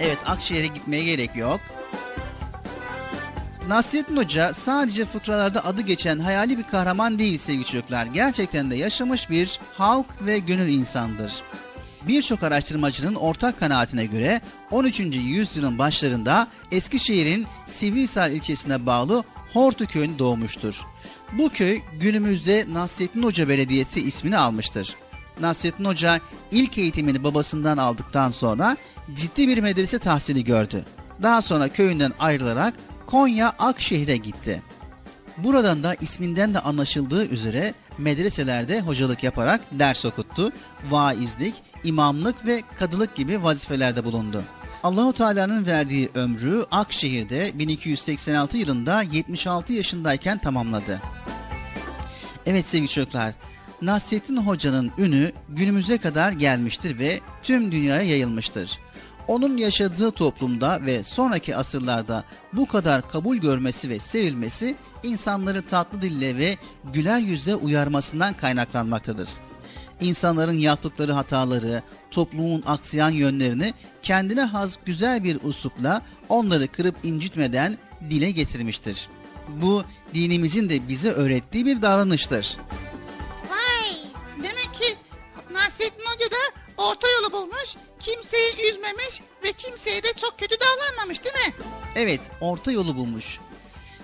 Evet, 0.01 0.19
Akşehir'e 0.27 0.67
gitmeye 0.67 1.05
gerek 1.05 1.37
yok. 1.37 1.61
Nasrettin 3.69 4.17
Hoca 4.17 4.55
sadece 4.55 5.05
fıkralarda 5.05 5.65
adı 5.65 5.81
geçen 5.81 6.19
hayali 6.19 6.59
bir 6.59 6.63
kahraman 6.63 7.19
değil 7.19 7.39
sevgili 7.39 7.65
çocuklar. 7.65 8.07
Gerçekten 8.07 8.71
de 8.71 8.77
yaşamış 8.77 9.31
bir 9.31 9.61
halk 9.77 10.07
ve 10.21 10.39
gönül 10.39 10.69
insandır. 10.69 11.33
Birçok 12.09 12.43
araştırmacının 12.43 13.15
ortak 13.15 13.61
kanaatine 13.61 14.07
göre 14.07 14.41
13. 14.71 15.01
yüzyılın 15.01 15.79
başlarında 15.79 16.49
Eskişehir'in 16.73 17.47
Sivrihisar 17.67 18.31
ilçesine 18.31 18.87
bağlı 18.87 19.25
Hortu 19.53 19.87
köyünde 19.87 20.19
doğmuştur. 20.19 20.81
Bu 21.33 21.49
köy 21.49 21.81
günümüzde 22.01 22.65
Nasrettin 22.73 23.23
Hoca 23.23 23.49
Belediyesi 23.49 24.01
ismini 24.01 24.39
almıştır. 24.39 24.97
Nasrettin 25.41 25.85
Hoca 25.85 26.21
ilk 26.51 26.79
eğitimini 26.79 27.25
babasından 27.25 27.79
aldıktan 27.79 28.31
sonra 28.31 28.77
ciddi 29.15 29.49
bir 29.49 29.59
medrese 29.59 29.99
tahsili 29.99 30.45
gördü. 30.45 30.85
Daha 31.23 31.43
sonra 31.43 31.69
köyünden 31.69 32.13
ayrılarak 32.19 32.75
Konya 33.11 33.53
Akşehir'e 33.59 34.17
gitti. 34.17 34.63
Buradan 35.39 35.83
da 35.83 35.95
isminden 35.95 36.55
de 36.55 36.61
anlaşıldığı 36.61 37.27
üzere 37.27 37.75
medreselerde 37.99 38.81
hocalık 38.81 39.23
yaparak 39.23 39.61
ders 39.73 40.05
okuttu, 40.05 40.53
vaizlik, 40.91 41.55
imamlık 41.85 42.47
ve 42.47 42.63
kadılık 42.79 43.15
gibi 43.15 43.43
vazifelerde 43.43 44.05
bulundu. 44.05 44.43
Allahu 44.83 45.13
Teala'nın 45.13 45.67
verdiği 45.67 46.11
ömrü 46.15 46.65
Akşehir'de 46.71 47.51
1286 47.55 48.57
yılında 48.57 49.03
76 49.03 49.73
yaşındayken 49.73 50.39
tamamladı. 50.39 51.01
Evet 52.47 52.69
sevgili 52.69 52.89
çocuklar, 52.89 53.35
Nasrettin 53.83 54.37
Hoca'nın 54.37 54.93
ünü 54.99 55.33
günümüze 55.49 55.99
kadar 55.99 56.33
gelmiştir 56.33 56.99
ve 56.99 57.21
tüm 57.43 57.73
dünyaya 57.73 58.03
yayılmıştır. 58.03 58.79
Onun 59.31 59.57
yaşadığı 59.57 60.11
toplumda 60.11 60.87
ve 60.87 61.05
sonraki 61.05 61.57
asırlarda 61.57 62.25
bu 62.53 62.67
kadar 62.67 63.11
kabul 63.11 63.37
görmesi 63.37 63.89
ve 63.89 63.99
sevilmesi 63.99 64.77
insanları 65.03 65.67
tatlı 65.67 66.03
dille 66.03 66.37
ve 66.37 66.57
güler 66.93 67.21
yüzle 67.21 67.55
uyarmasından 67.55 68.35
kaynaklanmaktadır. 68.35 69.29
İnsanların 70.01 70.59
yaptıkları 70.59 71.13
hataları, 71.13 71.83
toplumun 72.11 72.63
aksayan 72.67 73.11
yönlerini 73.11 73.75
kendine 74.03 74.43
has 74.43 74.77
güzel 74.85 75.25
bir 75.25 75.39
uslupla 75.43 76.03
onları 76.29 76.69
kırıp 76.69 76.95
incitmeden 77.03 77.79
dile 78.11 78.31
getirmiştir. 78.31 79.09
Bu 79.49 79.85
dinimizin 80.15 80.69
de 80.69 80.89
bize 80.89 81.11
öğrettiği 81.11 81.67
bir 81.67 81.83
davranıştır. 81.83 82.57
Vay 83.51 83.97
demek 84.37 84.75
ki 84.75 84.97
Nasrettin 85.53 86.00
orta 86.81 87.09
yolu 87.09 87.33
bulmuş, 87.33 87.77
kimseyi 88.01 88.73
üzmemiş 88.73 89.23
ve 89.45 89.53
kimseye 89.53 90.03
de 90.03 90.13
çok 90.17 90.39
kötü 90.39 90.55
davranmamış 90.61 91.25
değil 91.25 91.35
mi? 91.35 91.55
Evet, 91.97 92.21
orta 92.41 92.73
yolu 92.73 92.97
bulmuş. 92.97 93.39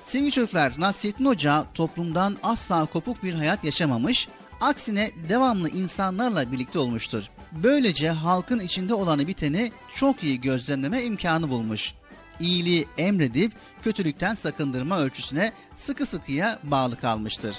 Sevgili 0.02 0.32
çocuklar, 0.32 0.72
Nasrettin 0.78 1.24
Hoca 1.24 1.64
toplumdan 1.74 2.36
asla 2.42 2.86
kopuk 2.86 3.22
bir 3.22 3.34
hayat 3.34 3.64
yaşamamış, 3.64 4.28
aksine 4.60 5.10
devamlı 5.28 5.68
insanlarla 5.68 6.52
birlikte 6.52 6.78
olmuştur. 6.78 7.24
Böylece 7.52 8.10
halkın 8.10 8.58
içinde 8.58 8.94
olanı 8.94 9.26
biteni 9.26 9.72
çok 9.94 10.22
iyi 10.22 10.40
gözlemleme 10.40 11.02
imkanı 11.02 11.50
bulmuş. 11.50 11.94
İyiliği 12.40 12.88
emredip 12.98 13.52
kötülükten 13.82 14.34
sakındırma 14.34 14.98
ölçüsüne 14.98 15.52
sıkı 15.74 16.06
sıkıya 16.06 16.58
bağlı 16.62 17.00
kalmıştır. 17.00 17.56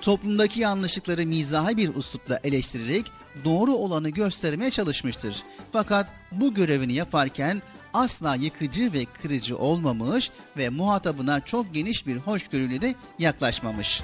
Toplumdaki 0.00 0.60
yanlışlıkları 0.60 1.26
mizahi 1.26 1.76
bir 1.76 1.94
üslupla 1.94 2.40
eleştirerek 2.44 3.06
doğru 3.44 3.72
olanı 3.72 4.10
göstermeye 4.10 4.70
çalışmıştır. 4.70 5.42
Fakat 5.72 6.08
bu 6.32 6.54
görevini 6.54 6.92
yaparken 6.92 7.62
asla 7.94 8.34
yıkıcı 8.34 8.92
ve 8.92 9.04
kırıcı 9.04 9.58
olmamış 9.58 10.30
ve 10.56 10.68
muhatabına 10.68 11.40
çok 11.40 11.74
geniş 11.74 12.06
bir 12.06 12.16
hoşgörüyle 12.16 12.80
de 12.80 12.94
yaklaşmamış. 13.18 14.02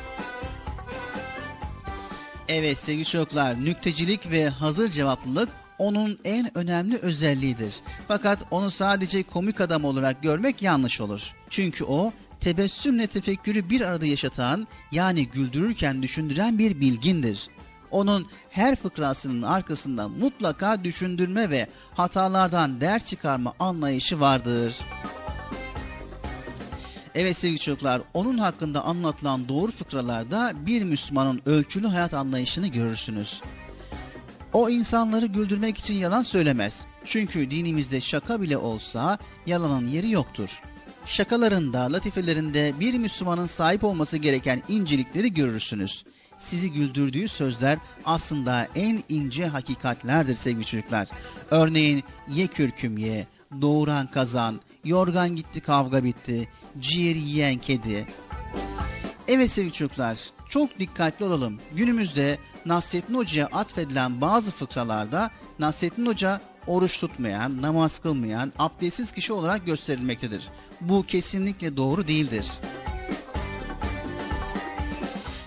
Evet 2.48 2.78
sevgili 2.78 3.04
çocuklar, 3.04 3.64
nüktecilik 3.64 4.30
ve 4.30 4.48
hazır 4.48 4.88
cevaplılık 4.88 5.48
onun 5.78 6.18
en 6.24 6.58
önemli 6.58 6.96
özelliğidir. 6.96 7.74
Fakat 8.08 8.38
onu 8.50 8.70
sadece 8.70 9.22
komik 9.22 9.60
adam 9.60 9.84
olarak 9.84 10.22
görmek 10.22 10.62
yanlış 10.62 11.00
olur. 11.00 11.32
Çünkü 11.50 11.84
o 11.84 12.12
tebessümle 12.44 13.06
tefekkürü 13.06 13.70
bir 13.70 13.80
arada 13.80 14.06
yaşatan 14.06 14.68
yani 14.92 15.26
güldürürken 15.28 16.02
düşündüren 16.02 16.58
bir 16.58 16.80
bilgindir. 16.80 17.48
Onun 17.90 18.26
her 18.50 18.76
fıkrasının 18.76 19.42
arkasında 19.42 20.08
mutlaka 20.08 20.84
düşündürme 20.84 21.50
ve 21.50 21.66
hatalardan 21.94 22.80
ders 22.80 23.04
çıkarma 23.04 23.54
anlayışı 23.58 24.20
vardır. 24.20 24.76
Evet 27.14 27.36
sevgili 27.36 27.58
çocuklar, 27.58 28.02
onun 28.14 28.38
hakkında 28.38 28.84
anlatılan 28.84 29.48
doğru 29.48 29.72
fıkralarda 29.72 30.52
bir 30.66 30.82
Müslümanın 30.82 31.42
ölçülü 31.46 31.86
hayat 31.86 32.14
anlayışını 32.14 32.66
görürsünüz. 32.66 33.42
O 34.52 34.68
insanları 34.70 35.26
güldürmek 35.26 35.78
için 35.78 35.94
yalan 35.94 36.22
söylemez. 36.22 36.80
Çünkü 37.04 37.50
dinimizde 37.50 38.00
şaka 38.00 38.40
bile 38.40 38.56
olsa 38.56 39.18
yalanın 39.46 39.86
yeri 39.86 40.10
yoktur. 40.10 40.60
Şakalarında, 41.06 41.92
latifelerinde 41.92 42.72
bir 42.80 42.98
Müslümanın 42.98 43.46
sahip 43.46 43.84
olması 43.84 44.16
gereken 44.18 44.62
incelikleri 44.68 45.34
görürsünüz. 45.34 46.04
Sizi 46.38 46.72
güldürdüğü 46.72 47.28
sözler 47.28 47.78
aslında 48.04 48.68
en 48.74 49.02
ince 49.08 49.46
hakikatlerdir 49.46 50.36
sevgili 50.36 50.64
çocuklar. 50.64 51.08
Örneğin 51.50 52.04
ye 52.28 52.46
kürküm 52.46 52.98
ye, 52.98 53.26
doğuran 53.60 54.06
kazan, 54.10 54.60
yorgan 54.84 55.36
gitti 55.36 55.60
kavga 55.60 56.04
bitti, 56.04 56.48
ciğeri 56.80 57.18
yiyen 57.18 57.58
kedi. 57.58 58.06
Evet 59.28 59.50
sevgili 59.50 59.72
çocuklar, 59.72 60.18
çok 60.48 60.78
dikkatli 60.78 61.24
olalım. 61.24 61.60
Günümüzde 61.72 62.38
Nasrettin 62.66 63.14
Hoca'ya 63.14 63.46
atfedilen 63.46 64.20
bazı 64.20 64.50
fıkralarda 64.50 65.30
Nasrettin 65.58 66.06
Hoca 66.06 66.40
oruç 66.66 67.00
tutmayan, 67.00 67.62
namaz 67.62 67.98
kılmayan, 67.98 68.52
abdestsiz 68.58 69.12
kişi 69.12 69.32
olarak 69.32 69.66
gösterilmektedir. 69.66 70.48
Bu 70.80 71.02
kesinlikle 71.02 71.76
doğru 71.76 72.08
değildir. 72.08 72.46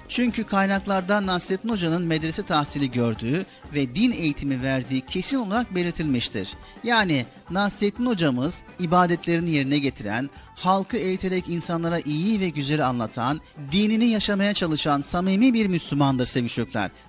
Çünkü 0.09 0.43
kaynaklarda 0.43 1.25
Nasrettin 1.25 1.69
Hoca'nın 1.69 2.01
medrese 2.01 2.43
tahsili 2.43 2.91
gördüğü 2.91 3.45
ve 3.73 3.95
din 3.95 4.11
eğitimi 4.11 4.63
verdiği 4.63 5.01
kesin 5.01 5.37
olarak 5.37 5.75
belirtilmiştir. 5.75 6.53
Yani 6.83 7.25
Nasrettin 7.49 8.05
Hocamız 8.05 8.61
ibadetlerini 8.79 9.51
yerine 9.51 9.79
getiren, 9.79 10.29
halkı 10.55 10.97
eğiterek 10.97 11.49
insanlara 11.49 11.99
iyi 11.99 12.39
ve 12.39 12.49
güzeli 12.49 12.83
anlatan, 12.83 13.41
dinini 13.71 14.05
yaşamaya 14.05 14.53
çalışan 14.53 15.01
samimi 15.01 15.53
bir 15.53 15.67
Müslümandır 15.67 16.25
sevgili. 16.25 16.47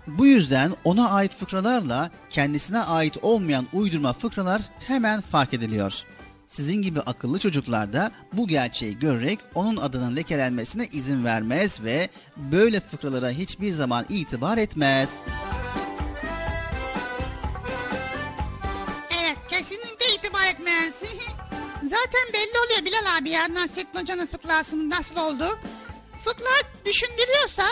Bu 0.06 0.26
yüzden 0.26 0.72
ona 0.84 1.10
ait 1.10 1.36
fıkralarla 1.36 2.10
kendisine 2.30 2.78
ait 2.78 3.16
olmayan 3.22 3.66
uydurma 3.72 4.12
fıkralar 4.12 4.62
hemen 4.78 5.20
fark 5.20 5.54
ediliyor. 5.54 6.04
Sizin 6.48 6.82
gibi 6.82 7.00
akıllı 7.00 7.38
çocuklar 7.38 7.92
da 7.92 8.12
bu 8.32 8.48
gerçeği 8.48 8.98
görerek 8.98 9.38
onun 9.54 9.76
adının 9.76 10.16
lekelenmesine 10.16 10.86
izin 10.86 11.24
vermez 11.24 11.84
ve 11.84 12.08
böyle 12.36 12.80
fıkralara 12.80 13.30
hiçbir 13.30 13.72
zaman 13.72 14.06
itibar 14.08 14.58
etmez. 14.58 15.10
Evet 19.20 19.38
kesinlikle 19.50 20.14
itibar 20.14 20.46
etmez. 20.46 21.02
Zaten 21.82 22.32
belli 22.34 22.58
oluyor 22.66 22.84
Bilal 22.84 23.18
abi 23.18 23.30
ya 23.30 23.54
Nasrettin 23.54 24.00
Hoca'nın 24.00 24.26
fıkrasının 24.26 24.90
nasıl 24.90 25.16
olduğu. 25.16 25.58
Fıkra 26.24 26.68
düşündürüyorsa, 26.84 27.66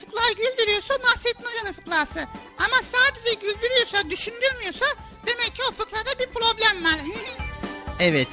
fıkra 0.00 0.32
güldürüyorsa 0.36 0.94
Nasrettin 0.94 1.44
Hoca'nın 1.44 1.72
fıkrası. 1.72 2.20
Ama 2.58 2.76
sadece 2.82 3.34
güldürüyorsa, 3.34 4.10
düşündürmüyorsa 4.10 4.86
demek 5.26 5.54
ki 5.54 5.62
o 5.70 5.72
fıkrada 5.72 6.18
bir 6.18 6.26
problem 6.26 6.84
var. 6.84 7.00
Evet. 8.00 8.28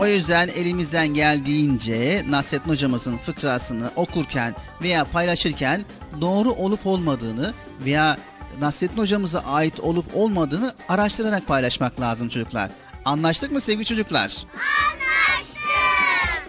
O 0.00 0.06
yüzden 0.06 0.48
elimizden 0.48 1.08
geldiğince 1.08 2.24
Nasrettin 2.28 2.70
hocamızın 2.70 3.18
fıkrasını 3.18 3.90
okurken 3.96 4.54
veya 4.82 5.04
paylaşırken 5.04 5.84
doğru 6.20 6.52
olup 6.52 6.86
olmadığını 6.86 7.54
veya 7.84 8.18
Nasrettin 8.60 8.98
hocamıza 8.98 9.40
ait 9.40 9.80
olup 9.80 10.06
olmadığını 10.14 10.74
araştırarak 10.88 11.46
paylaşmak 11.46 12.00
lazım 12.00 12.28
çocuklar. 12.28 12.70
Anlaştık 13.04 13.52
mı 13.52 13.60
sevgili 13.60 13.84
çocuklar? 13.84 14.36
Anlaştık. 14.54 15.60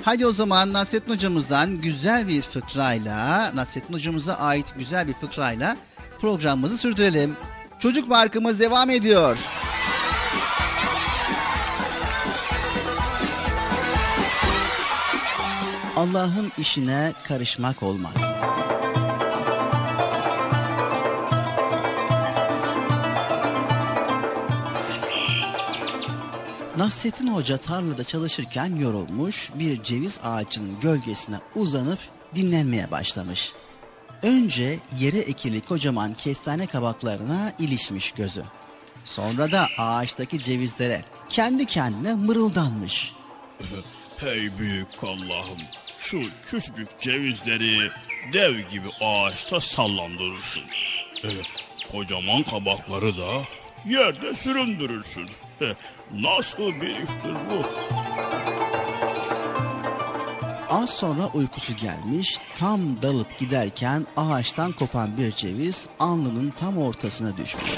Hadi 0.04 0.26
o 0.26 0.34
zaman 0.34 0.74
Nasrettin 0.74 1.14
hocamızdan 1.14 1.82
güzel 1.82 2.28
bir 2.28 2.42
fıkrayla, 2.42 3.52
Nasrettin 3.56 3.94
hocamıza 3.94 4.34
ait 4.34 4.74
güzel 4.78 5.08
bir 5.08 5.14
fıkrayla 5.14 5.78
programımızı 6.22 6.78
sürdürelim. 6.78 7.38
Çocuk 7.80 8.10
Parkımız 8.10 8.60
devam 8.60 8.90
ediyor. 8.90 9.38
Allah'ın 15.98 16.52
işine 16.58 17.14
karışmak 17.24 17.84
olmaz. 17.84 18.14
Nasrettin 26.78 27.28
Hoca 27.28 27.58
tarlada 27.58 28.04
çalışırken 28.04 28.76
yorulmuş, 28.76 29.52
bir 29.56 29.84
ceviz 29.84 30.20
ağacının 30.24 30.80
gölgesine 30.80 31.36
uzanıp 31.56 32.00
dinlenmeye 32.36 32.92
başlamış. 32.92 33.54
Önce 34.24 34.80
yere 35.00 35.20
ekili 35.20 35.62
kocaman 35.62 36.14
kestane 36.14 36.66
kabaklarına 36.66 37.52
ilişmiş 37.60 38.12
gözü. 38.12 38.44
Sonra 39.06 39.52
da 39.52 39.68
ağaçtaki 39.78 40.42
cevizlere 40.42 41.02
kendi 41.30 41.66
kendine 41.66 42.16
mırıldanmış. 42.16 43.14
Hey 44.18 44.58
büyük 44.58 45.04
Allah'ım 45.04 45.60
şu 46.10 46.22
küçücük 46.46 47.00
cevizleri 47.00 47.90
dev 48.34 48.60
gibi 48.60 48.88
ağaçta 49.02 49.60
sallandırırsın. 49.60 50.62
Ee, 51.24 51.28
kocaman 51.92 52.44
kabakları 52.44 53.18
da 53.18 53.28
yerde 53.86 54.36
süründürürsün. 54.36 55.30
Nasıl 56.14 56.68
bir 56.82 56.90
iştir 56.90 57.34
bu? 57.50 57.66
Az 60.70 60.90
sonra 60.90 61.28
uykusu 61.34 61.76
gelmiş, 61.76 62.40
tam 62.56 63.02
dalıp 63.02 63.40
giderken 63.40 64.08
ağaçtan 64.18 64.72
kopan 64.72 65.18
bir 65.18 65.32
ceviz 65.32 65.90
alnının 66.00 66.54
tam 66.60 66.78
ortasına 66.78 67.38
düşmüş. 67.38 67.72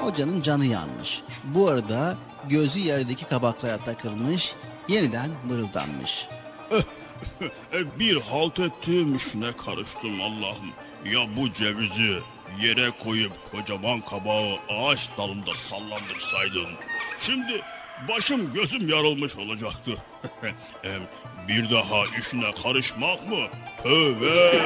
Hocanın 0.00 0.42
canı 0.42 0.66
yanmış. 0.66 1.22
Bu 1.44 1.68
arada 1.68 2.16
gözü 2.48 2.80
yerdeki 2.80 3.24
kabaklara 3.24 3.76
takılmış, 3.76 4.52
yeniden 4.88 5.30
mırıldanmış. 5.48 6.28
Bir 7.98 8.20
halt 8.20 8.60
ettiğim 8.60 9.16
işine 9.16 9.52
karıştım 9.52 10.20
Allah'ım. 10.20 10.72
Ya 11.04 11.36
bu 11.36 11.52
cevizi 11.52 12.18
yere 12.60 12.90
koyup 13.04 13.32
kocaman 13.50 14.00
kabağı 14.00 14.56
ağaç 14.68 15.08
dalında 15.18 15.54
sallandırsaydın. 15.54 16.68
Şimdi 17.18 17.60
başım 18.08 18.52
gözüm 18.52 18.88
yarılmış 18.88 19.36
olacaktı. 19.36 19.90
Bir 21.48 21.70
daha 21.70 22.04
işine 22.18 22.54
karışmak 22.62 23.28
mı? 23.28 23.38
Tövbe. 23.82 24.58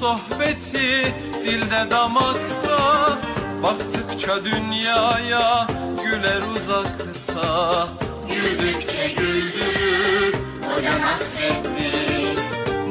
Sohbeti 0.00 1.14
dilde 1.44 1.90
damakta. 1.90 2.78
Baktıkça 3.62 4.44
dünyaya 4.44 5.66
güler 6.04 6.42
uzakta. 6.56 7.88
Güldükçe 8.28 9.08
güldürür 9.08 10.34
Hoca 10.68 10.92
Nasreddin 11.00 12.38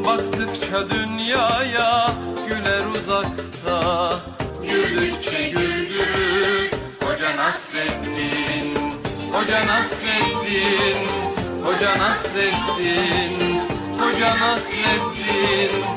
Baktıkça 0.05 0.89
dünyaya 0.89 2.11
güler 2.47 2.85
uzakta. 2.99 4.19
Güldükçe 4.61 5.49
güldürür 5.49 6.71
Hoca 7.03 7.38
Nasreddin 7.38 8.77
Hoca 9.34 9.67
Nasreddin 9.67 11.07
Hoca 11.63 11.99
Nasreddin 11.99 13.61
Hoca 13.99 14.39
Nasreddin 14.39 15.96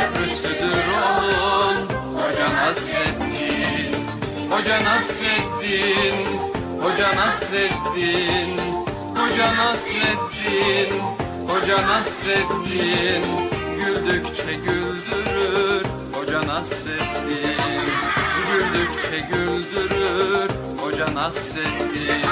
Köprüsüdür 0.00 0.84
onun. 1.10 1.88
Hoca 2.14 2.48
Nasreddin. 2.54 3.92
Hoca 4.50 4.84
Nasreddin. 4.84 6.26
Hoca 6.82 7.08
Nasreddin. 7.16 8.58
Hoca 9.16 9.48
Nasreddin. 9.56 11.00
Hoca 11.48 11.82
Nasreddin. 11.86 13.24
Güldükçe 13.76 14.54
güldürür. 14.54 15.84
Hoca 16.12 16.46
Nasreddin. 16.46 17.56
Güldükçe 18.46 19.18
güldürür. 19.32 20.50
Hoca 20.80 21.14
Nasreddin. 21.14 22.24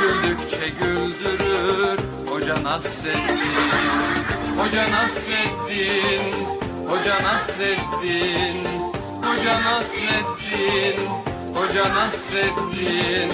Güldükçe 0.00 0.68
güldürür. 0.80 1.98
Hoca 2.30 2.62
Nasreddin. 2.62 3.44
Hoca 4.58 4.90
Nasreddin 4.90 6.63
Hoca 6.88 7.16
Nasreddin 7.22 8.64
Hoca 9.22 9.54
Nasreddin 9.64 10.98
Hoca 11.54 11.94
Nasreddin. 11.94 13.30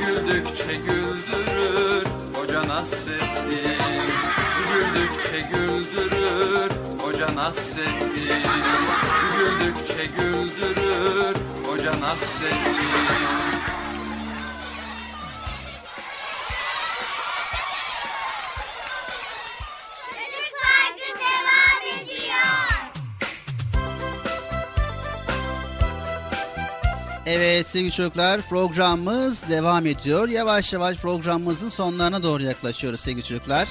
Güldükçe 0.00 0.74
güldürür 0.74 2.06
Hoca 2.34 2.68
Nasreddin. 2.68 4.08
Güldükçe 4.68 5.40
güldürür 5.52 6.70
Hoca 7.02 7.34
Nasreddin. 7.34 8.42
Güldükçe 9.38 10.06
güldürür 10.16 11.36
Hoca 11.66 12.00
Nasreddin 12.00 13.57
Evet 27.30 27.66
sevgili 27.66 27.92
çocuklar 27.92 28.40
programımız 28.40 29.48
devam 29.48 29.86
ediyor. 29.86 30.28
Yavaş 30.28 30.72
yavaş 30.72 30.96
programımızın 30.96 31.68
sonlarına 31.68 32.22
doğru 32.22 32.42
yaklaşıyoruz 32.42 33.00
sevgili 33.00 33.24
çocuklar. 33.24 33.68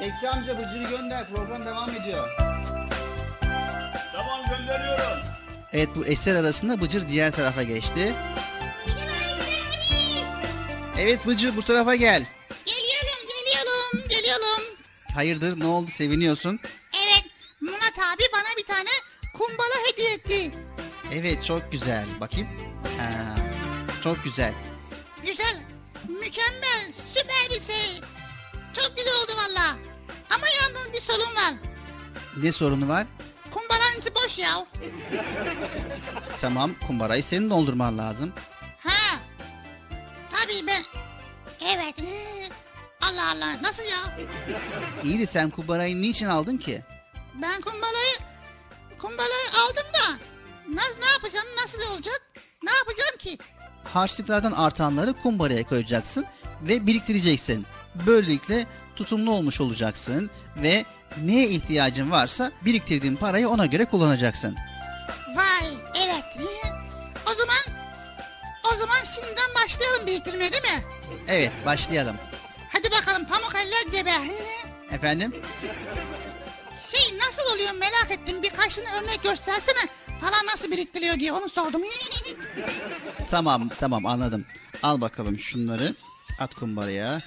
Bekçi 0.00 0.28
amca 0.30 0.56
Bıcır'ı 0.56 0.90
gönder 0.90 1.28
program 1.28 1.64
devam 1.64 1.90
ediyor. 1.90 2.28
Tamam 4.12 4.40
gönderiyorum. 4.50 5.18
Evet 5.72 5.88
bu 5.96 6.06
eser 6.06 6.34
arasında 6.34 6.80
Bıcır 6.80 7.08
diğer 7.08 7.32
tarafa 7.32 7.62
geçti. 7.62 8.14
Evet 10.98 11.26
Bıcır 11.26 11.56
bu 11.56 11.62
tarafa 11.62 11.94
gel. 11.94 12.26
Geliyorum, 12.64 13.20
geliyorum, 13.28 14.08
geliyorum. 14.08 14.64
Hayırdır 15.14 15.60
ne 15.60 15.66
oldu 15.66 15.90
seviniyorsun? 15.90 16.60
Evet, 16.94 17.24
Murat 17.68 17.98
abi 17.98 18.22
bana 18.32 18.56
bir 18.58 18.64
tane 18.66 18.90
kumbara 19.34 19.78
hediye 19.92 20.12
etti. 20.14 20.50
Evet 21.12 21.44
çok 21.44 21.72
güzel. 21.72 22.04
Bakayım. 22.20 22.48
Ha, 22.98 23.34
çok 24.04 24.24
güzel. 24.24 24.52
Güzel, 25.26 25.62
mükemmel, 26.08 26.92
süper 27.14 27.44
bir 27.50 27.72
şey. 27.72 28.00
Çok 28.74 28.96
güzel 28.96 29.12
oldu 29.22 29.32
valla. 29.36 29.76
Ama 30.30 30.46
yalnız 30.62 30.92
bir 30.92 31.00
sorun 31.00 31.34
var. 31.36 31.54
Ne 32.42 32.52
sorunu 32.52 32.88
var? 32.88 33.06
Kumbaranın 33.50 34.00
içi 34.00 34.14
boş 34.14 34.38
ya. 34.38 34.66
Tamam 36.40 36.70
kumbarayı 36.86 37.24
senin 37.24 37.50
doldurman 37.50 37.98
lazım. 37.98 38.32
Ha. 38.78 39.18
Tabii 40.32 40.66
ben. 40.66 40.82
Evet. 41.60 41.94
Allah 43.00 43.30
Allah 43.30 43.62
nasıl 43.62 43.82
ya? 43.82 44.18
İyi 45.04 45.18
de 45.18 45.26
sen 45.26 45.50
kumbarayı 45.50 46.00
niçin 46.02 46.26
aldın 46.26 46.56
ki? 46.56 46.82
Ben 47.42 47.60
kumbarayı 47.60 48.14
kumbarayı 48.98 49.48
aldım 49.64 49.86
da 49.94 50.10
na, 50.74 50.82
ne 51.00 51.06
yapacağım 51.12 51.46
nasıl 51.62 51.92
olacak? 51.92 52.22
Ne 52.62 52.70
yapacağım 52.70 53.16
ki? 53.18 53.38
Harçlıklardan 53.84 54.52
artanları 54.52 55.12
kumbaraya 55.12 55.66
koyacaksın 55.66 56.26
ve 56.62 56.86
biriktireceksin. 56.86 57.66
Böylelikle 58.06 58.66
tutumlu 58.96 59.30
olmuş 59.32 59.60
olacaksın 59.60 60.30
ve 60.56 60.84
neye 61.22 61.48
ihtiyacın 61.48 62.10
varsa 62.10 62.52
biriktirdiğin 62.64 63.16
parayı 63.16 63.48
ona 63.48 63.66
göre 63.66 63.84
kullanacaksın. 63.84 64.56
Vay 65.36 65.68
evet. 65.94 66.24
O 67.26 67.34
zaman 67.34 67.82
o 68.74 68.78
zaman 68.78 69.04
şimdiden 69.14 69.54
başlayalım 69.64 70.06
biriktirmeye 70.06 70.52
değil 70.52 70.62
mi? 70.62 70.84
Evet 71.28 71.52
başlayalım. 71.66 72.16
Hadi 72.72 72.90
bakalım 72.90 73.24
pamuk 73.24 73.54
eller 73.54 73.92
cebe. 73.92 74.12
Efendim? 74.90 75.42
Şey 77.08 77.18
nasıl 77.18 77.54
oluyor 77.54 77.74
merak 77.74 78.10
ettim. 78.10 78.42
Birkaçını 78.42 78.84
örnek 78.84 79.22
göstersene. 79.22 79.88
Para 80.20 80.46
nasıl 80.52 80.70
biriktiriliyor 80.70 81.14
diye 81.14 81.32
onu 81.32 81.48
sordum. 81.48 81.82
Tamam 83.30 83.68
tamam 83.68 84.06
anladım. 84.06 84.46
Al 84.82 85.00
bakalım 85.00 85.38
şunları. 85.38 85.94
At 86.40 86.54
kumbaraya. 86.54 87.22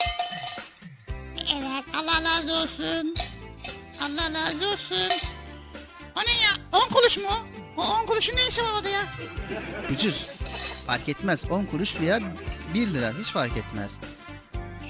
evet 1.38 1.84
Allah 1.96 2.22
razı 2.24 2.54
olsun. 2.54 3.16
Allah 4.02 4.34
razı 4.34 4.68
olsun. 4.68 5.12
O 6.16 6.20
ne 6.20 6.32
ya? 6.32 6.82
10 6.88 6.94
kuruş 6.94 7.18
mu? 7.18 7.30
O 7.78 7.82
10 7.82 8.06
kuruşun 8.06 8.36
ne 8.36 8.48
işi 8.48 8.64
var 8.64 8.72
orada 8.78 8.90
ya? 8.90 9.04
Bıcır. 9.90 10.16
Fark 10.88 11.10
etmez. 11.10 11.52
10 11.52 11.66
kuruş 11.66 12.00
veya 12.00 12.20
1 12.74 12.88
lira 12.88 13.12
hiç 13.20 13.28
fark 13.28 13.58
etmez. 13.58 13.92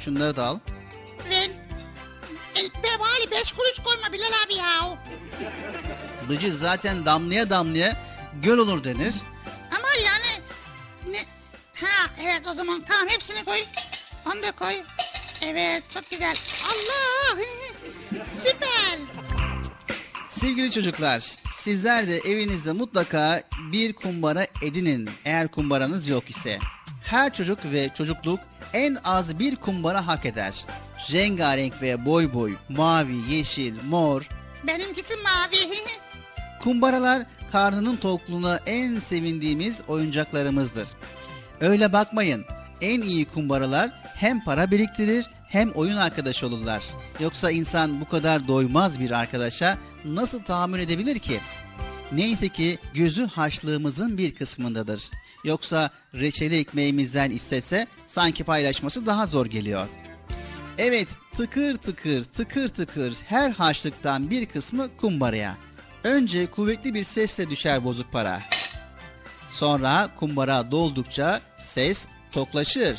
Şunları 0.04 0.36
da 0.36 0.46
al. 0.46 0.60
Ben... 1.32 1.61
Be 2.70 3.00
bari 3.00 3.32
5 3.32 3.52
kuruş 3.52 3.80
koyma 3.84 4.14
Bilal 4.14 4.32
abi 4.46 4.56
ya. 4.56 4.98
Bıcır 6.30 6.52
zaten 6.52 7.06
damlaya 7.06 7.50
damlaya 7.50 7.98
göl 8.44 8.58
olur 8.58 8.84
denir. 8.84 9.14
Ama 9.78 9.88
yani... 10.06 10.46
Ne? 11.08 11.18
Ha 11.76 12.10
evet 12.22 12.42
o 12.52 12.54
zaman 12.54 12.82
tamam 12.90 13.08
hepsini 13.08 13.46
koy. 13.46 13.60
Onu 14.26 14.44
da 14.44 14.52
koy. 14.52 14.74
Evet 15.42 15.84
çok 15.94 16.10
güzel. 16.10 16.36
Allah! 16.66 17.42
Süper! 18.44 19.00
Sevgili 20.28 20.72
çocuklar, 20.72 21.36
sizler 21.56 22.08
de 22.08 22.18
evinizde 22.18 22.72
mutlaka 22.72 23.44
bir 23.72 23.94
kumbara 23.94 24.48
edinin 24.62 25.10
eğer 25.26 25.48
kumbaranız 25.48 26.08
yok 26.08 26.30
ise. 26.30 26.60
Her 27.04 27.34
çocuk 27.34 27.60
ve 27.64 27.90
çocukluk 27.98 28.40
en 28.74 28.98
az 29.04 29.40
bir 29.40 29.56
kumbara 29.56 30.08
hak 30.08 30.26
eder. 30.26 30.66
Rengarenk 31.12 31.82
ve 31.82 32.06
boy 32.06 32.34
boy, 32.34 32.54
mavi, 32.70 33.34
yeşil, 33.34 33.74
mor. 33.90 34.28
Benimkisi 34.68 35.14
mavi. 35.18 35.74
Kumbaralar 36.60 37.26
karnının 37.52 37.96
tokluğuna 37.96 38.60
en 38.66 39.00
sevindiğimiz 39.00 39.82
oyuncaklarımızdır. 39.88 40.88
Öyle 41.62 41.94
bakmayın. 41.94 42.46
En 42.82 43.02
iyi 43.02 43.26
kumbaralar 43.26 43.92
hem 44.16 44.44
para 44.44 44.72
biriktirir 44.72 45.26
hem 45.48 45.72
oyun 45.72 45.98
arkadaşı 45.98 46.48
olurlar. 46.48 46.84
Yoksa 47.20 47.52
insan 47.52 48.02
bu 48.02 48.10
kadar 48.10 48.48
doymaz 48.48 49.00
bir 49.00 49.12
arkadaşa 49.12 49.78
nasıl 50.06 50.44
tahammül 50.44 50.80
edebilir 50.80 51.20
ki? 51.20 51.40
Neyse 52.12 52.50
ki 52.50 52.80
gözü 52.94 53.28
haşlığımızın 53.28 54.18
bir 54.18 54.36
kısmındadır. 54.36 55.04
Yoksa 55.44 55.90
reçeli 56.16 56.58
ekmeğimizden 56.58 57.32
istese 57.32 57.88
sanki 58.06 58.44
paylaşması 58.44 59.06
daha 59.06 59.26
zor 59.26 59.46
geliyor. 59.46 59.88
Evet 60.84 61.08
tıkır 61.38 61.78
tıkır 61.78 62.24
tıkır 62.24 62.68
tıkır 62.68 63.14
her 63.26 63.50
harçlıktan 63.52 64.30
bir 64.30 64.46
kısmı 64.46 64.98
kumbaraya. 64.98 65.58
Önce 66.04 66.46
kuvvetli 66.46 66.94
bir 66.94 67.04
sesle 67.04 67.50
düşer 67.50 67.84
bozuk 67.84 68.12
para. 68.12 68.42
Sonra 69.50 70.10
kumbara 70.20 70.72
doldukça 70.72 71.42
ses 71.58 72.08
toklaşır. 72.32 72.98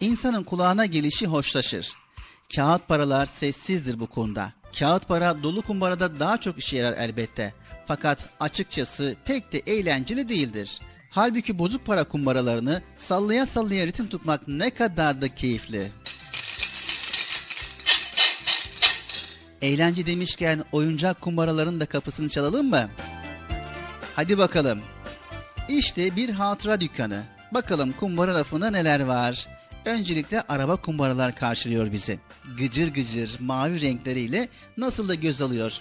İnsanın 0.00 0.44
kulağına 0.44 0.86
gelişi 0.86 1.26
hoşlaşır. 1.26 1.92
Kağıt 2.54 2.88
paralar 2.88 3.26
sessizdir 3.26 4.00
bu 4.00 4.06
konuda. 4.06 4.52
Kağıt 4.78 5.08
para 5.08 5.42
dolu 5.42 5.62
kumbarada 5.62 6.20
daha 6.20 6.36
çok 6.36 6.58
işe 6.58 6.76
yarar 6.76 6.96
elbette. 6.96 7.54
Fakat 7.86 8.24
açıkçası 8.40 9.16
pek 9.24 9.52
de 9.52 9.58
eğlenceli 9.58 10.28
değildir. 10.28 10.80
Halbuki 11.18 11.58
bozuk 11.58 11.86
para 11.86 12.04
kumbaralarını 12.04 12.82
sallaya 12.96 13.46
sallaya 13.46 13.86
ritim 13.86 14.08
tutmak 14.08 14.48
ne 14.48 14.70
kadar 14.70 15.20
da 15.20 15.34
keyifli. 15.34 15.92
Eğlence 19.62 20.06
demişken 20.06 20.64
oyuncak 20.72 21.20
kumbaraların 21.20 21.80
da 21.80 21.86
kapısını 21.86 22.28
çalalım 22.28 22.70
mı? 22.70 22.88
Hadi 24.16 24.38
bakalım. 24.38 24.80
İşte 25.68 26.16
bir 26.16 26.30
hatıra 26.30 26.80
dükkanı. 26.80 27.22
Bakalım 27.54 27.92
kumbara 27.92 28.34
lafında 28.34 28.70
neler 28.70 29.00
var? 29.00 29.46
Öncelikle 29.84 30.40
araba 30.40 30.76
kumbaralar 30.76 31.34
karşılıyor 31.34 31.92
bizi. 31.92 32.18
Gıcır 32.58 32.94
gıcır 32.94 33.36
mavi 33.40 33.80
renkleriyle 33.80 34.48
nasıl 34.76 35.08
da 35.08 35.14
göz 35.14 35.42
alıyor. 35.42 35.80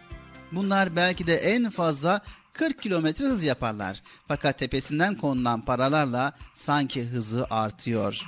Bunlar 0.52 0.96
belki 0.96 1.28
de 1.28 1.36
en 1.36 1.70
fazla 1.70 2.22
40 2.54 2.82
kilometre 2.82 3.26
hız 3.26 3.44
yaparlar. 3.44 4.02
Fakat 4.28 4.60
tepesinden 4.60 5.16
konulan 5.16 5.62
paralarla 5.62 6.34
sanki 6.54 7.04
hızı 7.04 7.48
artıyor. 7.50 8.22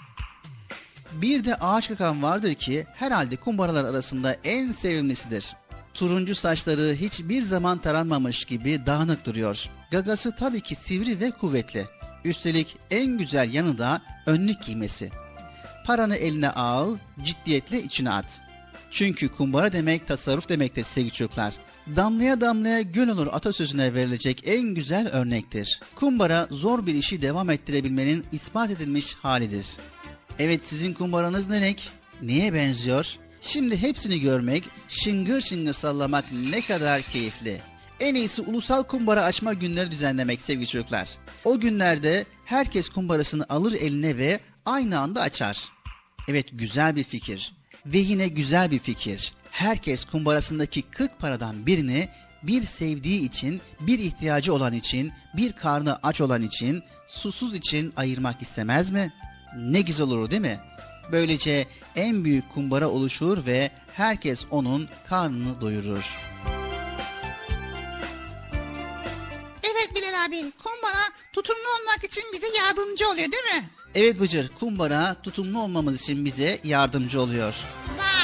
Bir 1.11 1.45
de 1.45 1.55
ağaç 1.55 1.87
kakan 1.87 2.23
vardır 2.23 2.53
ki 2.53 2.85
herhalde 2.95 3.35
kumbaralar 3.35 3.85
arasında 3.85 4.35
en 4.43 4.71
sevimlisidir. 4.71 5.55
Turuncu 5.93 6.35
saçları 6.35 6.93
hiçbir 6.93 7.41
zaman 7.41 7.77
taranmamış 7.77 8.45
gibi 8.45 8.85
dağınık 8.85 9.25
duruyor. 9.25 9.69
Gagası 9.91 10.35
tabii 10.35 10.61
ki 10.61 10.75
sivri 10.75 11.19
ve 11.19 11.31
kuvvetli. 11.31 11.85
Üstelik 12.25 12.77
en 12.91 13.17
güzel 13.17 13.53
yanı 13.53 13.77
da 13.77 14.01
önlük 14.25 14.63
giymesi. 14.63 15.11
Paranı 15.85 16.15
eline 16.15 16.49
al, 16.49 16.97
ciddiyetle 17.23 17.83
içine 17.83 18.11
at. 18.11 18.41
Çünkü 18.91 19.29
kumbara 19.29 19.73
demek 19.73 20.07
tasarruf 20.07 20.49
demektir 20.49 20.83
sevgili 20.83 21.13
çocuklar. 21.13 21.53
Damlaya 21.95 22.41
damlaya 22.41 22.81
göl 22.81 23.07
olur 23.07 23.27
atasözüne 23.31 23.93
verilecek 23.93 24.43
en 24.45 24.61
güzel 24.61 25.07
örnektir. 25.07 25.79
Kumbara 25.95 26.47
zor 26.51 26.85
bir 26.85 26.95
işi 26.95 27.21
devam 27.21 27.49
ettirebilmenin 27.49 28.25
ispat 28.31 28.71
edilmiş 28.71 29.13
halidir. 29.13 29.65
Evet 30.39 30.65
sizin 30.65 30.93
kumbaranız 30.93 31.49
ne 31.49 31.61
renk? 31.61 31.81
Neye 32.21 32.53
benziyor? 32.53 33.15
Şimdi 33.41 33.81
hepsini 33.81 34.19
görmek, 34.19 34.63
şıngır 34.89 35.41
şıngır 35.41 35.73
sallamak 35.73 36.25
ne 36.51 36.61
kadar 36.61 37.01
keyifli. 37.01 37.61
En 37.99 38.15
iyisi 38.15 38.41
ulusal 38.41 38.83
kumbara 38.83 39.23
açma 39.23 39.53
günleri 39.53 39.91
düzenlemek 39.91 40.41
sevgili 40.41 40.67
çocuklar. 40.67 41.09
O 41.45 41.59
günlerde 41.59 42.25
herkes 42.45 42.89
kumbarasını 42.89 43.45
alır 43.49 43.73
eline 43.73 44.17
ve 44.17 44.39
aynı 44.65 44.99
anda 44.99 45.21
açar. 45.21 45.69
Evet 46.27 46.45
güzel 46.51 46.95
bir 46.95 47.03
fikir. 47.03 47.53
Ve 47.85 47.97
yine 47.97 48.27
güzel 48.27 48.71
bir 48.71 48.79
fikir. 48.79 49.33
Herkes 49.59 50.05
kumbarasındaki 50.05 50.81
40 50.81 51.19
paradan 51.19 51.65
birini 51.65 52.09
bir 52.43 52.63
sevdiği 52.63 53.21
için, 53.21 53.61
bir 53.79 53.99
ihtiyacı 53.99 54.53
olan 54.53 54.73
için, 54.73 55.11
bir 55.37 55.53
karnı 55.53 55.99
aç 56.03 56.21
olan 56.21 56.41
için, 56.41 56.83
susuz 57.07 57.53
için 57.53 57.93
ayırmak 57.95 58.41
istemez 58.41 58.91
mi? 58.91 59.13
Ne 59.57 59.81
güzel 59.81 60.07
olur 60.07 60.31
değil 60.31 60.41
mi? 60.41 60.59
Böylece 61.11 61.67
en 61.95 62.25
büyük 62.25 62.49
kumbara 62.53 62.87
oluşur 62.87 63.45
ve 63.45 63.71
herkes 63.93 64.45
onun 64.51 64.89
karnını 65.09 65.61
doyurur. 65.61 66.17
Evet 69.63 69.89
Bilal 69.95 70.25
abi 70.25 70.51
kumbara 70.63 71.03
tutumlu 71.33 71.69
olmak 71.79 72.03
için 72.03 72.23
bize 72.33 72.47
yardımcı 72.57 73.07
oluyor 73.09 73.31
değil 73.31 73.43
mi? 73.43 73.69
Evet 73.95 74.19
Bıcır, 74.19 74.49
kumbara 74.59 75.13
tutumlu 75.23 75.61
olmamız 75.61 76.01
için 76.01 76.25
bize 76.25 76.59
yardımcı 76.63 77.21
oluyor. 77.21 77.53
Vay. 77.97 78.18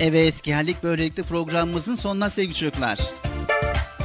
Evet 0.00 0.42
geldik 0.42 0.76
böylelikle 0.82 1.22
programımızın 1.22 1.94
sonuna 1.94 2.30
sevgili 2.30 2.54
çocuklar. 2.54 2.98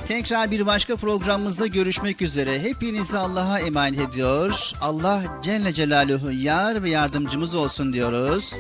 Tekrar 0.08 0.52
bir 0.52 0.66
başka 0.66 0.96
programımızda 0.96 1.68
görüşmek 1.68 2.22
üzere. 2.22 2.60
Hepinizi 2.60 3.18
Allah'a 3.18 3.60
emanet 3.60 4.00
ediyor. 4.00 4.72
Allah 4.82 5.24
Celle 5.44 5.74
Celaluhu 5.74 6.32
yar 6.32 6.84
ve 6.84 6.90
yardımcımız 6.90 7.56
olsun 7.56 7.94
diyoruz. 7.94 8.54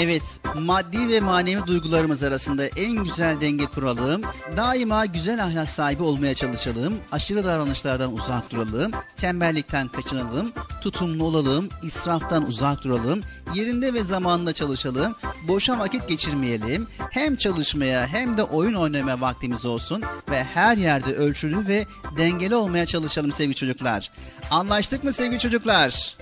Evet, 0.00 0.22
maddi 0.54 1.08
ve 1.08 1.20
manevi 1.20 1.66
duygularımız 1.66 2.22
arasında 2.22 2.66
en 2.66 2.92
güzel 3.04 3.40
denge 3.40 3.66
kuralım. 3.66 4.22
Daima 4.56 5.06
güzel 5.06 5.44
ahlak 5.44 5.70
sahibi 5.70 6.02
olmaya 6.02 6.34
çalışalım. 6.34 6.94
Aşırı 7.12 7.44
davranışlardan 7.44 8.12
uzak 8.12 8.50
duralım. 8.50 8.92
Tembellikten 9.16 9.88
kaçınalım. 9.88 10.52
Tutumlu 10.82 11.24
olalım. 11.24 11.68
israftan 11.82 12.46
uzak 12.46 12.84
duralım. 12.84 13.20
Yerinde 13.54 13.94
ve 13.94 14.02
zamanında 14.02 14.52
çalışalım. 14.52 15.14
Boşa 15.48 15.78
vakit 15.78 16.08
geçirmeyelim. 16.08 16.86
Hem 17.10 17.36
çalışmaya 17.36 18.06
hem 18.06 18.36
de 18.36 18.42
oyun 18.42 18.74
oynamaya 18.74 19.20
vaktimiz 19.20 19.64
olsun. 19.66 20.02
Ve 20.30 20.44
her 20.44 20.76
yerde 20.76 21.14
ölçülü 21.14 21.66
ve 21.68 21.86
dengeli 22.18 22.54
olmaya 22.54 22.86
çalışalım 22.86 23.32
sevgili 23.32 23.54
çocuklar. 23.54 24.10
Anlaştık 24.50 25.04
mı 25.04 25.12
sevgili 25.12 25.38
çocuklar? 25.38 26.16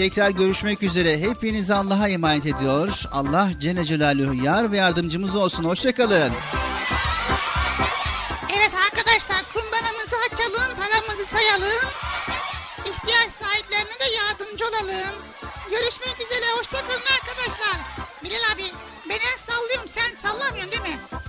Tekrar 0.00 0.30
görüşmek 0.30 0.82
üzere. 0.82 1.20
Hepinizi 1.20 1.74
Allah'a 1.74 2.08
emanet 2.08 2.46
ediyor. 2.46 3.02
Allah 3.12 3.50
Celle 3.60 3.84
Celaluhu 3.84 4.44
yar 4.44 4.72
ve 4.72 4.76
yardımcımız 4.76 5.36
olsun. 5.36 5.64
Hoşçakalın. 5.64 6.32
Evet 8.56 8.72
arkadaşlar 8.86 9.42
kumbaramızı 9.52 10.16
açalım, 10.32 10.76
paramızı 10.76 11.26
sayalım. 11.26 11.82
İhtiyaç 12.84 13.32
sahiplerine 13.32 13.98
de 14.00 14.16
yardımcı 14.16 14.64
olalım. 14.66 15.14
Görüşmek 15.70 16.16
üzere, 16.26 16.46
hoşçakalın 16.58 17.06
arkadaşlar. 17.20 17.80
Bilal 18.24 18.54
abi, 18.54 18.64
ben 19.08 19.14
el 19.14 19.38
sallıyorum, 19.38 19.88
sen 19.96 20.28
sallamıyorsun 20.28 20.72
değil 20.72 20.82
mi? 20.82 21.19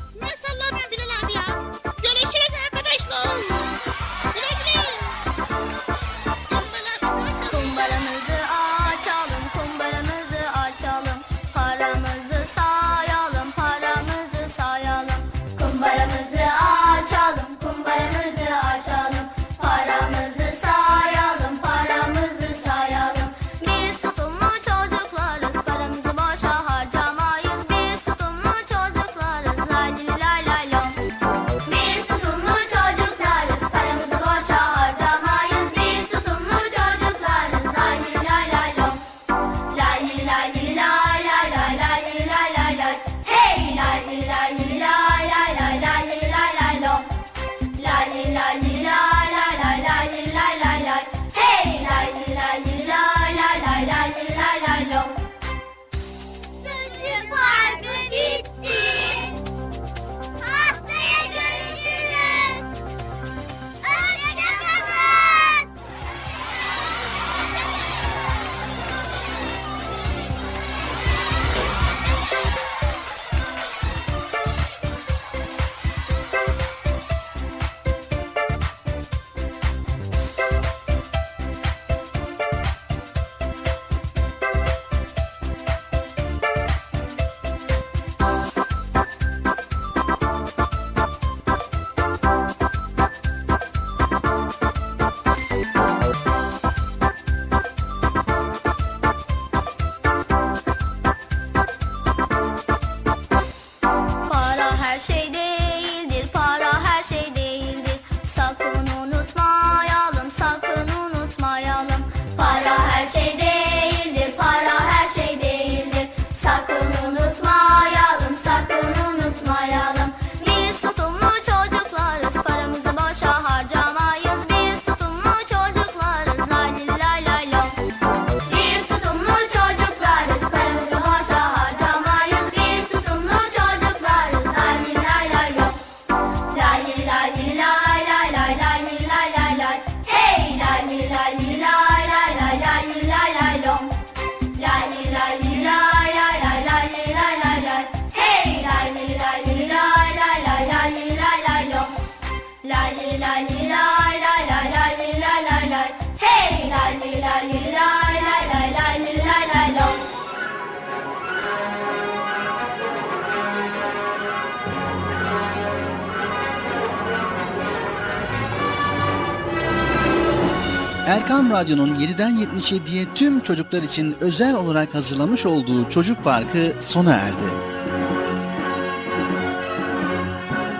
7'den 172.61 172.77
77'ye 172.77 173.05
tüm 173.15 173.39
çocuklar 173.39 173.83
için 173.83 174.15
özel 174.21 174.55
olarak 174.55 174.95
hazırlamış 174.95 175.45
olduğu 175.45 175.89
Çocuk 175.89 176.23
Parkı 176.23 176.73
sona 176.79 177.13
erdi. 177.13 177.51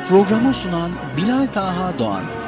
Programı 0.09 0.53
sunan 0.53 0.91
Bilal 1.17 1.45
Taha 1.45 1.99
Doğan. 1.99 2.40